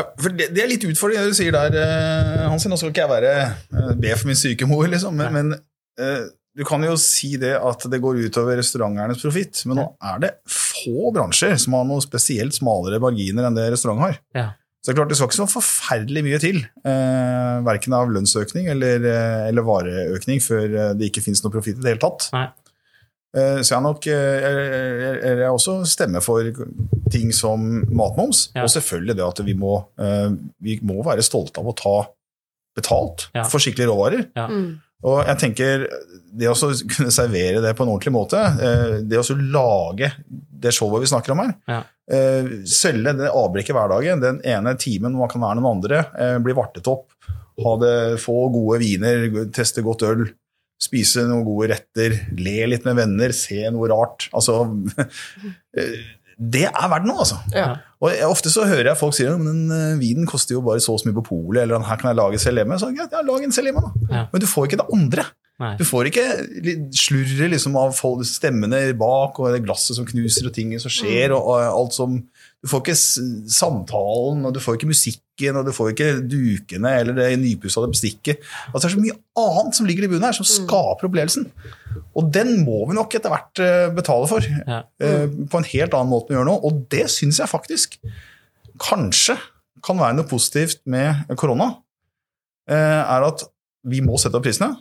Ja, 0.00 0.06
for 0.16 0.32
det, 0.32 0.50
det 0.56 0.64
er 0.64 0.70
litt 0.72 0.86
utfordrende 0.88 1.28
det 1.28 1.34
du 1.34 1.38
sier 1.38 1.54
der, 1.54 1.76
Hansen. 1.76 2.50
Hansi. 2.54 2.72
Nå 2.72 2.80
skal 2.80 2.92
ikke 2.94 3.04
jeg 3.04 3.12
være 3.12 3.32
eh, 3.46 3.96
be 4.00 4.12
for 4.16 4.30
min 4.30 4.38
syke 4.38 4.68
mor, 4.70 4.86
liksom, 4.88 5.16
men, 5.20 5.36
men 5.36 5.58
uh, 6.00 6.28
du 6.56 6.64
kan 6.66 6.82
jo 6.84 6.96
si 7.00 7.34
det 7.40 7.52
at 7.56 7.84
det 7.92 8.00
går 8.02 8.24
utover 8.26 8.58
restauranternes 8.58 9.20
profitt. 9.22 9.62
Men 9.68 9.82
nå 9.82 9.86
er 10.12 10.24
det 10.24 10.32
få 10.50 11.12
bransjer 11.14 11.54
som 11.62 11.76
har 11.78 11.86
noe 11.88 12.02
spesielt 12.04 12.56
smalere 12.56 13.00
marginer 13.02 13.46
enn 13.46 13.58
det 13.58 13.68
restaurant 13.74 14.02
har. 14.08 14.18
Ja. 14.36 14.48
Så 14.80 14.88
det 14.88 14.94
er 14.94 14.98
klart 15.02 15.10
det 15.12 15.16
skal 15.18 15.28
ikke 15.28 15.38
så 15.42 15.46
forferdelig 15.52 16.22
mye 16.24 16.38
til, 16.40 16.62
uh, 16.88 17.60
verken 17.66 17.94
av 17.96 18.08
lønnsøkning 18.14 18.70
eller, 18.72 19.04
eh, 19.04 19.48
eller 19.50 19.66
vareøkning, 19.66 20.40
før 20.40 20.64
eh, 20.64 20.92
det 20.96 21.10
ikke 21.10 21.20
finnes 21.26 21.42
noe 21.44 21.52
profitt 21.52 21.76
i 21.76 21.84
det 21.84 21.92
hele 21.92 22.00
tatt. 22.00 22.30
Nei. 22.32 22.46
Eh, 23.36 23.60
Så 23.62 23.76
jeg 23.76 23.82
nok 23.84 24.06
eh, 24.10 24.36
jeg, 24.42 24.70
jeg, 25.22 25.38
jeg 25.38 25.50
også 25.54 25.76
stemmer 25.86 26.20
for 26.24 26.42
ting 27.10 27.32
som 27.34 27.84
matmoms, 27.90 28.50
Ja. 28.54 28.64
og 28.64 28.70
selvfølgelig 28.72 29.16
det 29.20 29.26
at 29.26 29.42
vi 29.46 29.54
må, 29.54 29.76
eh, 30.00 30.30
vi 30.62 30.78
må 30.82 31.02
være 31.06 31.22
stolte 31.22 31.58
av 31.62 31.66
å 31.70 31.76
ta 31.78 31.96
betalt 32.76 33.28
Ja. 33.34 33.44
for 33.44 33.58
skikkelige 33.62 33.90
råvarer. 33.90 34.26
Ja. 34.36 34.46
Mm. 34.48 34.80
Og 35.02 35.24
jeg 35.26 35.38
tenker, 35.40 35.86
det 36.36 36.46
å 36.50 36.54
kunne 36.96 37.10
servere 37.14 37.62
det 37.64 37.72
på 37.76 37.82
en 37.86 37.92
ordentlig 37.94 38.12
måte, 38.12 38.40
det 39.08 39.18
å 39.18 39.38
lage 39.38 40.10
det 40.60 40.74
showet 40.76 41.00
vi 41.00 41.08
snakker 41.08 41.32
om 41.32 41.38
her, 41.44 41.54
Ja. 41.70 41.82
eh, 42.10 42.44
selge 42.68 43.14
det 43.16 43.30
avbrekket 43.32 43.74
hverdagen, 43.74 44.20
den 44.20 44.40
ene 44.44 44.74
timen 44.76 45.14
man 45.16 45.28
kan 45.32 45.40
være 45.40 45.56
noen 45.60 45.78
andre, 45.78 46.02
bli 46.44 46.52
vartet 46.52 46.86
opp, 46.90 47.06
ha 47.64 47.76
det, 47.80 48.18
få 48.20 48.50
gode 48.52 48.78
viner, 48.80 49.24
teste 49.52 49.82
godt 49.82 50.02
øl, 50.02 50.26
spise 50.80 51.26
noen 51.28 51.44
gode 51.44 51.70
retter, 51.74 52.16
le 52.40 52.56
litt 52.72 52.86
med 52.88 52.96
venner, 53.02 53.34
se 53.36 53.66
noe 53.72 53.90
rart. 53.90 54.30
Altså, 54.36 54.62
eh, 55.78 55.98
det 56.40 56.64
er 56.70 56.88
verdt 56.88 57.04
noe, 57.04 57.20
altså. 57.20 57.36
Ja. 57.52 57.74
Og 58.00 58.22
ofte 58.30 58.48
så 58.52 58.64
hører 58.64 58.88
jeg 58.88 59.00
folk 59.00 59.12
si 59.16 59.26
at 59.28 59.42
den 59.44 59.66
eh, 59.76 59.98
vinen 60.00 60.28
koster 60.28 60.56
jo 60.56 60.64
bare 60.64 60.80
så 60.80 60.94
og 60.94 61.02
så 61.02 61.10
mye 61.10 61.18
på 61.18 61.26
polet, 61.28 61.62
eller 61.62 61.76
den 61.76 61.88
her 61.88 62.00
kan 62.00 62.10
jeg 62.10 62.20
lage 62.20 62.40
selv 62.40 62.62
hjemme. 62.62 62.80
Så 62.80 62.88
ja, 62.96 63.06
lag 63.12 63.44
en 63.44 63.52
selv 63.52 63.70
hjemme, 63.70 63.84
da. 63.84 64.08
Ja. 64.08 64.24
Men 64.32 64.42
du 64.42 64.48
får 64.48 64.70
ikke 64.70 64.80
det 64.80 64.88
andre. 64.96 65.26
Nei. 65.60 65.74
Du 65.76 65.84
får 65.84 66.08
ikke 66.08 66.24
slurret 66.96 67.52
liksom, 67.52 67.76
av 67.76 67.92
stemmene 68.24 68.80
bak, 68.96 69.36
og 69.36 69.52
det 69.52 69.66
glasset 69.66 69.98
som 69.98 70.08
knuser, 70.08 70.48
og 70.48 70.56
tingene 70.56 70.80
som 70.80 70.92
skjer, 70.92 71.34
og, 71.36 71.44
og 71.44 71.66
alt 71.68 71.96
som 71.98 72.16
Du 72.60 72.68
får 72.68 72.82
ikke 72.82 72.94
samtalen, 73.48 74.42
og 74.44 74.52
du 74.52 74.60
får 74.60 74.76
ikke 74.76 74.90
musikken, 74.90 75.56
og 75.56 75.64
du 75.64 75.72
får 75.72 75.94
ikke 75.94 76.08
dukene 76.28 76.90
eller 77.00 77.16
det 77.16 77.28
nypussa 77.40 77.80
bestikket. 77.88 78.42
Altså, 78.68 78.82
det 78.82 78.90
er 78.90 78.96
så 78.98 79.04
mye 79.06 79.16
annet 79.40 79.78
som 79.78 79.88
ligger 79.88 80.04
i 80.04 80.10
bunnen 80.12 80.26
her, 80.28 80.36
som 80.36 80.48
skaper 80.48 81.08
opplevelsen. 81.08 81.46
Og 82.20 82.28
den 82.34 82.58
må 82.66 82.82
vi 82.90 82.98
nok 82.98 83.16
etter 83.16 83.32
hvert 83.32 83.62
eh, 83.64 83.86
betale 83.96 84.28
for, 84.28 84.44
Ja. 84.44 84.82
mm. 85.00 85.48
på 85.48 85.62
en 85.62 85.70
helt 85.72 85.96
annen 85.96 86.12
måte 86.12 86.28
enn 86.28 86.36
vi 86.36 86.40
gjør 86.42 86.50
nå. 86.50 86.58
Og 86.68 86.84
det 86.92 87.06
syns 87.14 87.40
jeg 87.40 87.48
faktisk 87.48 87.96
kanskje 88.80 89.38
kan 89.84 89.96
være 89.96 90.18
noe 90.18 90.28
positivt 90.28 90.84
med 90.84 91.32
korona, 91.40 91.72
eh, 92.68 93.00
er 93.00 93.28
at 93.32 93.48
vi 93.88 94.04
må 94.04 94.20
sette 94.20 94.36
opp 94.36 94.44
prisene. 94.44 94.74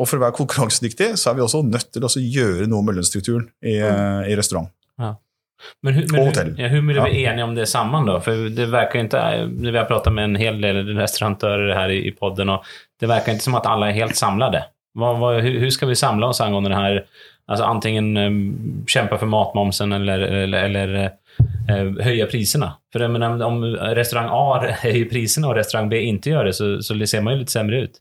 Og 0.00 0.08
for 0.08 0.18
å 0.18 0.24
være 0.24 0.34
konkurransedyktig, 0.34 1.12
så 1.20 1.30
er 1.30 1.38
vi 1.38 1.44
også 1.44 1.62
nødt 1.62 1.92
til 1.94 2.02
å 2.02 2.10
gjøre 2.18 2.66
noe 2.66 2.82
med 2.82 2.98
lønnsstrukturen 2.98 3.46
i, 3.62 3.76
mm. 3.78 4.32
i 4.32 4.34
restaurant. 4.38 4.72
Men, 5.82 5.94
hur, 5.94 6.06
men 6.10 6.20
hur, 6.20 6.26
hotell. 6.26 6.54
ja, 6.58 6.66
hur 6.66 6.90
är 6.90 6.94
Ja. 6.94 7.04
vi 7.04 7.24
eniga 7.24 7.44
om 7.44 7.54
det 7.54 7.66
samman 7.66 8.06
då? 8.06 8.20
För 8.20 8.36
det 8.48 8.66
verkar 8.66 8.94
ju 8.94 9.00
inte, 9.00 9.48
vi 9.52 9.78
har 9.78 9.84
pratat 9.84 10.12
med 10.12 10.24
en 10.24 10.36
hel 10.36 10.60
del 10.60 10.96
restaurantörer 10.96 11.74
här 11.74 11.88
i, 11.88 12.06
i 12.08 12.10
podden 12.10 12.48
och 12.48 12.64
det 13.00 13.06
verkar 13.06 13.32
inte 13.32 13.44
som 13.44 13.54
att 13.54 13.66
alla 13.66 13.88
är 13.88 13.92
helt 13.92 14.16
samlade. 14.16 14.64
Vad, 14.94 15.18
vad, 15.18 15.42
hur, 15.42 15.60
hur 15.60 15.70
ska 15.70 15.86
vi 15.86 15.96
samla 15.96 16.26
oss 16.26 16.40
angående 16.40 16.68
det 16.70 16.76
här? 16.76 17.04
Alltså 17.46 17.64
antingen 17.64 18.16
um, 18.16 18.84
kämpa 18.86 19.18
för 19.18 19.26
matmomsen 19.26 19.92
eller, 19.92 20.18
eller, 20.18 20.64
eller 20.64 21.10
uh, 21.70 22.00
höja 22.00 22.26
priserna. 22.26 22.72
För 22.92 23.00
jag 23.00 23.10
menar, 23.10 23.42
om 23.44 23.64
restaurang 23.76 24.28
A 24.30 24.66
höjer 24.82 25.04
priserna 25.04 25.48
och 25.48 25.54
restaurang 25.54 25.88
B 25.88 26.00
inte 26.00 26.30
gör 26.30 26.44
det 26.44 26.52
så, 26.52 26.82
så 26.82 27.06
ser 27.06 27.20
man 27.20 27.32
ju 27.32 27.38
lite 27.38 27.52
sämre 27.52 27.80
ut. 27.80 27.92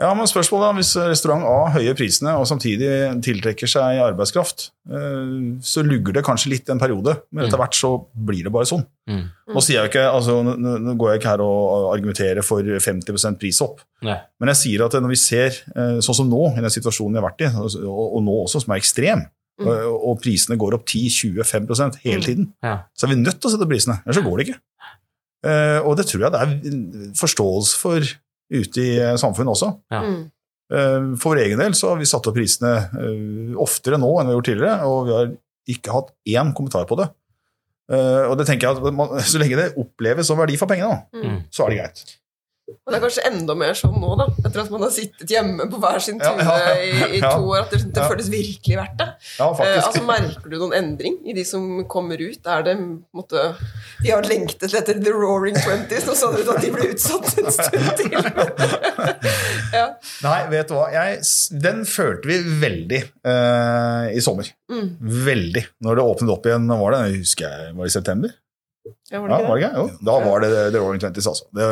Ja, 0.00 0.14
men 0.16 0.24
spørsmålet 0.28 0.64
er, 0.70 0.76
Hvis 0.78 0.90
restaurant 0.96 1.44
A 1.44 1.72
høyer 1.74 1.96
prisene 1.98 2.32
og 2.40 2.46
samtidig 2.48 2.88
tiltrekker 3.26 3.68
seg 3.68 3.98
arbeidskraft, 4.00 4.70
eh, 4.88 5.34
så 5.60 5.84
lugger 5.84 6.16
det 6.16 6.22
kanskje 6.24 6.54
litt 6.54 6.70
en 6.72 6.80
periode, 6.80 7.18
men 7.30 7.44
etter 7.44 7.60
hvert 7.60 7.76
så 7.76 7.90
blir 8.16 8.46
det 8.46 8.52
bare 8.54 8.68
sånn. 8.70 8.86
Mm. 9.10 9.26
Nå, 9.52 9.62
sier 9.66 9.82
jeg 9.82 9.90
ikke, 9.92 10.06
altså, 10.08 10.38
nå, 10.46 10.94
går 10.96 11.12
jeg 11.12 11.20
ikke 11.20 11.34
her 11.34 11.42
og 11.44 11.90
argumenterer 11.92 12.46
for 12.46 12.64
50 12.64 13.36
prishopp, 13.42 13.82
Nej. 14.06 14.16
men 14.40 14.52
jeg 14.54 14.60
sier 14.62 14.86
at 14.86 14.96
når 14.96 15.12
vi 15.12 15.20
ser, 15.20 15.60
eh, 15.74 16.00
sånn 16.00 16.18
som 16.22 16.32
nå, 16.32 16.46
i 16.56 16.64
den 16.64 16.72
situasjonen 16.72 17.18
vi 17.18 17.20
har 17.20 17.28
vært 17.28 17.44
i, 17.44 17.52
og, 17.84 18.16
nå 18.24 18.38
også, 18.46 18.64
som 18.64 18.72
er 18.72 18.80
ekstrem, 18.80 19.26
og, 19.60 19.68
og 20.08 20.20
prisene 20.24 20.56
går 20.56 20.78
opp 20.78 20.86
10-25% 20.88 22.00
hele 22.06 22.24
tiden, 22.24 22.48
Ja. 22.64 22.78
så 22.96 23.04
er 23.04 23.12
vi 23.12 23.20
nødt 23.20 23.36
til 23.42 23.50
å 23.50 23.52
sette 23.52 23.68
prisene, 23.68 24.00
ellers 24.06 24.16
så 24.16 24.24
går 24.24 24.38
det 24.40 24.48
ikke. 24.48 24.60
Eh, 25.40 25.78
og 25.84 25.96
det 26.00 26.06
tror 26.08 26.24
jeg 26.24 26.32
det 26.32 26.40
er 26.40 27.12
forståelse 27.16 27.76
for 27.80 28.08
ute 28.50 28.82
i 28.82 28.90
eh, 28.98 29.16
samfunnet 29.20 29.54
også. 29.54 29.70
Ja. 29.94 30.00
Mm. 30.02 30.20
Eh, 30.70 31.06
For 31.22 31.34
vår 31.34 31.44
egen 31.46 31.58
del 31.62 31.72
så 31.78 31.92
har 31.92 31.98
vi 32.02 32.08
satt 32.10 32.26
opp 32.30 32.36
prisene 32.36 32.74
eh, 32.94 33.54
oftere 33.58 33.98
nå 33.98 34.10
enn 34.20 34.28
vi 34.28 34.34
har 34.34 34.38
gjort 34.40 34.50
tidligere, 34.52 34.86
og 34.90 35.06
vi 35.08 35.16
har 35.16 35.32
ikke 35.76 35.94
hatt 35.94 36.12
én 36.30 36.52
kommentar 36.56 36.86
på 36.90 36.98
det. 37.00 37.08
Eh, 37.90 38.24
Og 38.30 38.36
det 38.38 38.46
tenker 38.46 38.68
jeg 38.68 38.78
at 38.78 38.94
man, 38.94 39.16
Så 39.32 39.38
lenge 39.42 39.58
det 39.58 39.72
oppleves 39.80 40.26
som 40.30 40.38
verdi 40.38 40.56
for 40.60 40.70
pengene, 40.70 41.02
Mm. 41.14 41.40
så 41.50 41.64
er 41.66 41.70
det 41.74 41.78
greit. 41.82 42.04
Og 42.70 42.92
det 42.92 42.98
er 42.98 43.02
kanskje 43.04 43.24
enda 43.28 43.54
mer 43.58 43.74
sånn 43.78 43.96
nå, 44.00 44.10
da, 44.20 44.26
etter 44.44 44.62
at 44.64 44.70
man 44.72 44.84
har 44.86 44.92
sittet 44.94 45.30
hjemme 45.32 45.66
på 45.70 45.80
hver 45.82 45.98
sin 46.02 46.18
Ja, 46.22 46.32
ja, 46.38 46.56
ja, 47.00 47.08
i, 47.10 47.20
to 47.22 47.44
år, 47.50 47.64
at 47.66 47.74
det, 47.74 47.80
det 47.94 48.02
Ja. 48.04 48.08
føles 48.10 48.30
virkelig 48.32 48.78
verdt 48.80 48.96
det. 49.00 49.08
Ja, 49.38 49.48
Eh, 49.60 49.76
altså, 49.84 50.02
merker 50.06 50.48
du 50.50 50.56
noen 50.60 50.72
endring 50.78 51.18
i 51.28 51.34
de 51.36 51.44
som 51.44 51.66
kommer 51.90 52.20
ut? 52.20 52.46
Er 52.46 52.62
det 52.66 52.76
måtte, 53.14 53.42
De 54.02 54.10
har 54.12 54.22
lengtet 54.28 54.72
etter 54.74 55.00
The 55.02 55.12
Roaring 55.12 55.56
Twenties, 55.60 56.06
og 56.08 56.16
så 56.16 56.30
ut 56.34 56.48
at 56.48 56.62
de 56.64 56.70
ble 56.74 56.88
utsatt 56.94 57.38
en 57.42 57.50
stund 57.52 57.90
til. 58.00 58.14
ja. 59.78 59.86
Nei, 60.24 60.38
vet 60.52 60.70
du 60.70 60.76
hva. 60.78 60.86
Jeg, 60.94 61.20
den 61.62 61.82
følte 61.88 62.30
vi 62.30 62.38
veldig 62.62 63.00
eh, 63.32 64.10
i 64.16 64.22
sommer. 64.24 64.48
Mm. 64.72 64.94
Veldig. 65.30 65.64
Når 65.84 65.98
det 66.00 66.06
åpnet 66.14 66.34
opp 66.34 66.46
igjen, 66.48 66.68
var 66.80 66.94
det 66.96 67.02
jeg 67.06 67.20
husker 67.24 67.46
jeg, 67.50 67.74
var 67.76 67.86
det 67.88 67.92
i 67.92 67.96
september? 67.98 68.34
Ja, 69.10 69.20
var 69.20 69.28
Ja, 69.30 69.36
det 69.40 69.48
var 69.48 69.56
ikke 69.60 69.70
det 69.70 69.70
ikke? 69.70 69.80
Jo, 69.80 70.06
da 70.08 70.14
var 70.24 70.40
det 70.44 70.50
The 70.72 70.78
Roaring 70.80 71.00
Twenties, 71.02 71.26
altså. 71.30 71.44
Det, 71.56 71.66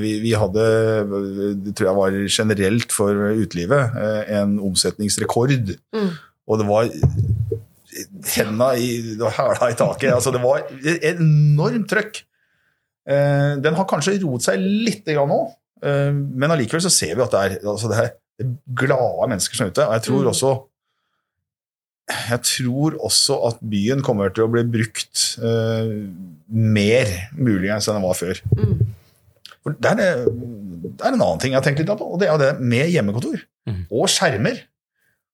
vi, 0.00 0.12
vi 0.22 0.32
hadde, 0.38 0.66
det 1.64 1.74
tror 1.78 1.88
jeg 1.88 1.96
var 1.98 2.18
generelt 2.38 2.92
for 2.94 3.22
utelivet, 3.42 3.96
eh, 4.02 4.34
en 4.40 4.58
omsetningsrekord. 4.62 5.54
Mm. 5.96 6.10
Og 6.48 6.58
det 6.60 6.68
var 6.68 6.88
henda 8.36 8.70
i 8.78 8.88
hæla 9.36 9.70
i 9.70 9.76
taket. 9.78 10.12
Altså, 10.14 10.32
det 10.34 10.42
var 10.42 10.62
enormt 11.12 11.88
trøkk. 11.90 12.22
Eh, 13.08 13.56
Den 13.62 13.74
har 13.78 13.88
kanskje 13.90 14.18
roet 14.22 14.44
seg 14.46 14.58
litt 14.62 15.06
nå, 15.06 15.40
eh, 15.82 16.10
men 16.14 16.50
allikevel 16.54 16.82
så 16.84 16.90
ser 16.92 17.16
vi 17.18 17.22
at 17.26 17.30
det 17.34 17.40
er, 17.46 17.58
altså 17.66 17.90
det 17.90 17.98
er 18.04 18.12
er 18.42 18.48
glade 18.74 19.28
mennesker 19.28 19.54
som 19.58 19.66
er 19.66 19.70
ute. 19.74 19.84
Og 19.86 19.92
jeg 19.98 20.02
tror 20.08 20.22
Mm. 20.22 20.28
også 20.32 20.52
jeg 22.10 22.40
tror 22.48 22.96
også 23.06 23.36
at 23.48 23.60
byen 23.62 24.02
kommer 24.04 24.32
til 24.34 24.44
å 24.46 24.50
bli 24.52 24.64
brukt 24.68 25.22
eh, 25.38 25.92
mer 26.52 27.12
muligens 27.38 27.86
enn 27.88 28.00
den 28.00 28.04
var 28.08 28.18
før. 28.18 28.40
Mm. 28.58 28.74
For 29.62 29.76
det 29.78 29.92
er, 29.94 30.26
det 30.26 30.98
er 31.06 31.12
en 31.14 31.20
annen 31.22 31.38
ting 31.42 31.54
jeg 31.54 31.60
har 31.60 31.64
tenkt 31.68 31.78
litt 31.84 31.92
på, 31.94 32.08
og 32.16 32.18
det 32.20 32.28
er 32.32 32.40
det 32.42 32.52
med 32.60 32.90
hjemmekontor 32.92 33.46
Mm. 33.62 33.84
og 33.94 34.08
skjermer. 34.10 34.56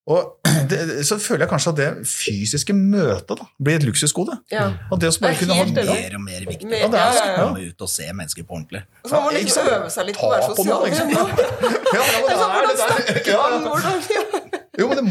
Og 0.08 0.34
det, 0.68 0.78
så 1.08 1.16
føler 1.20 1.46
jeg 1.46 1.48
kanskje 1.48 1.70
at 1.72 1.78
det 1.80 1.86
fysiske 2.08 2.74
møtet 2.76 3.38
da, 3.40 3.46
blir 3.56 3.78
et 3.80 3.86
luksusgode. 3.88 4.34
Ja. 4.52 4.66
At 4.92 5.00
det 5.00 5.08
Det 5.16 5.30
er 5.30 5.38
kunne 5.40 5.56
ha 5.56 5.62
helt 5.64 5.80
enig. 5.80 5.94
Mer 5.96 6.16
og 6.18 6.22
mer 6.26 6.44
viktig. 6.48 6.68
Mer- 6.68 6.84
ja, 6.84 6.90
skal 6.92 7.16
ja, 7.16 7.32
ja. 7.32 7.38
komme 7.46 7.64
ut 7.70 7.84
og 7.84 7.88
se 7.88 8.04
mennesker 8.12 8.44
på 8.44 8.52
ordentlig. 8.58 8.82
Og 9.04 9.08
så 9.08 9.16
må 9.16 9.30
man 9.30 9.36
liksom 9.40 9.68
øve 9.72 9.88
seg 9.96 10.08
litt 10.10 10.20
på 10.20 10.28
å 10.28 10.32
være 10.34 10.50
sosial. 10.52 10.84
da. 10.92 11.24
Ja, 11.96 12.04
ja, 12.04 12.20
Det 12.20 12.32
er 12.34 12.40
sånn, 12.40 12.52
det 12.52 12.60
er 12.68 12.68
det. 12.68 13.22
Ja, 13.32 13.44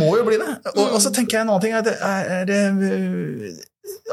må 0.08 0.16
jo 0.20 0.26
bli 0.28 0.40
det. 0.42 0.54
Og, 0.74 0.86
og 0.88 1.02
så 1.04 1.12
tenker 1.14 1.38
jeg 1.38 1.46
en 1.46 1.52
annen 1.52 1.64
ting. 1.64 1.76
Er 1.76 2.48
det, 2.48 2.62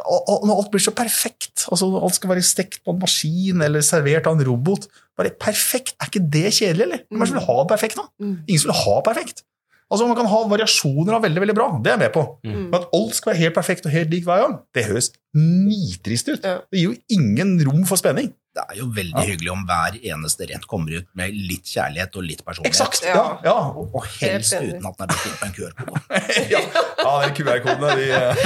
når 0.04 0.54
alt 0.58 0.70
blir 0.74 0.82
så 0.82 0.92
perfekt, 0.94 1.64
altså 1.70 1.88
alt 1.98 2.18
skal 2.18 2.34
være 2.34 2.44
stekt 2.46 2.82
på 2.84 2.94
en 2.94 3.00
maskin 3.02 3.64
eller 3.64 3.84
servert 3.86 4.28
av 4.30 4.36
en 4.38 4.46
robot 4.46 4.86
bare 5.14 5.30
perfekt, 5.38 5.94
Er 6.02 6.10
ikke 6.10 6.22
det 6.26 6.48
kjedelig, 6.56 6.84
eller? 6.88 7.02
Hvem 7.06 7.34
vil 7.36 7.44
ha 7.46 7.66
perfekt, 7.70 7.98
da? 8.00 8.08
Mm. 8.18 8.38
Ingen 8.48 8.62
som 8.64 8.72
vil 8.72 8.80
ha 8.82 9.00
perfekt. 9.06 9.44
Altså 9.92 10.06
Man 10.08 10.16
kan 10.18 10.26
ha 10.26 10.40
variasjoner 10.50 11.14
av 11.14 11.22
veldig 11.22 11.42
veldig 11.44 11.54
bra, 11.54 11.66
det 11.78 11.92
er 11.92 11.98
jeg 11.98 12.02
med 12.02 12.14
på. 12.16 12.24
Mm. 12.42 12.62
Men 12.64 12.78
at 12.80 12.88
alt 12.98 13.18
skal 13.18 13.30
være 13.30 13.42
helt 13.44 13.54
perfekt 13.54 13.86
og 13.86 13.94
helt 13.94 14.10
lik 14.10 14.24
hver 14.26 14.42
gang, 14.42 14.56
det 14.74 14.86
høres 14.88 15.12
nitrist 15.38 16.32
ut. 16.32 16.40
Ja. 16.42 16.56
Det 16.66 16.80
gir 16.80 16.88
jo 16.90 16.96
ingen 17.14 17.54
rom 17.68 17.84
for 17.86 18.00
spenning. 18.00 18.32
Det 18.54 18.62
er 18.70 18.76
jo 18.78 18.84
veldig 18.94 19.22
hyggelig 19.26 19.50
om 19.50 19.64
hver 19.66 19.96
eneste 19.98 20.46
rett 20.46 20.66
kommer 20.70 21.00
ut 21.00 21.08
med 21.18 21.34
litt 21.34 21.66
kjærlighet 21.66 22.14
og 22.14 22.22
litt 22.22 22.44
personlighet. 22.46 22.70
Exakt, 22.70 23.02
Ja. 23.02 23.14
Ja, 23.14 23.24
ja. 23.48 23.54
Og, 23.74 23.96
og 23.98 24.06
helst 24.20 24.54
uten 24.54 24.86
at 24.86 25.00
den 25.00 25.08
er 25.08 25.10
bestilt 25.10 25.40
på 25.40 25.48
en 25.48 25.54
QR-kode. 25.56 26.02
ja, 26.54 26.60
ja 27.00 27.14
de 27.24 27.32
QR-kodene 27.34 27.96
de, 27.98 28.06
eh, 28.14 28.44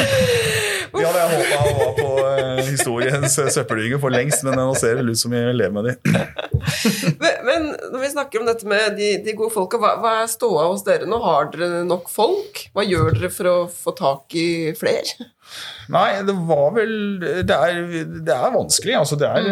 de 0.94 1.04
hadde 1.04 1.20
jeg 1.20 1.34
håpa 1.34 1.58
var 1.82 1.92
på 1.98 2.08
eh, 2.24 2.62
historiens 2.70 3.36
eh, 3.42 3.50
søppeldynge 3.52 4.00
for 4.00 4.14
lengst, 4.14 4.46
men 4.48 4.56
nå 4.56 4.70
ser 4.80 5.02
det 5.02 5.12
ut 5.12 5.20
som 5.20 5.34
vi 5.36 5.42
lever 5.60 5.76
med 5.76 5.90
de. 5.90 5.96
Men, 7.18 7.34
men 7.46 7.64
når 7.92 8.00
vi 8.02 8.08
snakker 8.10 8.40
om 8.40 8.46
dette 8.48 8.66
med 8.68 8.96
de, 8.98 9.08
de 9.24 9.32
gode 9.36 9.52
folka, 9.54 9.78
hva, 9.80 9.92
hva 10.02 10.12
er 10.22 10.30
ståa 10.30 10.66
hos 10.68 10.82
dere 10.86 11.06
nå? 11.08 11.18
Har 11.22 11.48
dere 11.52 11.82
nok 11.86 12.10
folk? 12.12 12.64
Hva 12.74 12.84
gjør 12.86 13.14
dere 13.14 13.30
for 13.32 13.50
å 13.50 13.56
få 13.72 13.94
tak 13.98 14.36
i 14.38 14.74
flere? 14.78 15.28
Nei, 15.88 16.20
det 16.28 16.34
var 16.48 16.72
vel 16.76 16.90
Det 17.20 17.54
er, 17.54 17.78
det 18.26 18.34
er 18.34 18.50
vanskelig. 18.52 18.94
Altså, 18.98 19.16
det 19.20 19.28
er, 19.28 19.46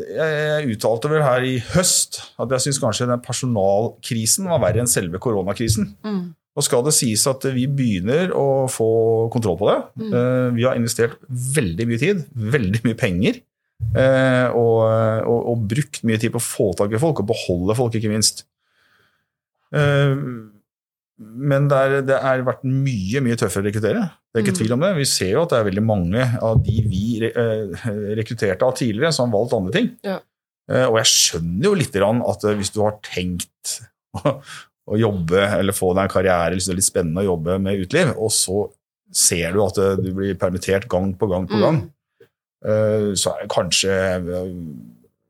jeg, 0.00 0.36
jeg 0.66 0.76
uttalte 0.76 1.10
vel 1.12 1.22
her 1.26 1.44
i 1.44 1.58
høst 1.74 2.22
at 2.40 2.54
jeg 2.56 2.64
syns 2.66 2.80
kanskje 2.80 3.08
den 3.10 3.20
personalkrisen 3.24 4.48
var 4.48 4.62
verre 4.64 4.80
enn 4.84 4.88
selve 4.90 5.20
koronakrisen. 5.22 5.92
Og 6.52 6.64
skal 6.66 6.82
det 6.84 6.92
sies 6.96 7.22
at 7.30 7.44
vi 7.54 7.66
begynner 7.68 8.32
å 8.36 8.66
få 8.68 8.88
kontroll 9.32 9.56
på 9.60 9.68
det. 9.70 9.76
Mm. 10.02 10.56
Vi 10.58 10.64
har 10.68 10.76
investert 10.76 11.14
veldig 11.30 11.86
mye 11.88 12.00
tid, 12.02 12.24
veldig 12.56 12.82
mye 12.84 12.98
penger. 13.00 13.38
eh, 13.96 14.48
Og, 14.52 14.80
og, 15.26 15.38
og 15.52 15.62
brukt 15.70 16.02
mye 16.04 16.20
tid 16.20 16.32
på 16.34 16.40
å 16.40 16.44
få 16.44 16.66
tak 16.76 16.92
i 16.92 17.00
folk, 17.00 17.20
og 17.24 17.30
beholde 17.32 17.76
folk, 17.78 17.96
ikke 17.96 18.12
minst. 18.12 18.44
Eh, 19.72 20.12
Men 21.22 21.68
det 21.70 21.78
er, 21.78 21.94
det 22.08 22.16
er 22.18 22.42
vært 22.46 22.64
mye 22.66 23.20
mye 23.24 23.36
tøffere 23.40 23.62
å 23.64 23.68
rekruttere. 23.68 24.02
Det 24.32 24.40
er 24.40 24.44
ikke 24.44 24.54
Mm. 24.54 24.58
tvil 24.60 24.72
om 24.76 24.80
det. 24.84 24.90
Vi 24.96 25.04
ser 25.08 25.30
jo 25.34 25.42
at 25.44 25.50
det 25.52 25.58
er 25.60 25.68
veldig 25.70 25.84
mange 25.86 26.26
av 26.42 26.60
de 26.64 26.76
vi 26.88 27.02
eh, 27.28 27.86
rekrutterte 28.18 28.62
av 28.66 28.74
tidligere, 28.78 29.12
som 29.12 29.28
har 29.30 29.38
valgt 29.38 29.56
andre 29.58 29.72
ting. 29.76 29.90
Ja. 30.06 30.18
Eh, 30.70 30.86
Og 30.88 30.96
jeg 31.02 31.10
skjønner 31.12 31.64
jo 31.68 31.74
litt 31.74 31.92
grann 31.92 32.22
at 32.26 32.44
eh, 32.44 32.54
hvis 32.58 32.72
du 32.74 32.80
har 32.82 32.98
tenkt 33.06 33.78
å, 34.22 34.36
å 34.92 34.98
jobbe 34.98 35.42
eller 35.58 35.72
få 35.76 35.92
deg 35.94 36.04
en 36.08 36.14
karriere, 36.16 36.54
hvis 36.56 36.66
det 36.68 36.74
er 36.74 36.80
litt 36.80 36.90
spennende 36.90 37.22
å 37.24 37.30
jobbe 37.32 37.58
med 37.62 37.80
uteliv, 37.84 38.14
og 38.16 38.30
så 38.34 38.64
ser 39.12 39.52
du 39.52 39.60
at 39.64 39.76
du 40.00 40.08
blir 40.16 40.34
permittert 40.40 40.88
gang 40.88 41.12
på 41.20 41.28
gang 41.28 41.44
på 41.46 41.58
Mm. 41.60 41.62
gang, 41.66 41.82
mm. 42.64 43.12
så 43.18 43.34
er 43.34 43.42
det 43.42 43.50
kanskje 43.52 43.94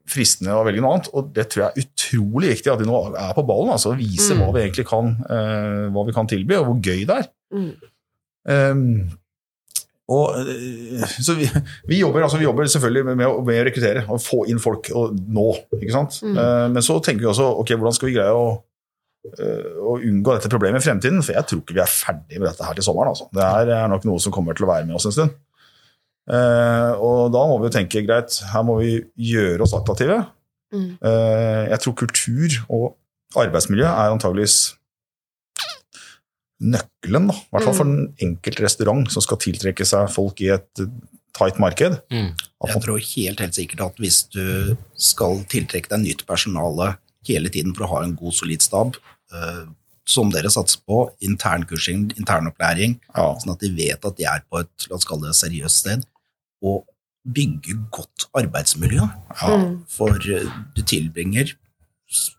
fristende 0.08 0.54
å 0.56 0.64
velge 0.66 0.82
noe 0.82 0.96
annet. 0.96 1.08
Og 1.16 1.30
det 1.36 1.48
tror 1.52 1.64
jeg 1.64 1.72
er 1.72 1.86
utrolig 1.86 2.52
viktig 2.56 2.72
at 2.72 2.82
vi 2.82 2.88
nå 2.88 3.00
er 3.12 3.34
på 3.36 3.46
ballen, 3.48 3.72
altså 3.74 3.92
og 3.92 4.00
viser 4.00 4.36
Mm. 4.36 4.42
hva 4.42 4.52
vi 4.54 4.62
egentlig 4.64 4.86
kan, 4.88 5.16
uh, 5.28 5.88
hva 5.94 6.06
vi 6.08 6.14
kan 6.16 6.30
tilby, 6.30 6.58
og 6.58 6.68
hvor 6.68 6.78
gøy 6.82 7.04
det 7.08 7.18
er. 7.22 7.28
Mm. 7.52 7.72
Um, 8.52 9.10
og, 10.12 10.34
eh, 10.42 11.04
så 11.24 11.36
vi, 11.38 11.46
vi, 11.88 12.00
jobber, 12.00 12.24
altså 12.26 12.40
vi 12.40 12.44
jobber 12.44 12.66
selvfølgelig 12.68 13.04
med, 13.06 13.16
med, 13.20 13.30
å, 13.30 13.44
med 13.46 13.60
å 13.62 13.64
rekruttere 13.68 14.02
og 14.10 14.20
få 14.20 14.42
inn 14.50 14.60
folk 14.60 14.90
og 14.98 15.14
nå. 15.14 15.46
ikke 15.78 15.94
sant? 15.94 16.18
Mm. 16.26 16.36
Uh, 16.36 16.66
men 16.74 16.84
så 16.84 16.98
tenker 17.04 17.22
vi 17.22 17.30
også 17.30 17.46
ok, 17.62 17.74
hvordan 17.78 17.96
skal 17.96 18.10
vi 18.10 18.16
greie 18.18 18.34
å, 18.34 18.50
å 19.86 19.94
unngå 20.02 20.34
dette 20.34 20.50
problemet 20.52 20.82
i 20.82 20.88
fremtiden? 20.88 21.22
For 21.22 21.38
jeg 21.38 21.48
tror 21.48 21.62
ikke 21.62 21.78
vi 21.78 21.84
er 21.84 21.94
ferdig 21.94 22.42
med 22.42 22.48
dette 22.50 22.66
her 22.66 22.76
til 22.76 22.84
sommeren. 22.88 23.14
Altså. 23.14 23.30
Det 23.32 23.46
er, 23.46 23.72
er 23.78 23.88
nok 23.92 24.04
noe 24.10 24.20
som 24.20 24.34
kommer 24.34 24.58
til 24.58 24.66
å 24.66 24.72
være 24.74 24.88
med 24.90 24.98
oss 24.98 25.06
en 25.08 25.14
stund. 25.14 25.38
Eh, 26.30 26.92
og 27.02 27.32
da 27.34 27.42
må 27.50 27.58
vi 27.58 27.68
jo 27.68 27.74
tenke 27.74 28.04
greit, 28.06 28.36
her 28.52 28.62
må 28.66 28.78
vi 28.82 29.00
gjøre 29.32 29.64
oss 29.64 29.74
attraktive. 29.76 30.20
Mm. 30.72 30.92
Eh, 31.02 31.64
jeg 31.72 31.82
tror 31.82 31.98
kultur 32.04 32.60
og 32.68 32.86
arbeidsmiljø 33.42 33.88
er 33.88 34.14
antageligvis 34.14 34.60
nøkkelen, 36.62 37.26
da. 37.30 37.34
I 37.34 37.50
hvert 37.54 37.66
fall 37.66 37.76
for 37.80 37.90
den 37.90 38.04
en 38.04 38.28
enkelt 38.28 38.62
restaurant 38.62 39.10
som 39.12 39.24
skal 39.24 39.40
tiltrekke 39.42 39.86
seg 39.88 40.10
folk 40.14 40.40
i 40.44 40.52
et 40.54 40.82
eh, 40.84 40.94
tight 41.36 41.58
marked. 41.62 41.98
Mm. 42.12 42.32
Jeg 42.68 42.82
tror 42.84 43.02
helt, 43.02 43.42
helt 43.42 43.58
sikkert 43.58 43.86
at 43.88 44.02
hvis 44.02 44.22
du 44.30 44.76
skal 44.94 45.42
tiltrekke 45.50 45.90
deg 45.90 46.04
nytt 46.04 46.26
personale 46.28 46.94
hele 47.26 47.50
tiden 47.52 47.74
for 47.74 47.86
å 47.86 47.94
ha 47.96 48.02
en 48.06 48.14
god, 48.18 48.36
solid 48.36 48.62
stab, 48.64 48.98
eh, 49.34 49.64
som 50.08 50.30
dere 50.34 50.50
satser 50.50 50.82
på, 50.86 51.04
internkursing, 51.24 52.08
internopplæring, 52.18 52.96
ja, 53.14 53.26
sånn 53.38 53.54
at 53.54 53.62
de 53.62 53.70
vet 53.74 54.06
at 54.08 54.18
de 54.18 54.26
er 54.28 54.42
på 54.50 54.62
et 54.62 54.88
la 54.90 54.98
oss 54.98 55.06
kalle 55.08 55.30
det 55.30 55.38
seriøst 55.38 55.84
sted, 55.84 56.06
og 56.62 56.84
bygge 57.34 57.76
godt 57.94 58.28
arbeidsmiljø. 58.34 59.02
ja, 59.42 59.56
Mm. 59.56 59.84
For 59.88 60.08
eh, 60.16 60.48
du 60.76 60.82
tilbringer 60.82 61.52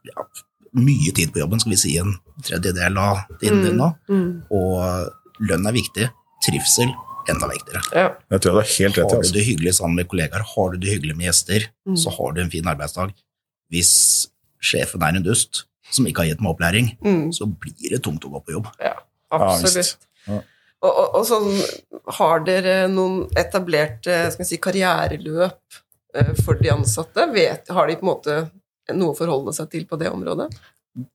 ja, 0.06 0.26
mye 0.74 1.12
tid 1.16 1.32
på 1.34 1.40
jobben, 1.40 1.60
skal 1.62 1.72
vi 1.72 1.78
si 1.78 1.98
en 2.02 2.16
tredjedel 2.44 2.98
av 2.98 3.24
tiden 3.42 3.64
din 3.64 3.78
nå, 3.78 3.94
Mm. 4.10 4.44
og 4.52 5.12
lønn 5.40 5.68
er 5.68 5.74
viktig, 5.76 6.10
trivsel 6.44 6.92
enda 7.30 7.48
viktigere. 7.48 7.82
Ja. 7.96 8.10
jeg 8.32 8.42
tror 8.42 8.60
det 8.60 8.64
er 8.66 8.74
helt 8.84 8.98
rett. 8.98 9.04
Har 9.06 9.10
du 9.12 9.18
Altså. 9.24 9.34
det 9.34 9.46
hyggelig 9.46 9.74
sammen 9.76 9.96
med 9.96 10.08
kollegaer, 10.08 10.44
har 10.56 10.72
du 10.72 10.78
det 10.78 10.90
hyggelig 10.92 11.16
med 11.18 11.26
gjester, 11.28 11.68
Mm. 11.88 11.96
så 11.98 12.10
har 12.18 12.34
du 12.34 12.42
en 12.42 12.50
fin 12.52 12.66
arbeidsdag. 12.68 13.14
Hvis 13.72 14.28
sjefen 14.62 15.02
er 15.02 15.16
en 15.16 15.24
dust 15.24 15.66
som 15.92 16.06
ikke 16.06 16.18
har 16.24 16.26
gitt 16.34 16.42
meg 16.42 16.52
opplæring, 16.56 16.98
Mm. 17.02 17.32
så 17.32 17.46
blir 17.48 17.90
det 17.90 18.04
tungt 18.04 18.24
å 18.26 18.32
gå 18.32 18.44
på 18.46 18.52
jobb. 18.54 18.68
Ja, 18.80 18.94
Ja, 19.32 19.40
absolutt. 19.40 19.96
Ja. 20.28 20.42
Og, 20.84 20.92
og, 20.92 21.16
og 21.20 21.26
sånn, 21.28 21.50
har 22.20 22.44
dere 22.44 22.76
noen 22.92 23.24
etablerte 23.40 24.28
skal 24.34 24.48
si, 24.48 24.60
karriereløp 24.62 25.80
eh, 26.18 26.32
for 26.44 26.60
de 26.60 26.74
ansatte? 26.74 27.28
Vet, 27.32 27.72
har 27.72 27.90
de 27.90 27.98
på 28.00 28.06
en 28.06 28.12
måte 28.12 28.40
noe 28.92 29.14
å 29.14 29.18
forholde 29.18 29.56
seg 29.56 29.70
til 29.72 29.86
på 29.88 30.00
det 30.02 30.12
området? 30.12 30.50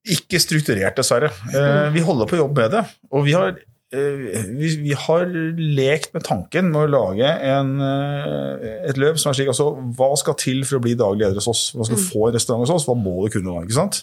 Ikke 0.09 0.41
strukturert, 0.43 0.97
dessverre. 0.97 1.31
Eh, 1.53 1.89
vi 1.95 2.05
holder 2.07 2.31
på 2.31 2.39
å 2.39 2.47
jobbe 2.47 2.65
med 2.65 2.79
det. 2.79 2.83
Og 3.13 3.27
vi 3.27 3.35
har, 3.37 3.53
eh, 3.93 4.25
vi, 4.49 4.71
vi 4.87 4.97
har 4.97 5.29
lekt 5.29 6.17
med 6.17 6.25
tanken 6.27 6.73
med 6.73 6.87
å 6.87 6.95
lage 6.95 7.35
en, 7.51 7.77
et 8.89 8.99
løp 8.99 9.21
som 9.21 9.35
er 9.35 9.39
slik 9.39 9.53
altså, 9.53 9.69
Hva 10.01 10.15
skal 10.19 10.39
til 10.41 10.65
for 10.65 10.81
å 10.81 10.83
bli 10.89 10.97
daglig 10.97 11.27
leder 11.27 11.43
hos 11.43 11.53
oss? 11.53 11.67
Hva 11.77 11.85
skal 11.85 12.01
du 12.01 12.09
få 12.09 12.31
en 12.31 12.41
restaurant 12.41 12.65
hos 12.65 12.73
oss? 12.79 12.89
Hva 12.89 12.97
må 12.97 13.21
du 13.27 13.37
kunne? 13.37 13.61
ikke 13.69 13.77
sant? 13.83 14.01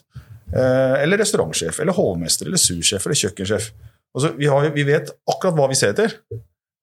Eller 0.54 1.18
restaurantsjef, 1.20 1.82
eller 1.82 1.98
hovmester, 1.98 2.46
eller 2.48 2.62
sursjef, 2.62 3.10
eller 3.10 3.24
kjøkkensjef. 3.26 3.74
Altså, 4.16 4.32
vi, 4.40 4.48
har, 4.48 4.70
vi 4.76 4.86
vet 4.88 5.12
akkurat 5.28 5.58
hva 5.58 5.68
vi 5.72 5.76
ser 5.80 5.92
etter. 5.94 6.14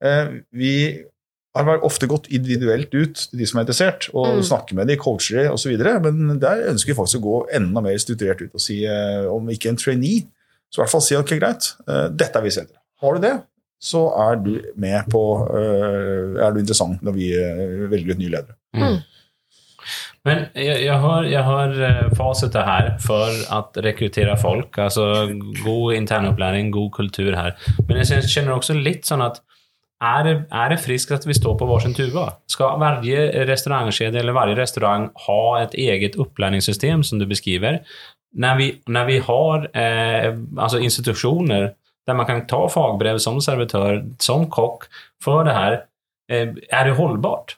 Eh, 0.05 0.35
vi 0.53 0.75
har 1.57 1.83
ofte 1.85 2.09
gått 2.09 2.31
individuelt 2.33 2.93
ut 2.97 3.15
til 3.29 3.39
de 3.43 3.47
som 3.49 3.59
er 3.61 3.67
interessert, 3.67 4.07
og 4.17 4.39
Mm. 4.39 4.43
snakke 4.49 4.75
med 4.77 4.89
de, 4.89 4.97
coacher 4.97 5.43
de 5.43 5.51
osv. 5.53 5.75
Men 6.05 6.39
der 6.41 6.67
ønsker 6.71 6.93
vi 6.93 6.97
faktisk 6.97 7.21
å 7.21 7.27
gå 7.27 7.39
enda 7.59 7.81
mer 7.85 7.97
strukturert 8.01 8.41
ut 8.41 8.55
og 8.57 8.61
si, 8.61 8.85
eh, 8.89 9.27
om 9.29 9.49
ikke 9.53 9.69
en 9.69 9.77
trainee, 9.77 10.27
så 10.73 10.81
i 10.81 10.83
hvert 10.85 10.91
fall 10.95 11.05
si 11.05 11.15
ok, 11.17 11.35
greit, 11.39 11.75
eh, 11.89 12.09
dette 12.09 12.37
er 12.39 12.43
vi 12.47 12.51
ser 12.51 12.63
etter. 12.65 12.79
Har 13.03 13.15
du 13.15 13.21
det, 13.21 13.35
så 13.83 14.01
er 14.31 14.37
du 14.41 14.53
med 14.77 15.09
på 15.11 15.23
eh, 15.51 16.41
Er 16.47 16.53
du 16.55 16.61
interessant 16.61 17.03
når 17.03 17.13
vi 17.17 17.33
eh, 17.35 17.89
velger 17.91 18.15
ut 18.15 18.19
nye 18.23 18.31
ledere. 18.31 18.57
Mm. 18.75 18.99
Men 20.25 20.45
jag, 20.55 20.83
jag, 20.83 20.99
har, 20.99 21.25
jag 21.25 21.43
har 21.43 21.83
eh, 21.83 22.13
facitet 22.15 22.65
här 22.65 22.99
för 22.99 23.59
att 23.59 23.77
rekrytera 23.77 24.37
folk. 24.37 24.79
Alltså 24.79 25.29
god 25.65 25.95
internupplæring, 25.95 26.71
god 26.71 26.93
kultur 26.93 27.33
her. 27.33 27.57
Men 27.89 27.99
jeg 27.99 28.29
kjenner 28.31 28.55
også 28.55 28.77
litt 28.79 29.09
sånn 29.09 29.25
at 29.25 29.43
er 30.03 30.25
det, 30.27 30.35
är 30.51 30.71
det 30.71 30.81
friskt 30.83 31.13
at 31.15 31.27
vi 31.27 31.35
står 31.35 31.59
på 31.59 31.67
varsin 31.67 31.95
tuva? 31.95 32.33
Ska 32.51 32.73
varje 32.79 33.45
restaurantkjede 33.47 34.19
eller 34.19 34.35
varje 34.35 34.57
restaurang 34.59 35.11
ha 35.27 35.43
et 35.63 35.75
eget 35.79 36.19
opplæringssystem, 36.19 37.03
som 37.07 37.19
du 37.19 37.27
beskriver? 37.27 37.81
Når 38.33 38.59
vi, 38.59 38.69
når 38.87 39.07
vi 39.11 39.19
har 39.23 39.69
eh, 39.75 40.29
altså 40.59 40.79
institutioner 40.83 41.73
der 42.07 42.19
man 42.19 42.27
kan 42.27 42.47
ta 42.51 42.65
fagbrev 42.67 43.19
som 43.23 43.39
servitør, 43.41 44.01
som 44.19 44.49
kock 44.51 44.89
for 45.23 45.47
det 45.47 45.55
her, 45.55 45.77
eh, 46.31 46.55
er 46.71 46.89
det 46.89 46.97
hållbart? 46.99 47.57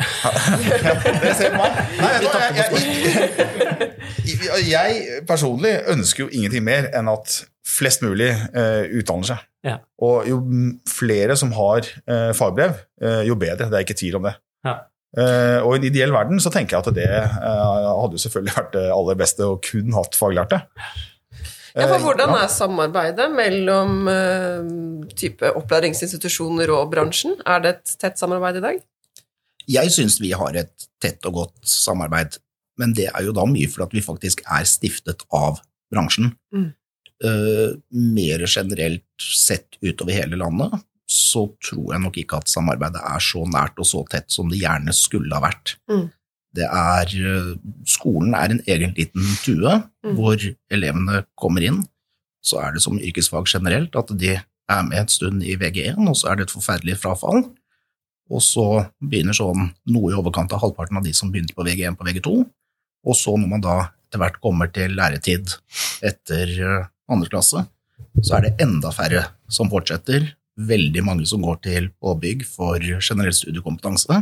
Det 1.24 1.34
ser 1.36 1.54
på 1.54 1.60
meg. 1.60 1.78
Nei, 2.00 2.10
du 2.20 2.26
jeg, 4.26 4.40
jeg, 4.40 4.66
jeg 4.70 5.22
personlig 5.28 5.72
ønsker 5.92 6.24
jo 6.24 6.30
ingenting 6.32 6.64
mer 6.66 6.88
enn 6.96 7.10
at 7.12 7.40
flest 7.70 8.04
mulig 8.04 8.30
uh, 8.32 8.84
utdanner 9.00 9.32
seg. 9.32 9.48
Ja. 9.66 9.76
Og 10.02 10.28
jo 10.28 10.38
flere 10.88 11.36
som 11.38 11.52
har 11.56 11.84
uh, 11.84 12.30
fagbrev, 12.36 12.78
uh, 13.04 13.20
jo 13.28 13.36
bedre. 13.40 13.68
Det 13.68 13.76
er 13.76 13.86
ikke 13.86 13.98
tvil 14.00 14.20
om 14.20 14.30
det. 14.30 14.36
Ja. 14.66 14.78
Eh, 15.10 15.58
og 15.66 15.72
i 15.74 15.78
en 15.80 15.84
ideell 15.88 16.12
verden 16.14 16.38
så 16.38 16.52
tenker 16.54 16.76
jeg 16.76 16.84
at 16.84 16.94
det 16.94 17.06
hadde 17.10 18.14
jo 18.14 18.20
selvfølgelig 18.22 18.52
vært 18.54 18.76
det 18.76 18.84
aller 18.94 19.16
beste 19.18 19.42
å 19.42 19.56
kun 19.58 19.96
hatt 19.96 20.14
faglærte. 20.14 20.60
Ja, 21.74 21.88
for 21.90 22.04
hvordan 22.04 22.30
er 22.36 22.46
samarbeidet 22.50 23.26
mellom 23.34 24.06
type 25.18 25.50
opplæringsinstitusjoner 25.58 26.70
og 26.76 26.92
bransjen? 26.94 27.34
Er 27.42 27.64
det 27.64 27.72
et 27.72 27.96
tett 28.04 28.22
samarbeid 28.22 28.60
i 28.60 28.64
dag? 28.68 28.78
Jeg 29.70 29.92
syns 29.94 30.18
vi 30.22 30.32
har 30.36 30.56
et 30.58 30.88
tett 31.02 31.24
og 31.28 31.36
godt 31.40 31.68
samarbeid, 31.68 32.38
men 32.80 32.94
det 32.96 33.08
er 33.10 33.26
jo 33.26 33.34
da 33.36 33.44
mye 33.48 33.68
fordi 33.70 34.00
vi 34.00 34.04
faktisk 34.04 34.42
er 34.46 34.66
stiftet 34.68 35.22
av 35.36 35.60
bransjen. 35.92 36.32
Mm. 36.54 36.70
Eh, 37.24 37.74
mer 37.92 38.46
generelt 38.48 39.04
sett 39.20 39.76
utover 39.84 40.16
hele 40.16 40.38
landet, 40.40 40.78
så 41.10 41.44
tror 41.66 41.92
jeg 41.92 42.02
nok 42.04 42.16
ikke 42.22 42.38
at 42.40 42.48
samarbeidet 42.48 43.02
er 43.02 43.22
så 43.24 43.42
nært 43.50 43.78
og 43.82 43.88
så 43.88 44.04
tett 44.08 44.30
som 44.32 44.48
det 44.50 44.62
gjerne 44.62 44.94
skulle 44.96 45.34
ha 45.36 45.42
vært. 45.44 45.74
Mm. 45.90 46.06
Det 46.56 46.66
er, 46.66 47.12
eh, 47.30 47.50
skolen 47.86 48.34
er 48.34 48.54
en 48.54 48.62
egen 48.66 48.94
liten 48.96 49.26
tue 49.44 49.82
Mm. 50.02 50.14
hvor 50.16 50.36
elevene 50.70 51.26
kommer 51.36 51.62
inn. 51.62 51.82
Så 52.42 52.58
er 52.58 52.72
det 52.72 52.80
som 52.82 52.98
yrkesfag 52.98 53.46
generelt 53.46 53.94
at 53.94 54.16
de 54.16 54.40
er 54.70 54.82
med 54.82 54.98
en 54.98 55.08
stund 55.08 55.42
i 55.44 55.56
VG1, 55.56 56.08
og 56.08 56.16
så 56.16 56.30
er 56.30 56.36
det 56.36 56.48
et 56.48 56.56
forferdelig 56.56 56.96
frafall. 57.02 57.44
Og 58.30 58.42
så 58.44 58.64
begynner 59.02 59.34
sånn 59.36 59.70
noe 59.90 60.12
i 60.12 60.16
overkant 60.18 60.52
av 60.54 60.62
halvparten 60.62 61.00
av 61.00 61.06
de 61.06 61.12
som 61.16 61.32
begynte 61.32 61.56
på 61.56 61.66
VG1 61.66 61.98
på 61.98 62.06
VG2. 62.06 62.34
Og 63.10 63.16
så 63.16 63.34
når 63.36 63.50
man 63.50 63.64
da 63.64 63.76
etter 64.10 64.22
hvert 64.22 64.40
kommer 64.42 64.70
til 64.74 64.94
læretid 64.98 65.52
etter 66.06 66.50
eh, 66.58 66.88
andre 67.10 67.30
klasse, 67.30 67.64
så 68.22 68.36
er 68.36 68.46
det 68.46 68.56
enda 68.64 68.90
færre 68.94 69.24
som 69.50 69.70
fortsetter. 69.70 70.32
Veldig 70.60 71.02
mange 71.06 71.26
som 71.30 71.42
går 71.44 71.60
til 71.64 71.88
påbygg 72.02 72.42
for 72.48 72.82
generell 72.82 73.34
studiekompetanse. 73.34 74.18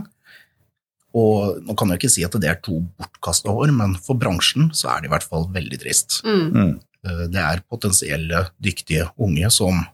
Og 1.16 1.62
nå 1.64 1.74
kan 1.78 1.88
jeg 1.90 2.02
ikke 2.02 2.12
si 2.12 2.24
at 2.26 2.36
det 2.40 2.50
er 2.50 2.60
to 2.64 2.82
bortkasta 3.00 3.50
år, 3.50 3.72
men 3.74 3.96
for 4.04 4.18
bransjen 4.20 4.68
så 4.76 4.92
er 4.92 5.02
det 5.02 5.08
i 5.08 5.14
hvert 5.14 5.26
fall 5.26 5.48
veldig 5.54 5.80
trist. 5.82 6.20
Mm. 6.28 6.44
Mm. 6.52 6.74
Eh, 7.08 7.24
Det 7.32 7.42
er 7.44 7.64
potensielle 7.68 8.44
dyktige 8.60 9.08
unge 9.16 9.50
som 9.54 9.84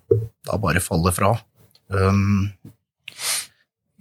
da 0.44 0.58
bare 0.60 0.82
faller 0.82 1.14
fra. 1.14 1.36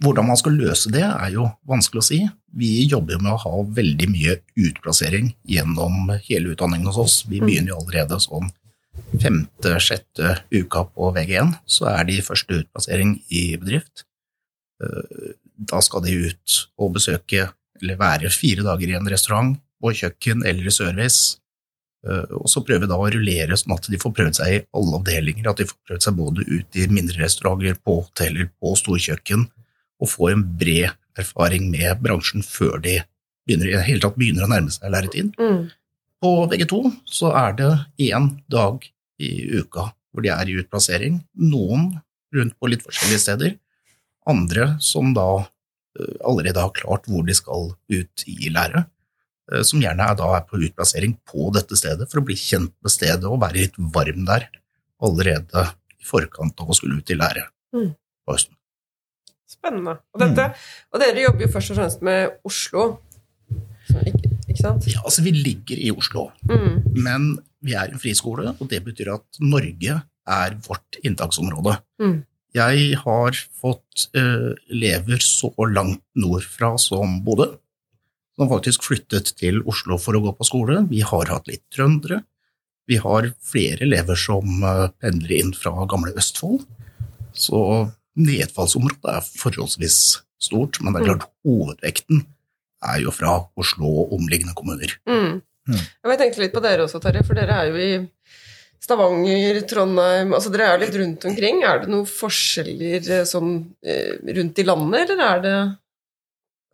Hvordan 0.04 0.26
man 0.28 0.36
skal 0.36 0.56
løse 0.58 0.90
det, 0.92 1.02
er 1.04 1.30
jo 1.32 1.46
vanskelig 1.70 2.02
å 2.02 2.06
si. 2.06 2.18
Vi 2.52 2.72
jobber 2.90 3.16
jo 3.16 3.22
med 3.24 3.32
å 3.32 3.40
ha 3.40 3.62
veldig 3.78 4.08
mye 4.12 4.36
utplassering 4.66 5.30
gjennom 5.48 6.10
hele 6.26 6.52
utdanningen 6.52 6.90
hos 6.90 7.00
oss. 7.00 7.16
Vi 7.30 7.40
begynner 7.40 7.72
jo 7.72 7.80
allerede 7.80 8.20
sånn 8.22 8.50
femte-sjette 9.22 10.36
uka 10.54 10.84
på 10.94 11.08
VG1, 11.16 11.54
så 11.66 11.88
er 11.90 12.04
de 12.08 12.20
første 12.24 12.60
utplassering 12.62 13.16
i 13.34 13.46
bedrift. 13.60 14.04
Eh, 14.82 15.32
Da 15.56 15.78
skal 15.86 16.02
de 16.02 16.10
ut 16.26 16.54
og 16.82 16.96
besøke, 16.96 17.44
eller 17.80 17.96
være 17.96 18.30
fire 18.34 18.64
dager 18.66 18.90
i 18.90 18.96
en 18.98 19.06
restaurant, 19.06 19.52
på 19.80 19.92
kjøkken 19.94 20.42
eller 20.44 20.66
i 20.66 20.72
service. 20.74 21.38
Eh, 22.06 22.26
Og 22.42 22.48
så 22.50 22.64
prøve 22.66 22.88
da 22.90 22.98
å 22.98 23.06
rullere 23.06 23.54
sånn 23.56 23.76
at 23.78 23.86
de 23.88 23.96
får 23.96 24.14
prøvd 24.18 24.34
seg 24.34 24.48
i 24.52 24.62
alle 24.74 24.98
avdelinger. 24.98 25.48
At 25.50 25.56
de 25.62 25.64
får 25.70 25.78
prøvd 25.88 26.02
seg 26.02 26.16
både 26.16 26.42
ut 26.46 26.76
i 26.76 26.88
mindre 26.88 27.22
restauranter, 27.22 27.78
på 27.78 28.02
hoteller, 28.02 28.50
på 28.60 28.74
storkjøkken, 28.76 29.46
og 30.02 30.10
får 30.10 30.32
en 30.34 30.44
bred 30.58 30.90
erfaring 31.18 31.70
med 31.70 32.00
bransjen 32.02 32.42
før 32.42 32.80
de 32.82 32.98
begynner, 33.46 33.68
i 33.70 33.76
det 33.76 33.84
hele 33.86 34.00
tatt 34.02 34.16
begynner 34.18 34.46
å 34.46 34.50
nærme 34.50 34.72
seg 34.74 34.90
læretid. 34.92 35.34
Mm. 35.38 35.68
På 36.24 36.32
VG2 36.50 36.78
så 37.04 37.30
er 37.36 37.52
det 37.58 37.70
én 38.10 38.30
dag 38.50 38.86
i 39.20 39.30
uka 39.60 39.90
hvor 40.14 40.22
de 40.24 40.30
er 40.32 40.48
i 40.50 40.56
utplassering. 40.62 41.20
Noen 41.36 41.90
rundt 42.34 42.56
på 42.58 42.70
litt 42.70 42.82
forskjellige 42.86 43.20
steder. 43.22 43.54
Andre 44.30 44.70
som 44.82 45.12
da 45.14 45.26
eh, 45.98 46.16
allerede 46.24 46.62
har 46.64 46.72
klart 46.74 47.06
hvor 47.10 47.26
de 47.26 47.34
skal 47.36 47.72
ut 47.92 48.24
i 48.30 48.48
lære. 48.54 48.86
eh, 49.52 49.62
Som 49.62 49.82
gjerne 49.84 50.06
er 50.10 50.16
da 50.18 50.30
er 50.38 50.46
på 50.48 50.58
utplassering 50.64 51.16
på 51.28 51.50
dette 51.54 51.76
stedet 51.76 52.08
for 52.10 52.22
å 52.22 52.24
bli 52.26 52.34
kjent 52.38 52.72
med 52.82 52.90
stedet 52.94 53.24
og 53.28 53.40
være 53.42 53.60
litt 53.66 53.76
varm 53.78 54.24
der 54.24 54.48
allerede 55.04 55.66
i 56.00 56.04
forkant 56.08 56.58
av 56.62 56.70
å 56.72 56.76
skulle 56.78 56.98
ut 57.02 57.10
i 57.10 57.18
lære 57.20 57.48
Mm. 57.74 57.90
på 58.24 58.32
høsten. 58.32 58.54
Spennende. 59.64 59.96
Og, 60.12 60.20
dette, 60.20 60.44
og 60.92 61.00
dere 61.00 61.24
jobber 61.24 61.46
jo 61.46 61.52
først 61.54 61.72
og 61.72 61.78
fremst 61.80 62.04
med 62.04 62.34
Oslo, 62.44 62.84
ikke, 64.04 64.30
ikke 64.48 64.60
sant? 64.60 64.86
Ja, 64.92 65.00
altså 65.04 65.24
Vi 65.24 65.32
ligger 65.32 65.80
i 65.80 65.90
Oslo, 65.94 66.28
Mm. 66.50 66.82
men 67.00 67.38
vi 67.64 67.72
er 67.72 67.88
en 67.92 67.98
friskole, 68.02 68.52
og 68.60 68.68
det 68.68 68.82
betyr 68.84 69.14
at 69.14 69.40
Norge 69.40 70.02
er 70.28 70.54
vårt 70.68 70.98
inntaksområde. 71.04 71.78
Mm. 72.00 72.22
Jeg 72.54 72.96
har 73.00 73.34
fått 73.60 74.04
eh, 74.14 74.52
elever 74.70 75.18
så 75.18 75.50
langt 75.72 76.02
nordfra 76.14 76.74
som 76.78 77.18
Bodø, 77.24 77.48
som 78.36 78.48
faktisk 78.50 78.84
flyttet 78.86 79.32
til 79.38 79.62
Oslo 79.66 79.96
for 79.98 80.14
å 80.14 80.22
gå 80.22 80.32
på 80.38 80.46
skole. 80.46 80.84
Vi 80.90 81.00
har 81.00 81.32
hatt 81.32 81.48
litt 81.50 81.64
trøndere. 81.74 82.20
Vi 82.86 82.96
har 83.00 83.30
flere 83.40 83.80
elever 83.86 84.18
som 84.18 84.60
uh, 84.62 84.88
pendler 85.00 85.38
inn 85.38 85.52
fra 85.56 85.86
gamle 85.88 86.12
Østfold. 86.20 86.66
Så 87.32 87.60
nedfallsområdet 88.20 89.10
er 89.16 89.26
forholdsvis 89.40 89.98
stort, 90.44 90.80
men 90.82 90.94
det 90.94 91.02
er 91.02 91.08
klart 91.10 91.28
hovedvekten 91.46 92.24
er 92.84 93.00
jo 93.00 93.12
fra 93.14 93.36
Oslo 93.56 93.88
og 94.02 94.14
omliggende 94.18 94.54
kommuner. 94.56 94.92
Mm. 95.08 95.40
Mm. 95.64 95.80
Jeg 95.80 96.20
tenkte 96.20 96.42
litt 96.42 96.54
på 96.54 96.62
dere 96.64 96.84
også, 96.84 97.00
Terje, 97.00 97.24
for 97.24 97.38
dere 97.38 97.56
er 97.62 97.70
jo 97.72 97.80
i 97.80 97.92
Stavanger, 98.84 99.62
Trondheim 99.64 100.34
altså 100.36 100.50
Dere 100.52 100.66
er 100.74 100.82
litt 100.82 100.96
rundt 101.00 101.22
omkring. 101.30 101.62
Er 101.64 101.78
det 101.80 101.88
noen 101.88 102.04
forskjeller 102.08 103.06
eh, 103.16 103.22
sånn 103.28 103.54
eh, 103.80 104.18
rundt 104.36 104.60
i 104.60 104.66
landet, 104.68 105.14
eller 105.14 105.22
er 105.24 105.40
det 105.46 105.54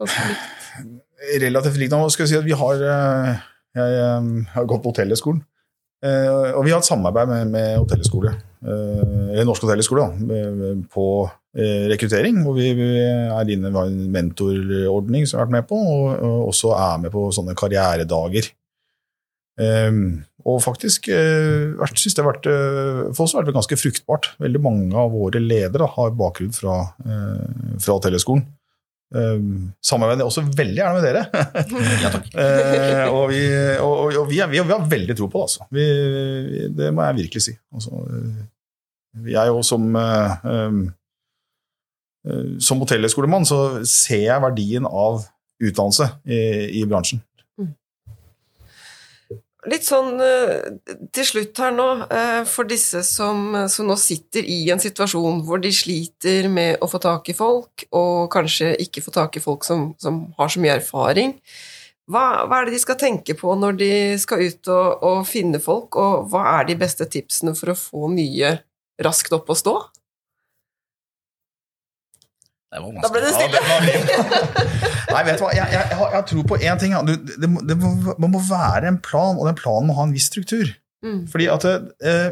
ganske 0.01 0.26
likt? 0.32 0.57
relativt 1.45 1.76
likt. 1.76 1.93
Nå 1.95 2.09
skal 2.11 2.24
jeg 2.24 2.32
si 2.32 2.38
at 2.41 2.47
vi 2.49 2.57
har 2.57 2.82
eh, 2.91 3.47
Jeg 3.76 4.45
har 4.57 4.66
gått 4.66 4.82
på 4.82 4.91
Hotellhøgskolen. 4.91 5.43
Eh, 6.03 6.51
Og 6.57 6.64
vi 6.66 6.72
har 6.72 6.80
et 6.80 6.88
samarbeid 6.88 7.28
med, 7.30 7.51
med 7.53 7.76
hotellskole, 7.78 8.32
eller 8.61 9.47
Norsk 9.49 9.65
hotellhøgskole, 9.65 10.07
da, 10.07 10.71
på 10.93 11.07
eh, 11.57 11.87
rekruttering. 11.93 12.43
Hvor 12.45 12.57
vi, 12.59 12.71
er 12.71 13.53
inne, 13.55 13.73
i 13.73 13.83
en 13.83 14.01
mentorordning 14.15 15.27
som 15.27 15.39
vi 15.39 15.41
har 15.41 15.49
vært 15.49 15.57
med 15.59 15.69
på, 15.71 15.79
og, 15.81 16.09
og 16.19 16.49
også 16.53 16.75
er 16.77 17.05
med 17.07 17.15
på 17.15 17.29
sånne 17.37 17.57
karrieredager. 17.59 18.51
Eh, 19.61 20.03
og 20.49 20.63
faktisk 20.65 21.11
syns 21.11 22.01
synes 22.01 22.15
det 22.17 22.23
har 22.25 22.31
vært, 22.31 22.47
eh, 22.49 23.03
for 23.13 23.27
oss 23.27 23.35
har 23.37 23.45
det 23.45 23.51
vært 23.51 23.61
ganske 23.61 23.81
fruktbart. 23.81 24.33
Veldig 24.41 24.63
mange 24.65 24.97
av 24.97 25.13
våre 25.13 25.43
ledere 25.43 25.89
har 25.97 26.17
bakgrunn 26.17 26.55
fra, 26.57 26.81
fra 27.01 27.99
Hotellhøgskolen. 27.99 28.47
Um, 29.11 29.73
samarbeider 29.83 30.23
også 30.23 30.45
veldig 30.55 30.77
gjerne 30.79 31.01
med 31.01 31.07
dere. 31.09 31.25
Ja, 32.05 32.13
takk. 32.15 32.29
Eh, 32.41 33.07
og 33.11 33.33
vi, 33.33 33.41
vi, 34.31 34.41
er, 34.41 34.51
vi, 34.51 34.61
har, 34.61 34.87
veldig 34.89 35.16
tro 35.18 35.28
på 35.31 35.41
det, 35.41 35.49
altså. 35.49 35.66
Vi, 35.74 35.85
vi, 36.51 36.64
det 36.78 36.91
må 36.95 37.07
jeg 37.09 37.20
virkelig 37.24 37.45
si. 37.45 37.57
Altså, 37.74 38.03
eh, 38.11 38.41
jeg 39.35 39.51
jo 39.51 39.62
som 39.66 39.89
um, 39.91 40.83
Som 42.61 42.83
hotellskolemann 42.85 43.47
så 43.49 43.81
ser 43.89 44.26
jeg 44.26 44.43
verdien 44.45 44.85
av 44.87 45.22
utdannelse 45.61 46.07
i, 46.28 46.39
i 46.78 46.83
bransjen. 46.87 47.22
Litt 49.68 49.85
sånn 49.85 50.20
til 51.16 51.26
slutt 51.28 51.59
her 51.61 51.72
nå, 51.72 51.87
for 52.49 52.68
disse 52.68 53.01
som, 53.09 53.57
som 53.72 53.89
nå 53.89 53.97
sitter 54.01 54.45
i 54.45 54.62
en 54.72 54.81
situasjon 54.81 55.43
hvor 55.49 55.61
de 55.64 55.72
sliter 55.72 56.49
med 56.53 56.76
å 56.81 56.89
få 56.89 57.01
tak 57.01 57.33
i 57.33 57.37
folk, 57.37 57.85
og 57.93 58.31
kanskje 58.33 58.74
ikke 58.85 59.05
få 59.05 59.16
tak 59.16 59.37
i 59.37 59.45
folk 59.45 59.64
som, 59.64 59.91
som 60.01 60.22
har 60.39 60.53
så 60.53 60.61
mye 60.61 60.78
erfaring. 60.78 61.35
Hva, 62.11 62.25
hva 62.51 62.59
er 62.59 62.67
det 62.67 62.75
de 62.75 62.83
skal 62.83 62.99
tenke 62.99 63.37
på 63.39 63.55
når 63.59 63.79
de 63.79 63.93
skal 64.19 64.43
ut 64.43 64.71
og, 64.73 65.05
og 65.07 65.23
finne 65.29 65.61
folk, 65.63 65.95
og 66.01 66.27
hva 66.33 66.43
er 66.57 66.69
de 66.71 66.77
beste 66.81 67.07
tipsene 67.11 67.55
for 67.59 67.73
å 67.73 67.79
få 67.79 68.11
mye 68.11 68.57
raskt 69.05 69.35
opp 69.37 69.53
å 69.53 69.59
stå? 69.59 69.75
Det 72.71 72.79
var 72.83 72.99
Da 73.03 73.11
ble 73.11 73.23
det 73.25 73.31
stille. 73.35 73.61
Ja, 73.67 73.79
Nei, 75.15 75.23
vet 75.27 75.41
du 75.41 75.43
hva, 75.43 75.55
jeg, 75.55 75.67
jeg, 75.75 75.87
jeg, 76.15 76.27
tror 76.31 76.45
på 76.47 76.59
én 76.59 76.79
ting. 76.79 76.93
det, 77.07 77.17
det, 77.43 77.49
må, 77.51 77.65
det 77.67 78.31
må 78.31 78.43
være 78.47 78.93
en 78.93 79.01
plan, 79.03 79.39
og 79.39 79.49
den 79.49 79.59
planen 79.59 79.91
må 79.91 79.97
ha 79.99 80.07
en 80.07 80.15
viss 80.15 80.29
struktur. 80.31 80.71
Mm. 81.03 81.25
Fordi 81.33 81.49
at 81.51 81.67
eh, 81.67 82.29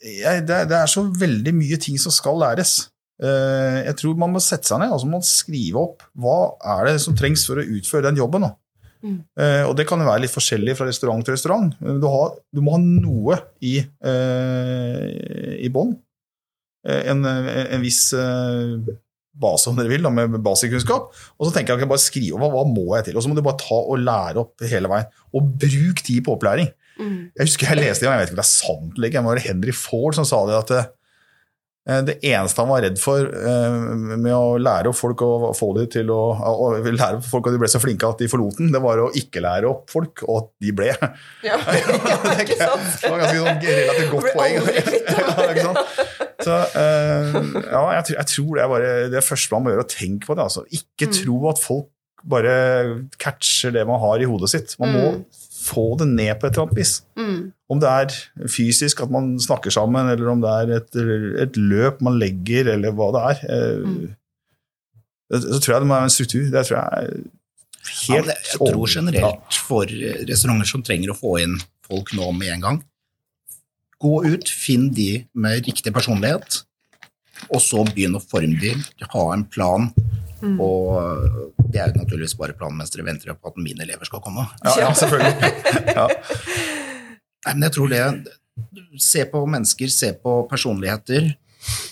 jeg, 0.00 0.46
det, 0.48 0.64
det 0.72 0.78
er 0.78 0.90
så 0.90 1.04
veldig 1.06 1.54
mye 1.54 1.78
ting 1.82 2.00
som 2.02 2.14
skal 2.14 2.40
læres. 2.42 2.90
Eh, 3.22 3.78
jeg 3.84 3.98
tror 4.00 4.18
man 4.18 4.34
må 4.34 4.42
sette 4.42 4.66
seg 4.66 4.80
ned 4.82 4.94
og 4.94 5.04
man 5.04 5.18
må 5.18 5.26
skrive 5.28 5.82
opp 5.82 6.06
hva 6.18 6.54
er 6.78 6.88
det 6.88 6.96
som 7.04 7.14
trengs 7.18 7.44
for 7.46 7.60
å 7.60 7.66
utføre 7.78 8.08
den 8.08 8.18
jobben. 8.18 8.48
Da. 8.48 8.54
Mm. 9.00 9.18
Eh, 9.40 9.62
og 9.66 9.74
det 9.78 9.86
kan 9.88 10.00
jo 10.02 10.08
være 10.08 10.24
litt 10.24 10.34
forskjellig 10.34 10.76
fra 10.78 10.88
restaurant 10.88 11.24
til 11.24 11.36
restaurant. 11.36 11.70
Du, 11.80 12.06
har, 12.10 12.34
du 12.52 12.62
må 12.64 12.76
ha 12.76 12.80
noe 12.80 13.38
i, 13.64 13.78
eh, 13.80 15.06
i 15.60 15.70
bånn. 15.72 15.94
Eh, 16.86 17.06
en, 17.12 17.24
en 17.26 17.84
viss 17.84 18.10
eh, 18.16 18.92
base, 19.40 19.70
om 19.70 19.78
dere 19.78 19.92
vil, 19.92 20.04
da, 20.04 20.12
med 20.12 20.40
basiskunnskap. 20.44 21.10
Og 21.38 21.48
så 21.48 21.54
tenker 21.54 21.74
jeg 21.74 21.80
at 21.80 21.86
jeg 21.86 21.92
bare 21.94 22.04
skrive 22.04 22.40
hva, 22.40 22.52
hva 22.52 22.66
må 22.68 22.86
jeg 22.98 23.08
til. 23.08 23.18
Og 23.18 23.24
så 23.24 23.32
må 23.32 23.38
du 23.38 23.44
bare 23.46 23.62
ta 23.62 23.80
og 23.80 24.04
lære 24.04 24.44
opp 24.44 24.68
hele 24.68 24.92
veien. 24.92 25.10
Og 25.32 25.50
bruk 25.64 26.04
tid 26.06 26.22
på 26.26 26.36
opplæring. 26.36 26.70
Mm. 27.00 27.30
Jeg 27.32 27.46
husker 27.46 27.70
jeg 27.70 27.80
leste 27.80 28.04
det, 28.04 28.10
og 28.10 28.16
jeg 28.16 28.20
vet 28.20 28.32
ikke 28.32 28.36
om 28.36 28.42
det 28.42 28.48
er 28.48 28.54
sant 28.54 28.96
eller 28.98 29.08
ikke, 29.08 29.20
men 29.20 29.30
det 29.30 29.38
var 29.38 29.46
Henry 29.46 29.72
Ford 29.72 30.16
som 30.18 30.26
sa 30.28 30.40
det 30.48 30.58
at 30.58 30.72
Eh, 30.76 30.88
Det 32.06 32.14
eneste 32.28 32.62
han 32.62 32.68
var 32.70 32.82
redd 32.84 32.98
for 33.02 33.24
eh, 33.26 33.76
med 34.20 34.30
å 34.36 34.56
lære 34.62 34.90
opp 34.92 34.98
folk 34.98 35.22
å 35.26 35.50
få 35.56 35.70
de 35.78 35.86
til 35.90 36.10
å, 36.14 36.18
å 36.38 36.68
lære 36.86 37.18
folk 37.26 37.48
at 37.50 37.56
de 37.56 37.60
ble 37.62 37.70
så 37.72 37.80
flinke 37.82 38.06
at 38.08 38.20
de 38.22 38.28
forlot 38.30 38.58
den, 38.60 38.70
det 38.74 38.80
var 38.84 39.00
å 39.02 39.08
ikke 39.18 39.42
lære 39.44 39.66
opp 39.70 39.90
folk, 39.90 40.22
og 40.28 40.36
at 40.42 40.48
de 40.64 40.74
ble. 40.76 40.90
Ja, 41.46 41.58
ikke 42.44 42.58
sant? 42.60 42.88
Det 43.02 43.10
var 43.10 43.24
ganske 43.24 43.40
sånn 43.40 43.62
relativt 43.66 44.10
godt 44.14 44.32
poeng. 44.36 44.58
Ja, 45.10 45.46
ikke 45.50 45.64
sant? 45.66 45.78
Så, 46.40 46.54
eh, 46.80 47.34
ja, 47.68 47.80
jeg, 47.98 48.04
tror- 48.08 48.16
jeg 48.20 48.28
tror 48.34 48.52
det 48.56 48.62
er 48.64 48.70
bare 48.74 48.92
det 49.12 49.24
første 49.26 49.56
man 49.56 49.66
må 49.66 49.74
gjøre, 49.74 49.84
å 49.88 49.90
tenke 49.92 50.30
på 50.30 50.36
det. 50.38 50.46
Altså. 50.46 50.62
Ikke 50.72 51.08
Mm. 51.10 51.16
tro 51.20 51.40
at 51.50 51.58
folk 51.60 51.88
bare 52.30 52.54
catcher 53.20 53.72
det 53.72 53.86
man 53.88 54.00
har 54.02 54.20
i 54.20 54.26
hodet 54.28 54.50
sitt. 54.52 54.74
Man 54.80 54.92
må 54.94 55.04
Mm. 55.14 55.20
Få 55.60 55.84
det 56.00 56.06
ned 56.08 56.32
på 56.40 56.46
et 56.48 56.54
eller 56.56 56.66
annet 56.68 56.78
vis. 56.80 56.92
Mm. 57.20 57.52
Om 57.70 57.80
det 57.82 57.90
er 57.90 58.14
fysisk 58.50 59.02
at 59.04 59.10
man 59.12 59.34
snakker 59.40 59.70
sammen, 59.74 60.08
eller 60.10 60.30
om 60.32 60.40
det 60.42 60.50
er 60.50 60.72
et, 60.78 60.96
et 61.44 61.58
løp 61.60 62.00
man 62.02 62.16
legger, 62.20 62.72
eller 62.74 62.94
hva 62.96 63.10
det 63.16 63.26
er. 63.32 63.44
eh, 63.50 63.84
Mm. 63.90 64.16
Så 65.30 65.60
tror 65.62 65.74
jeg 65.76 65.82
det 65.84 65.86
må 65.86 65.94
være 65.94 66.08
en 66.08 66.10
struktur. 66.10 66.46
Det 66.50 66.62
tror 66.66 66.76
jeg 66.80 66.88
er 66.90 67.10
helt 68.00 68.26
ja, 68.26 68.34
jeg 68.34 68.58
tror 68.58 68.88
generelt 68.90 69.58
for 69.68 69.92
restauranter 70.26 70.66
som 70.66 70.82
trenger 70.82 71.12
å 71.12 71.18
få 71.20 71.36
inn 71.44 71.54
folk 71.86 72.10
nå 72.18 72.32
med 72.34 72.50
en 72.56 72.64
gang, 72.64 72.80
gå 74.02 74.24
ut, 74.26 74.50
finn 74.50 74.88
de 74.96 75.24
med 75.38 75.68
riktig 75.70 75.92
personlighet, 75.94 76.64
og 77.48 77.62
så 77.62 77.84
begynn 77.86 78.18
å 78.18 78.22
forme 78.24 78.58
de, 78.60 78.74
ha 79.14 79.24
en 79.36 79.44
plan. 79.46 79.86
Mm. 80.40 80.56
Og 80.64 81.68
det 81.70 81.80
er 81.80 81.90
jo 81.92 82.00
naturligvis 82.00 82.36
bare 82.38 82.56
planen 82.56 82.78
mens 82.80 82.92
dere 82.94 83.06
venter 83.06 83.34
på 83.36 83.52
at 83.52 83.58
mine 83.60 83.84
elever 83.84 84.08
skal 84.08 84.22
komme. 84.24 84.46
Ja, 84.64 84.76
ja 84.86 84.90
selvfølgelig. 84.96 85.52
Ja. 86.00 86.06
Nei, 87.46 87.54
men 87.54 87.64
jeg 87.68 87.74
tror 87.76 87.88
det 87.92 88.02
Se 89.00 89.22
på 89.30 89.40
mennesker, 89.48 89.88
se 89.88 90.10
på 90.20 90.34
personligheter. 90.50 91.30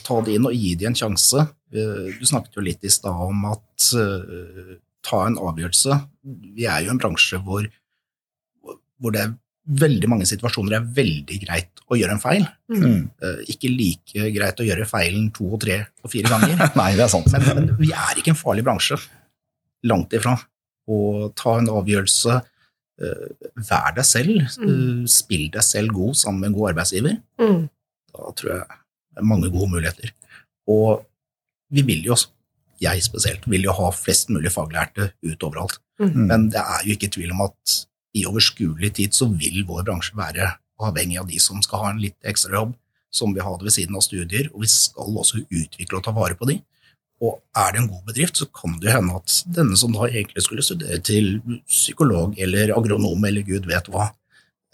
Ta 0.05 0.19
det 0.25 0.35
inn 0.37 0.49
og 0.49 0.53
gi 0.57 0.75
dem 0.77 0.91
en 0.93 0.99
sjanse. 0.99 1.47
Eh, 1.73 2.09
Du 2.19 2.27
snakket 2.29 2.59
jo 2.59 2.65
litt 2.65 2.85
i 2.85 2.93
stad 2.93 3.23
om 3.29 3.47
at 3.49 3.89
eh, 3.97 4.75
ta 5.07 5.23
en 5.27 5.39
avgjørelse. 5.41 5.97
Vi 6.59 6.67
er 6.69 6.85
jo 6.85 6.93
en 6.93 7.01
bransje 7.01 7.41
hvor, 7.45 7.69
hvor 9.01 9.15
det 9.15 9.23
er 9.25 9.33
veldig 9.69 10.09
mange 10.09 10.27
situasjoner 10.29 10.73
det 10.73 10.79
er 10.79 10.91
veldig 10.97 11.39
greit 11.45 11.83
å 11.93 11.97
gjøre 11.99 12.15
en 12.17 12.23
feil. 12.23 12.45
Mm. 12.73 13.09
Eh, 13.23 13.41
Ikke 13.53 13.69
like 13.73 14.29
greit 14.35 14.61
å 14.61 14.67
gjøre 14.67 14.87
feilen 14.89 15.31
to 15.37 15.49
og 15.55 15.61
tre 15.65 15.81
og 16.05 16.13
fire 16.13 16.31
ganger. 16.33 16.63
Nei, 16.81 16.91
det 16.97 17.05
er 17.05 17.13
sant. 17.13 17.29
Men, 17.33 17.45
men 17.67 17.75
vi 17.81 17.91
er 17.93 18.21
ikke 18.21 18.33
en 18.35 18.41
farlig 18.41 18.65
bransje. 18.67 18.97
Langt 19.89 20.13
ifra. 20.17 20.37
Å 20.89 20.99
ta 21.37 21.59
en 21.61 21.69
avgjørelse. 21.73 22.39
eh, 23.05 23.27
Vær 23.69 23.93
deg 23.99 24.09
selv. 24.09 24.39
eh, 24.47 25.03
Spill 25.13 25.51
deg 25.55 25.63
selv 25.67 25.93
god 25.97 26.17
sammen 26.21 26.41
med 26.45 26.51
en 26.53 26.57
god 26.61 26.71
arbeidsgiver. 26.73 27.19
Mm. 27.41 27.67
Da 28.15 28.33
tror 28.41 28.55
jeg 28.55 28.65
det 28.69 29.23
er 29.25 29.29
mange 29.35 29.51
gode 29.53 29.71
muligheter. 29.75 30.13
Og 30.69 31.05
vi 31.73 31.83
vil 31.85 32.05
jo, 32.09 32.17
jeg 32.81 33.03
spesielt, 33.05 33.45
vil 33.51 33.65
jo 33.69 33.73
ha 33.77 33.91
flest 33.93 34.29
mulig 34.33 34.53
faglærte 34.55 35.11
ut 35.27 35.45
overalt. 35.45 35.77
Mm. 36.01 36.13
Men 36.31 36.49
det 36.55 36.61
er 36.63 36.85
jo 36.87 36.95
ikke 36.97 37.11
tvil 37.17 37.33
om 37.35 37.41
at 37.49 37.79
i 38.17 38.25
overskuelig 38.29 38.95
tid 38.99 39.17
så 39.17 39.29
vil 39.31 39.65
vår 39.69 39.85
bransje 39.89 40.17
være 40.19 40.55
avhengig 40.79 41.19
av 41.21 41.29
de 41.29 41.41
som 41.43 41.61
skal 41.65 41.83
ha 41.83 41.93
en 41.93 42.03
litt 42.03 42.17
ekstra 42.27 42.55
jobb, 42.57 42.75
som 43.11 43.35
vil 43.35 43.45
ha 43.45 43.55
det 43.59 43.69
ved 43.69 43.75
siden 43.75 43.97
av 43.99 44.05
studier, 44.05 44.51
og 44.53 44.65
vi 44.65 44.71
skal 44.73 45.21
også 45.23 45.43
utvikle 45.45 45.99
og 45.99 46.05
ta 46.07 46.15
vare 46.17 46.37
på 46.39 46.49
de. 46.51 46.59
Og 47.25 47.41
er 47.59 47.73
det 47.75 47.81
en 47.81 47.89
god 47.91 48.05
bedrift, 48.07 48.39
så 48.39 48.47
kan 48.55 48.77
det 48.79 48.91
jo 48.91 48.95
hende 48.95 49.17
at 49.19 49.41
denne 49.57 49.79
som 49.79 49.95
da 49.95 50.07
egentlig 50.07 50.45
skulle 50.45 50.63
studere 50.63 51.01
til 51.03 51.41
psykolog 51.67 52.37
eller 52.39 52.75
agronom 52.77 53.25
eller 53.27 53.47
gud 53.47 53.67
vet 53.67 53.91
hva, 53.91 54.13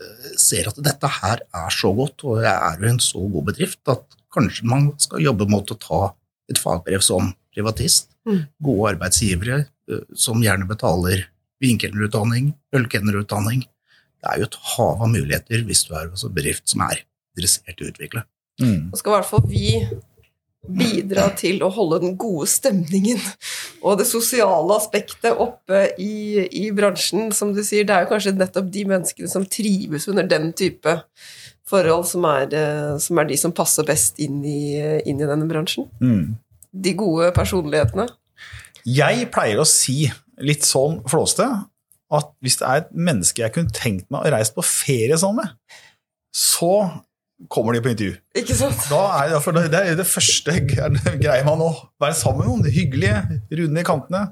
eh, 0.00 0.34
ser 0.40 0.68
at 0.68 0.80
dette 0.84 1.08
her 1.20 1.40
er 1.40 1.70
så 1.72 1.94
godt, 1.96 2.26
og 2.28 2.42
jeg 2.44 2.52
er 2.52 2.82
jo 2.82 2.90
en 2.90 3.00
så 3.00 3.22
god 3.36 3.48
bedrift, 3.48 3.80
at 3.88 4.18
kanskje 4.34 4.68
man 4.68 4.90
skal 5.00 5.24
jobbe 5.24 5.48
mot 5.48 5.70
å 5.72 5.80
ta 5.80 6.02
et 6.50 6.60
fagbrev 6.60 7.00
som 7.00 7.32
privatist. 7.54 8.10
Mm. 8.28 8.44
Gode 8.66 8.90
arbeidsgivere 8.92 9.64
eh, 9.64 10.04
som 10.12 10.42
gjerne 10.44 10.68
betaler 10.68 11.30
vinkelnerutdanning, 11.64 12.52
ølkennerutdanning. 12.76 13.64
Det 14.20 14.32
er 14.32 14.40
jo 14.40 14.48
et 14.48 14.60
hav 14.74 15.02
av 15.04 15.10
muligheter 15.12 15.66
hvis 15.66 15.84
du 15.88 15.94
er 15.96 16.08
en 16.08 16.34
bedrift 16.36 16.68
som 16.70 16.84
er 16.86 17.04
interessert 17.34 17.80
i 17.80 17.86
å 17.86 17.92
utvikle. 17.92 18.24
Mm. 18.62 18.90
Nå 18.92 19.00
skal 19.00 19.12
i 19.12 19.16
hvert 19.18 19.30
fall 19.30 19.48
vi 19.50 19.68
bidra 20.64 21.26
til 21.36 21.60
å 21.64 21.68
holde 21.72 22.00
den 22.06 22.14
gode 22.16 22.46
stemningen 22.48 23.18
og 23.84 23.98
det 24.00 24.06
sosiale 24.08 24.78
aspektet 24.78 25.36
oppe 25.40 25.90
i, 26.00 26.46
i 26.48 26.70
bransjen. 26.72 27.28
Som 27.36 27.52
du 27.56 27.60
sier, 27.66 27.84
det 27.84 27.96
er 27.96 28.06
jo 28.06 28.12
kanskje 28.14 28.36
nettopp 28.38 28.70
de 28.72 28.86
menneskene 28.88 29.30
som 29.30 29.44
trives 29.44 30.08
under 30.08 30.28
den 30.28 30.52
type 30.56 30.96
forhold, 31.68 32.06
som 32.08 32.24
er, 32.28 32.48
eh, 32.56 32.94
som 33.00 33.20
er 33.20 33.28
de 33.28 33.38
som 33.40 33.52
passer 33.56 33.86
best 33.88 34.20
inn 34.24 34.40
i, 34.44 34.76
inn 35.04 35.20
i 35.20 35.28
denne 35.28 35.48
bransjen. 35.50 35.88
Mm. 36.00 36.36
De 36.84 36.94
gode 36.96 37.30
personlighetene. 37.36 38.08
Jeg 38.88 39.28
pleier 39.32 39.60
å 39.60 39.68
si 39.68 40.04
litt 40.42 40.66
sånn 40.66 41.00
flåste 41.10 41.46
at 42.14 42.30
hvis 42.44 42.58
det 42.60 42.68
er 42.68 42.82
et 42.82 42.92
menneske 42.94 43.42
jeg 43.42 43.54
kunne 43.54 43.74
tenkt 43.74 44.06
meg 44.12 44.26
å 44.26 44.32
reise 44.34 44.54
på 44.54 44.64
ferie 44.66 45.16
sammen 45.18 45.42
med, 45.42 45.80
så 46.34 46.74
kommer 47.50 47.74
de 47.74 47.82
på 47.82 47.90
intervju. 47.92 48.14
Ikke 48.38 48.56
sant? 48.56 48.86
Da 48.90 49.00
er 49.18 49.32
det, 49.34 49.64
det 49.72 49.80
er 49.80 49.98
det 49.98 50.06
første 50.08 50.54
greia 50.64 51.42
man 51.46 51.64
å 51.64 51.70
være 52.02 52.16
sammen 52.18 52.44
med 52.44 52.50
noen. 52.50 52.64
Det 52.66 52.74
hyggelige, 52.74 53.40
runde 53.58 53.82
i 53.82 53.86
kantene. 53.86 54.22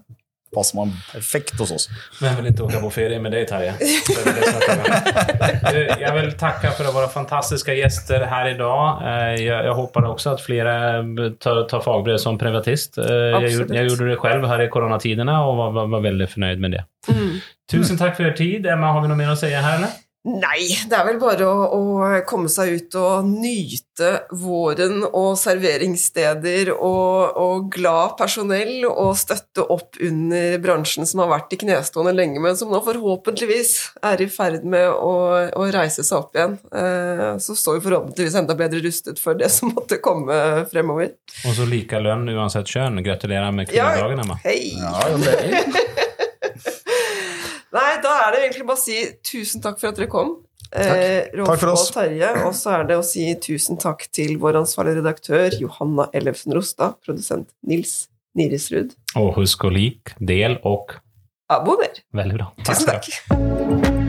Passer 0.55 0.77
man 0.77 0.91
perfekt 1.13 1.59
hos 1.61 1.71
oss. 1.73 1.89
Vem 2.21 2.37
vill 2.37 2.47
inte 2.47 2.63
åka 2.63 2.81
på 2.81 2.91
ferie 2.91 3.21
med 3.21 3.33
deg, 3.33 3.47
Terje? 3.49 3.73
Jeg 6.01 6.13
vil 6.13 6.27
takke 6.37 6.73
for 6.77 6.91
våre 6.93 7.09
fantastiske 7.09 7.73
gjester 7.79 8.27
her 8.29 8.51
i 8.51 8.55
dag. 8.59 9.01
Jeg 9.41 9.73
håper 9.79 10.05
også 10.11 10.35
at 10.37 10.45
flere 10.45 10.75
här 10.77 10.99
idag. 11.01 11.03
Eh, 11.03 11.03
Jag, 11.13 11.25
jag 11.25 11.35
hoppas 11.35 11.35
också 11.35 11.41
att 11.41 11.41
flera 11.41 11.41
tar, 11.41 11.63
tar 11.69 11.81
fagbrev 11.81 12.17
som 12.19 12.39
privatist. 12.39 12.97
Jeg, 12.97 13.07
Jag, 13.09 13.51
gjorde- 13.51 14.09
det 14.11 14.21
selv 14.21 14.47
her 14.47 14.61
i 14.63 14.69
koronatidene 14.69 15.39
og 15.41 15.57
var, 15.57 15.71
var, 15.73 15.87
var 15.87 16.01
väldigt 16.01 16.31
förnöjd 16.31 16.61
med 16.61 16.71
det. 16.71 16.85
Mm. 17.09 17.41
Tusen 17.73 17.97
takk 17.99 18.17
for 18.17 18.25
er 18.27 18.33
tid. 18.37 18.67
Emma, 18.67 18.93
har 18.93 19.01
vi 19.03 19.09
noe 19.09 19.17
mer 19.17 19.33
å 19.33 19.37
si 19.37 19.49
her, 19.49 19.77
eller? 19.79 19.89
Nei, 20.23 20.69
det 20.87 20.95
er 20.95 21.07
vel 21.09 21.17
bare 21.19 21.47
å, 21.51 21.63
å 21.75 22.11
komme 22.31 22.47
seg 22.53 22.77
ut 22.79 22.95
og 23.01 23.25
nyte 23.27 24.13
våren 24.39 25.01
og 25.09 25.33
serveringssteder 25.41 26.71
og, 26.77 27.35
og 27.43 27.65
glad 27.75 28.15
personell 28.21 28.87
og 28.87 29.17
støtte 29.19 29.65
opp 29.75 29.99
under 29.99 30.61
bransjen 30.63 31.09
som 31.11 31.25
har 31.25 31.33
vært 31.33 31.57
i 31.57 31.59
knestående 31.65 32.15
lenge, 32.15 32.39
men 32.45 32.55
som 32.59 32.71
nå 32.71 32.79
forhåpentligvis 32.87 33.73
er 34.13 34.23
i 34.23 34.29
ferd 34.31 34.63
med 34.63 34.87
å, 34.95 35.13
å 35.59 35.67
reise 35.75 36.07
seg 36.07 36.21
opp 36.21 36.39
igjen. 36.39 36.55
Eh, 36.71 37.27
så 37.43 37.59
står 37.59 37.81
vi 37.81 37.85
forhåpentligvis 37.89 38.39
enda 38.45 38.57
bedre 38.63 38.83
rustet 38.87 39.19
for 39.23 39.35
det 39.43 39.51
som 39.51 39.75
måtte 39.75 39.99
komme 40.03 40.39
fremover. 40.71 41.17
Og 41.49 41.59
så 41.59 41.67
like 41.67 41.99
lønn 41.99 42.29
uansett 42.31 42.71
kjønn. 42.71 43.03
Gratulerer 43.03 43.51
med 43.59 43.75
Ja. 43.75 43.91
Emma. 44.07 44.39
Ja, 44.39 44.47
Hei! 44.47 44.77
Ja, 44.79 45.11
det 45.19 45.89
Nei, 47.73 47.93
da 48.05 48.15
er 48.27 48.35
det 48.35 48.41
egentlig 48.45 48.67
bare 48.69 48.77
å 48.81 48.83
si 48.83 48.97
tusen 49.25 49.63
takk 49.65 49.79
for 49.81 49.93
at 49.93 49.97
dere 50.01 50.11
kom. 50.13 50.35
Eh, 50.73 51.29
Takk 51.37 51.59
for 51.61 51.73
oss. 51.75 51.87
og 51.91 51.97
Terje. 51.99 52.31
Og 52.47 52.55
så 52.57 52.75
er 52.79 52.87
det 52.89 52.97
å 53.01 53.05
si 53.05 53.27
tusen 53.45 53.77
takk 53.81 54.07
til 54.13 54.39
vår 54.41 54.61
ansvarlige 54.63 55.01
redaktør 55.03 55.57
Johanna 55.61 56.09
Ellefsen 56.17 56.57
Rostad, 56.57 56.97
produsent 57.05 57.49
Nils 57.69 58.07
Nirisrud. 58.37 58.95
Og 59.21 59.35
husk 59.41 59.65
å 59.69 59.73
like, 59.73 60.17
del 60.21 60.57
og 60.65 60.97
Abonner! 61.53 62.01
Veldig 62.17 62.39
bra. 62.39 62.53
Tusen 62.65 62.87
ska 62.87 62.97
takk! 62.97 64.02